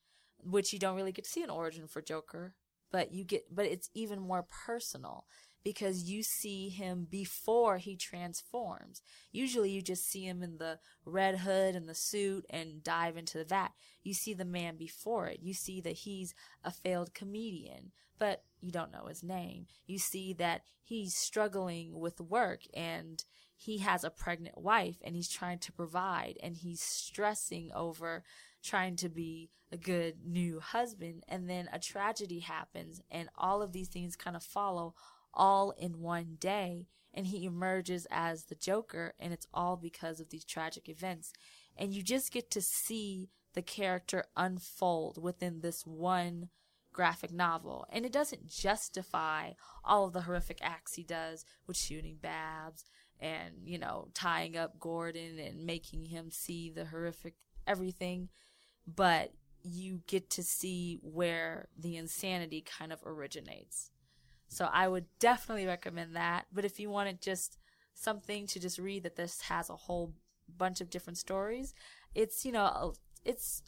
which 0.43 0.73
you 0.73 0.79
don't 0.79 0.95
really 0.95 1.11
get 1.11 1.25
to 1.25 1.31
see 1.31 1.43
an 1.43 1.49
origin 1.49 1.87
for 1.87 2.01
Joker, 2.01 2.53
but 2.91 3.13
you 3.13 3.23
get, 3.23 3.53
but 3.53 3.65
it's 3.65 3.89
even 3.93 4.19
more 4.19 4.45
personal 4.65 5.25
because 5.63 6.09
you 6.09 6.23
see 6.23 6.69
him 6.69 7.07
before 7.09 7.77
he 7.77 7.95
transforms. 7.95 9.01
Usually 9.31 9.69
you 9.69 9.81
just 9.81 10.09
see 10.09 10.25
him 10.25 10.41
in 10.41 10.57
the 10.57 10.79
red 11.05 11.39
hood 11.39 11.75
and 11.75 11.87
the 11.87 11.95
suit 11.95 12.45
and 12.49 12.83
dive 12.83 13.17
into 13.17 13.37
the 13.37 13.45
vat. 13.45 13.69
You 14.03 14.13
see 14.13 14.33
the 14.33 14.45
man 14.45 14.77
before 14.77 15.27
it. 15.27 15.39
You 15.41 15.53
see 15.53 15.81
that 15.81 15.93
he's 15.93 16.33
a 16.63 16.71
failed 16.71 17.13
comedian, 17.13 17.91
but 18.17 18.43
you 18.59 18.71
don't 18.71 18.91
know 18.91 19.05
his 19.07 19.23
name. 19.23 19.67
You 19.85 19.99
see 19.99 20.33
that 20.33 20.61
he's 20.83 21.15
struggling 21.15 21.99
with 21.99 22.19
work 22.19 22.61
and 22.73 23.23
he 23.55 23.77
has 23.79 24.03
a 24.03 24.09
pregnant 24.09 24.57
wife 24.57 24.97
and 25.03 25.15
he's 25.15 25.29
trying 25.29 25.59
to 25.59 25.71
provide 25.71 26.37
and 26.41 26.57
he's 26.57 26.81
stressing 26.81 27.71
over 27.75 28.23
trying 28.63 28.95
to 28.97 29.09
be 29.09 29.49
a 29.71 29.77
good 29.77 30.15
new 30.25 30.59
husband 30.59 31.23
and 31.27 31.49
then 31.49 31.69
a 31.71 31.79
tragedy 31.79 32.39
happens 32.39 33.01
and 33.09 33.29
all 33.37 33.61
of 33.61 33.71
these 33.71 33.87
things 33.87 34.15
kind 34.15 34.35
of 34.35 34.43
follow 34.43 34.93
all 35.33 35.71
in 35.71 36.01
one 36.01 36.35
day 36.39 36.87
and 37.13 37.27
he 37.27 37.45
emerges 37.45 38.07
as 38.11 38.45
the 38.45 38.55
joker 38.55 39.13
and 39.19 39.33
it's 39.33 39.47
all 39.53 39.77
because 39.77 40.19
of 40.19 40.29
these 40.29 40.45
tragic 40.45 40.89
events. 40.89 41.33
And 41.77 41.93
you 41.93 42.03
just 42.03 42.31
get 42.31 42.51
to 42.51 42.61
see 42.61 43.29
the 43.53 43.61
character 43.61 44.25
unfold 44.35 45.21
within 45.21 45.61
this 45.61 45.85
one 45.85 46.49
graphic 46.93 47.31
novel. 47.31 47.85
And 47.89 48.05
it 48.05 48.11
doesn't 48.11 48.49
justify 48.49 49.51
all 49.83 50.05
of 50.05 50.13
the 50.13 50.21
horrific 50.21 50.59
acts 50.61 50.95
he 50.95 51.03
does 51.03 51.45
with 51.67 51.77
shooting 51.77 52.17
babs 52.21 52.85
and 53.21 53.53
you 53.63 53.77
know 53.77 54.07
tying 54.13 54.57
up 54.57 54.79
gordon 54.79 55.37
and 55.39 55.65
making 55.65 56.05
him 56.05 56.31
see 56.31 56.69
the 56.69 56.85
horrific 56.85 57.35
everything 57.67 58.29
but 58.87 59.33
you 59.63 60.01
get 60.07 60.29
to 60.31 60.43
see 60.43 60.99
where 61.03 61.67
the 61.77 61.97
insanity 61.97 62.61
kind 62.61 62.91
of 62.91 62.99
originates. 63.05 63.91
So 64.47 64.67
I 64.71 64.87
would 64.87 65.05
definitely 65.19 65.65
recommend 65.65 66.15
that. 66.15 66.45
But 66.51 66.65
if 66.65 66.79
you 66.79 66.89
wanted 66.89 67.21
just 67.21 67.57
something 67.93 68.47
to 68.47 68.59
just 68.59 68.79
read 68.79 69.03
that 69.03 69.15
this 69.15 69.41
has 69.41 69.69
a 69.69 69.75
whole 69.75 70.13
bunch 70.57 70.81
of 70.81 70.89
different 70.89 71.17
stories, 71.17 71.73
it's, 72.15 72.43
you 72.43 72.51
know, 72.51 72.93
it's 73.23 73.63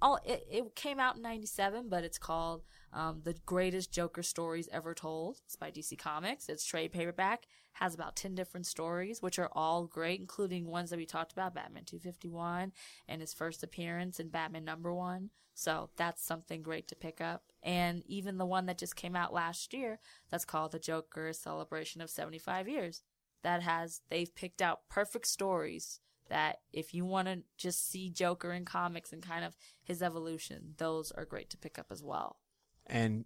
all, 0.00 0.18
it, 0.24 0.46
it 0.50 0.74
came 0.74 0.98
out 0.98 1.16
in 1.16 1.22
97, 1.22 1.88
but 1.88 2.04
it's 2.04 2.18
called, 2.18 2.62
um, 2.92 3.20
The 3.24 3.34
Greatest 3.46 3.92
Joker 3.92 4.22
Stories 4.22 4.68
Ever 4.72 4.94
Told. 4.94 5.38
It's 5.44 5.56
by 5.56 5.70
DC 5.70 5.98
Comics. 5.98 6.48
It's 6.48 6.64
trade 6.64 6.92
paperback, 6.92 7.46
has 7.74 7.94
about 7.94 8.16
10 8.16 8.34
different 8.34 8.66
stories, 8.66 9.22
which 9.22 9.38
are 9.38 9.50
all 9.52 9.86
great, 9.86 10.20
including 10.20 10.66
ones 10.66 10.90
that 10.90 10.98
we 10.98 11.06
talked 11.06 11.32
about, 11.32 11.54
Batman 11.54 11.84
251 11.84 12.72
and 13.08 13.20
his 13.20 13.32
first 13.32 13.62
appearance 13.62 14.20
in 14.20 14.28
Batman 14.28 14.64
number 14.64 14.92
one. 14.92 15.30
So 15.54 15.90
that's 15.96 16.24
something 16.24 16.62
great 16.62 16.88
to 16.88 16.96
pick 16.96 17.20
up. 17.20 17.42
And 17.62 18.02
even 18.06 18.38
the 18.38 18.46
one 18.46 18.66
that 18.66 18.78
just 18.78 18.96
came 18.96 19.14
out 19.14 19.34
last 19.34 19.74
year, 19.74 20.00
that's 20.30 20.44
called 20.44 20.72
The 20.72 20.78
Joker 20.78 21.32
Celebration 21.32 22.00
of 22.00 22.10
75 22.10 22.68
Years. 22.68 23.02
That 23.42 23.62
has, 23.62 24.00
they've 24.08 24.34
picked 24.34 24.62
out 24.62 24.88
perfect 24.88 25.26
stories 25.26 26.00
that 26.28 26.58
if 26.72 26.94
you 26.94 27.04
want 27.04 27.28
to 27.28 27.42
just 27.58 27.90
see 27.90 28.08
Joker 28.08 28.52
in 28.52 28.64
comics 28.64 29.12
and 29.12 29.22
kind 29.22 29.44
of 29.44 29.56
his 29.82 30.02
evolution, 30.02 30.74
those 30.78 31.12
are 31.12 31.24
great 31.24 31.50
to 31.50 31.58
pick 31.58 31.78
up 31.78 31.86
as 31.90 32.02
well. 32.02 32.38
And 32.86 33.24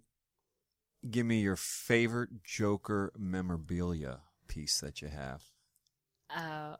give 1.09 1.25
me 1.25 1.41
your 1.41 1.55
favorite 1.55 2.43
Joker 2.43 3.11
memorabilia 3.17 4.21
piece 4.47 4.79
that 4.81 5.01
you 5.01 5.07
have. 5.09 5.43
Uh, 6.29 6.75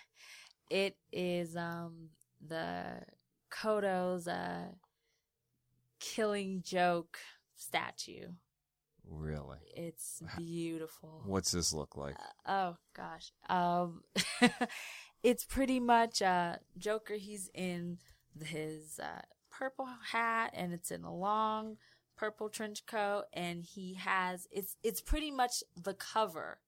it 0.70 0.96
is 1.12 1.56
um 1.56 2.10
the 2.46 3.02
Kodo's 3.50 4.28
uh 4.28 4.68
killing 6.00 6.62
joke 6.64 7.18
statue. 7.56 8.28
Really? 9.10 9.58
It's 9.74 10.22
beautiful. 10.36 11.22
What's 11.24 11.50
this 11.50 11.72
look 11.72 11.96
like? 11.96 12.16
Oh 12.46 12.76
gosh. 12.94 13.32
Um 13.48 14.02
it's 15.22 15.44
pretty 15.44 15.80
much 15.80 16.22
uh 16.22 16.56
Joker 16.76 17.14
he's 17.14 17.50
in 17.54 17.98
his 18.42 19.00
uh 19.02 19.22
purple 19.50 19.88
hat 20.12 20.50
and 20.54 20.72
it's 20.72 20.90
in 20.90 21.04
a 21.04 21.14
long 21.14 21.76
purple 22.18 22.48
trench 22.48 22.84
coat 22.86 23.24
and 23.32 23.62
he 23.62 23.94
has 23.94 24.46
it's 24.50 24.76
it's 24.82 25.00
pretty 25.00 25.30
much 25.30 25.62
the 25.80 25.94
cover 25.94 26.58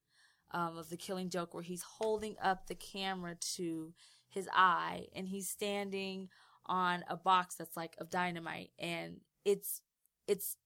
um 0.53 0.78
of 0.78 0.88
the 0.90 0.96
killing 0.96 1.28
joke 1.28 1.53
where 1.53 1.62
he's 1.62 1.82
holding 1.82 2.36
up 2.42 2.66
the 2.66 2.74
camera 2.74 3.34
to 3.34 3.92
his 4.28 4.48
eye 4.55 5.07
and 5.14 5.28
he's 5.28 5.48
standing 5.48 6.28
on 6.66 7.05
a 7.09 7.16
box 7.16 7.57
that's 7.57 7.76
like 7.76 7.96
of 7.98 8.11
dynamite 8.11 8.70
and 8.78 9.20
it's 9.44 9.80
it's 10.28 10.57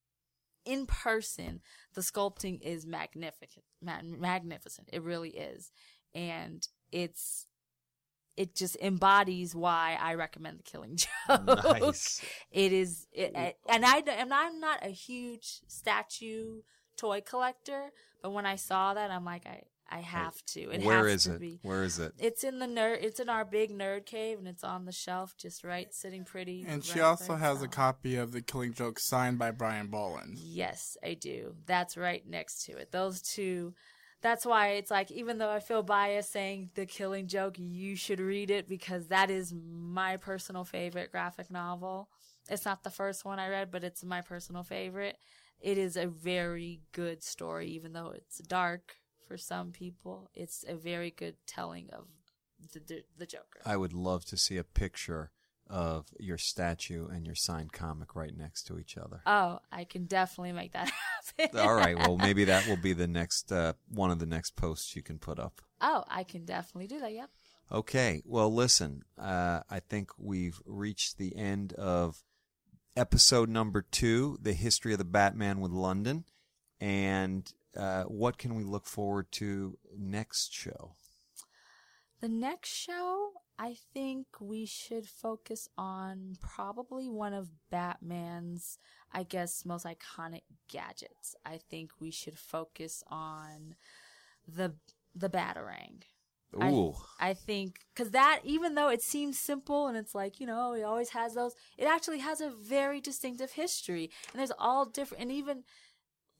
in 0.67 0.87
person 0.87 1.61
the 1.95 2.01
sculpting 2.01 2.61
is 2.61 2.87
magnificent 2.87 3.65
ma- 3.85 4.03
magnificent. 4.03 4.89
It 4.93 5.03
really 5.03 5.31
is. 5.31 5.71
And 6.15 6.67
it's 6.91 7.47
it 8.37 8.55
just 8.55 8.77
embodies 8.83 9.55
why 9.55 9.99
I 10.01 10.15
recommend 10.15 10.59
the 10.59 10.63
Killing 10.63 10.97
Joke. 10.97 11.45
Nice. 11.65 12.21
It 12.51 12.73
is, 12.73 13.07
it, 13.13 13.35
and 13.69 13.85
I 13.85 13.99
and 13.99 14.33
I'm 14.33 14.61
not 14.61 14.85
a 14.85 14.91
huge 14.91 15.61
statue 15.67 16.63
toy 16.97 17.21
collector, 17.21 17.91
but 18.23 18.31
when 18.33 18.47
I 18.47 18.57
saw 18.57 18.95
that, 18.95 19.11
I'm 19.11 19.25
like, 19.25 19.47
I 19.47 19.63
I 19.91 20.01
have 20.01 20.35
to. 20.47 20.71
It 20.71 20.83
Where 20.83 21.09
has 21.09 21.15
is 21.15 21.25
to 21.25 21.35
it? 21.35 21.41
be. 21.41 21.59
Where 21.63 21.85
is 21.85 21.99
it? 21.99 22.13
It's 22.19 22.43
in 22.43 22.59
the 22.59 22.67
nerd. 22.67 23.03
It's 23.03 23.21
in 23.21 23.29
our 23.29 23.45
big 23.45 23.71
nerd 23.71 24.07
cave, 24.07 24.39
and 24.39 24.49
it's 24.49 24.65
on 24.65 24.87
the 24.87 24.93
shelf, 24.93 25.37
just 25.37 25.63
right, 25.63 25.93
sitting 25.93 26.25
pretty. 26.25 26.65
And 26.67 26.85
she 26.85 27.01
also 27.01 27.35
by 27.35 27.39
has 27.41 27.63
a 27.63 27.69
copy 27.69 28.17
of 28.17 28.33
The 28.33 28.41
Killing 28.41 28.73
Joke 28.73 28.99
signed 28.99 29.39
by 29.39 29.51
Brian 29.51 29.89
Bolland. 29.89 30.39
Yes, 30.39 30.97
I 31.05 31.15
do. 31.15 31.55
That's 31.67 31.97
right 31.97 32.27
next 32.27 32.65
to 32.65 32.73
it. 32.77 32.93
Those 32.93 33.21
two. 33.21 33.75
That's 34.25 34.47
why 34.47 34.69
it's 34.69 34.91
like, 34.91 35.11
even 35.11 35.37
though 35.37 35.51
I 35.51 35.61
feel 35.61 35.83
biased 35.83 36.33
saying 36.33 36.71
the 36.77 36.87
killing 36.87 37.27
joke, 37.27 37.57
you 37.59 37.95
should 37.95 38.21
read 38.21 38.51
it 38.51 38.67
because 38.67 39.09
that 39.09 39.31
is 39.31 39.53
my 39.55 40.17
personal 40.17 40.65
favorite 40.65 41.13
graphic 41.13 41.51
novel. 41.51 42.09
It's 42.49 42.65
not 42.65 42.85
the 42.85 42.91
first 42.91 43.27
one 43.27 43.39
I 43.39 43.51
read, 43.51 43.71
but 43.71 43.85
it's 43.85 44.03
my 44.03 44.23
personal 44.23 44.63
favorite. 44.63 45.19
It 45.61 45.77
is 45.77 45.99
a 45.99 46.07
very 46.07 46.81
good 46.93 47.23
story, 47.23 47.69
even 47.69 47.93
though 47.93 48.15
it's 48.17 48.39
dark 48.39 48.97
for 49.29 49.37
some 49.37 49.73
people. 49.73 50.31
It's 50.33 50.65
a 50.67 50.75
very 50.75 51.11
good 51.11 51.37
telling 51.47 51.91
of 51.91 52.07
the 52.73 52.81
the, 52.81 53.05
the 53.19 53.27
Joker. 53.27 53.61
I 53.67 53.77
would 53.77 53.93
love 53.93 54.25
to 54.27 54.39
see 54.39 54.57
a 54.57 54.65
picture 54.65 55.33
of 55.69 56.07
your 56.19 56.39
statue 56.39 57.09
and 57.09 57.27
your 57.27 57.35
signed 57.35 57.75
comic 57.75 58.17
right 58.17 58.35
next 58.35 58.63
to 58.69 58.79
each 58.79 58.97
other. 58.97 59.21
oh, 59.27 59.59
I 59.71 59.85
can 59.85 60.07
definitely 60.07 60.53
make 60.53 60.73
that 60.73 60.91
All 61.59 61.75
right. 61.75 61.97
Well, 61.99 62.17
maybe 62.17 62.45
that 62.45 62.67
will 62.67 62.77
be 62.77 62.93
the 62.93 63.07
next 63.07 63.51
uh, 63.53 63.75
one 63.89 64.11
of 64.11 64.19
the 64.19 64.27
next 64.27 64.57
posts 64.57 64.95
you 64.97 65.03
can 65.03 65.19
put 65.19 65.39
up. 65.39 65.63
oh, 65.81 66.05
I 66.09 66.25
can 66.25 66.45
definitely 66.45 66.89
do 66.89 67.01
that. 67.01 67.13
Yep. 67.13 67.31
Okay. 67.73 68.23
Well, 68.25 68.53
listen. 68.53 69.03
Uh, 69.19 69.61
I 69.71 69.81
think 69.81 70.11
we've 70.19 70.61
reached 70.67 71.19
the 71.19 71.37
end 71.37 71.73
of 71.75 72.23
episode 72.97 73.49
number 73.49 73.83
two, 73.83 74.39
the 74.41 74.53
history 74.53 74.93
of 74.93 74.99
the 74.99 75.05
Batman 75.05 75.61
with 75.61 75.73
Londyn, 75.73 76.25
and 76.81 77.53
uh, 77.77 78.05
what 78.05 78.39
can 78.39 78.55
we 78.55 78.63
look 78.63 78.87
forward 78.87 79.33
to 79.33 79.79
next 79.99 80.53
show? 80.53 80.95
The 82.25 82.31
next 82.31 82.71
show, 82.71 83.33
I 83.59 83.77
think 83.93 84.29
we 84.41 84.65
should 84.65 85.07
focus 85.07 85.69
on 85.77 86.39
probably 86.41 87.07
one 87.07 87.35
of 87.35 87.51
Batman's, 87.69 88.79
I 89.13 89.25
guess, 89.25 89.67
most 89.67 89.85
iconic 89.85 90.45
gadgets. 90.67 91.37
I 91.45 91.59
think 91.59 91.91
we 92.01 92.11
should 92.11 92.39
focus 92.39 93.05
on 93.09 93.75
the 94.49 94.75
the 95.15 95.29
Batarang. 95.29 96.05
I- 96.59 96.71
Ooh. 96.73 96.95
I 97.21 97.35
think 97.35 97.81
because 97.95 98.13
that, 98.13 98.41
even 98.43 98.75
though 98.75 98.89
it 98.89 99.03
seems 99.03 99.39
simple 99.39 99.87
and 99.87 99.99
it's 99.99 100.15
like 100.15 100.41
you 100.41 100.47
know 100.47 100.73
he 100.73 100.83
always 100.83 101.11
has 101.11 101.35
those, 101.35 101.55
it 101.77 101.85
actually 101.85 102.21
has 102.21 102.41
a 102.41 102.49
very 102.49 103.03
distinctive 103.03 103.51
history, 103.53 104.11
and 104.33 104.41
there's 104.41 104.59
all 104.59 104.87
different. 104.87 105.25
And 105.25 105.31
even 105.31 105.65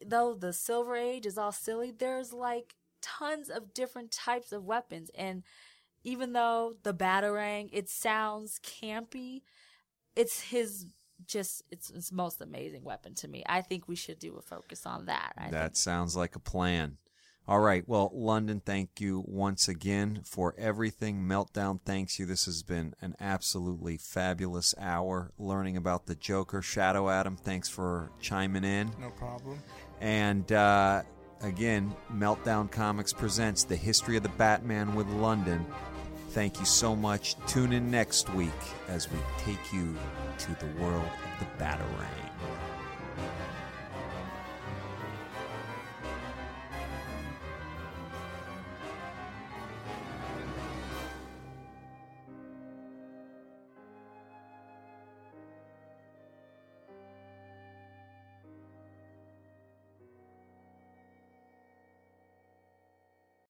though 0.03 0.33
the 0.33 0.55
Silver 0.55 0.97
Age 0.97 1.27
is 1.27 1.37
all 1.37 1.53
silly, 1.53 1.91
there's 1.91 2.33
like 2.33 2.75
tons 3.03 3.51
of 3.51 3.75
different 3.75 4.11
types 4.11 4.51
of 4.51 4.65
weapons, 4.65 5.11
and 5.15 5.43
even 6.05 6.33
though 6.33 6.75
the 6.83 6.95
batarang 6.95 7.71
it 7.73 7.89
sounds 7.89 8.61
campy, 8.63 9.43
it's 10.15 10.41
his 10.43 10.87
just 11.27 11.63
it's 11.71 11.89
his 11.89 12.13
most 12.13 12.41
amazing 12.41 12.85
weapon 12.85 13.15
to 13.15 13.29
me. 13.29 13.43
I 13.47 13.63
think 13.63 13.89
we 13.89 13.97
should 13.97 14.19
do 14.19 14.37
a 14.37 14.43
focus 14.43 14.87
on 14.87 15.07
that. 15.07 15.33
I 15.37 15.51
that 15.51 15.63
think. 15.63 15.77
sounds 15.77 16.15
like 16.17 16.37
a 16.37 16.41
plan. 16.41 16.99
All 17.47 17.61
right. 17.61 17.87
Well, 17.87 18.11
Londyn, 18.17 18.63
thank 18.65 19.03
you 19.03 19.23
once 19.27 19.69
again 19.69 20.23
for 20.25 20.55
everything. 20.57 21.25
Meltdown 21.25 21.79
thanks 21.85 22.19
you. 22.19 22.25
This 22.25 22.47
has 22.47 22.63
been 22.63 22.95
an 23.03 23.17
absolutely 23.21 23.99
fabulous 23.99 24.75
hour 24.81 25.31
learning 25.37 25.77
about 25.77 26.07
the 26.07 26.15
Joker. 26.15 26.63
Shadow 26.63 27.11
Adam, 27.11 27.37
thanks 27.37 27.69
for 27.69 28.11
chiming 28.19 28.65
in. 28.65 28.91
No 28.99 29.11
problem. 29.11 29.59
And 30.01 30.51
uh, 30.53 31.03
again, 31.43 31.95
Meltdown 32.11 32.71
Comics 32.71 33.13
presents 33.13 33.65
The 33.65 33.77
History 33.77 34.17
of 34.17 34.23
the 34.23 34.31
Batman 34.31 34.95
with 34.95 35.07
Londyn. 35.09 35.67
Thank 36.35 36.59
you 36.59 36.67
so 36.67 36.97
much. 36.97 37.37
Tune 37.47 37.73
in 37.73 37.93
next 37.93 38.29
week 38.35 38.51
as 38.89 39.09
we 39.09 39.19
take 39.39 39.73
you 39.73 39.97
to 40.39 40.49
the 40.59 40.83
world 40.83 41.05
of 41.05 41.39
the 41.39 41.65
Batarang. 41.65 42.64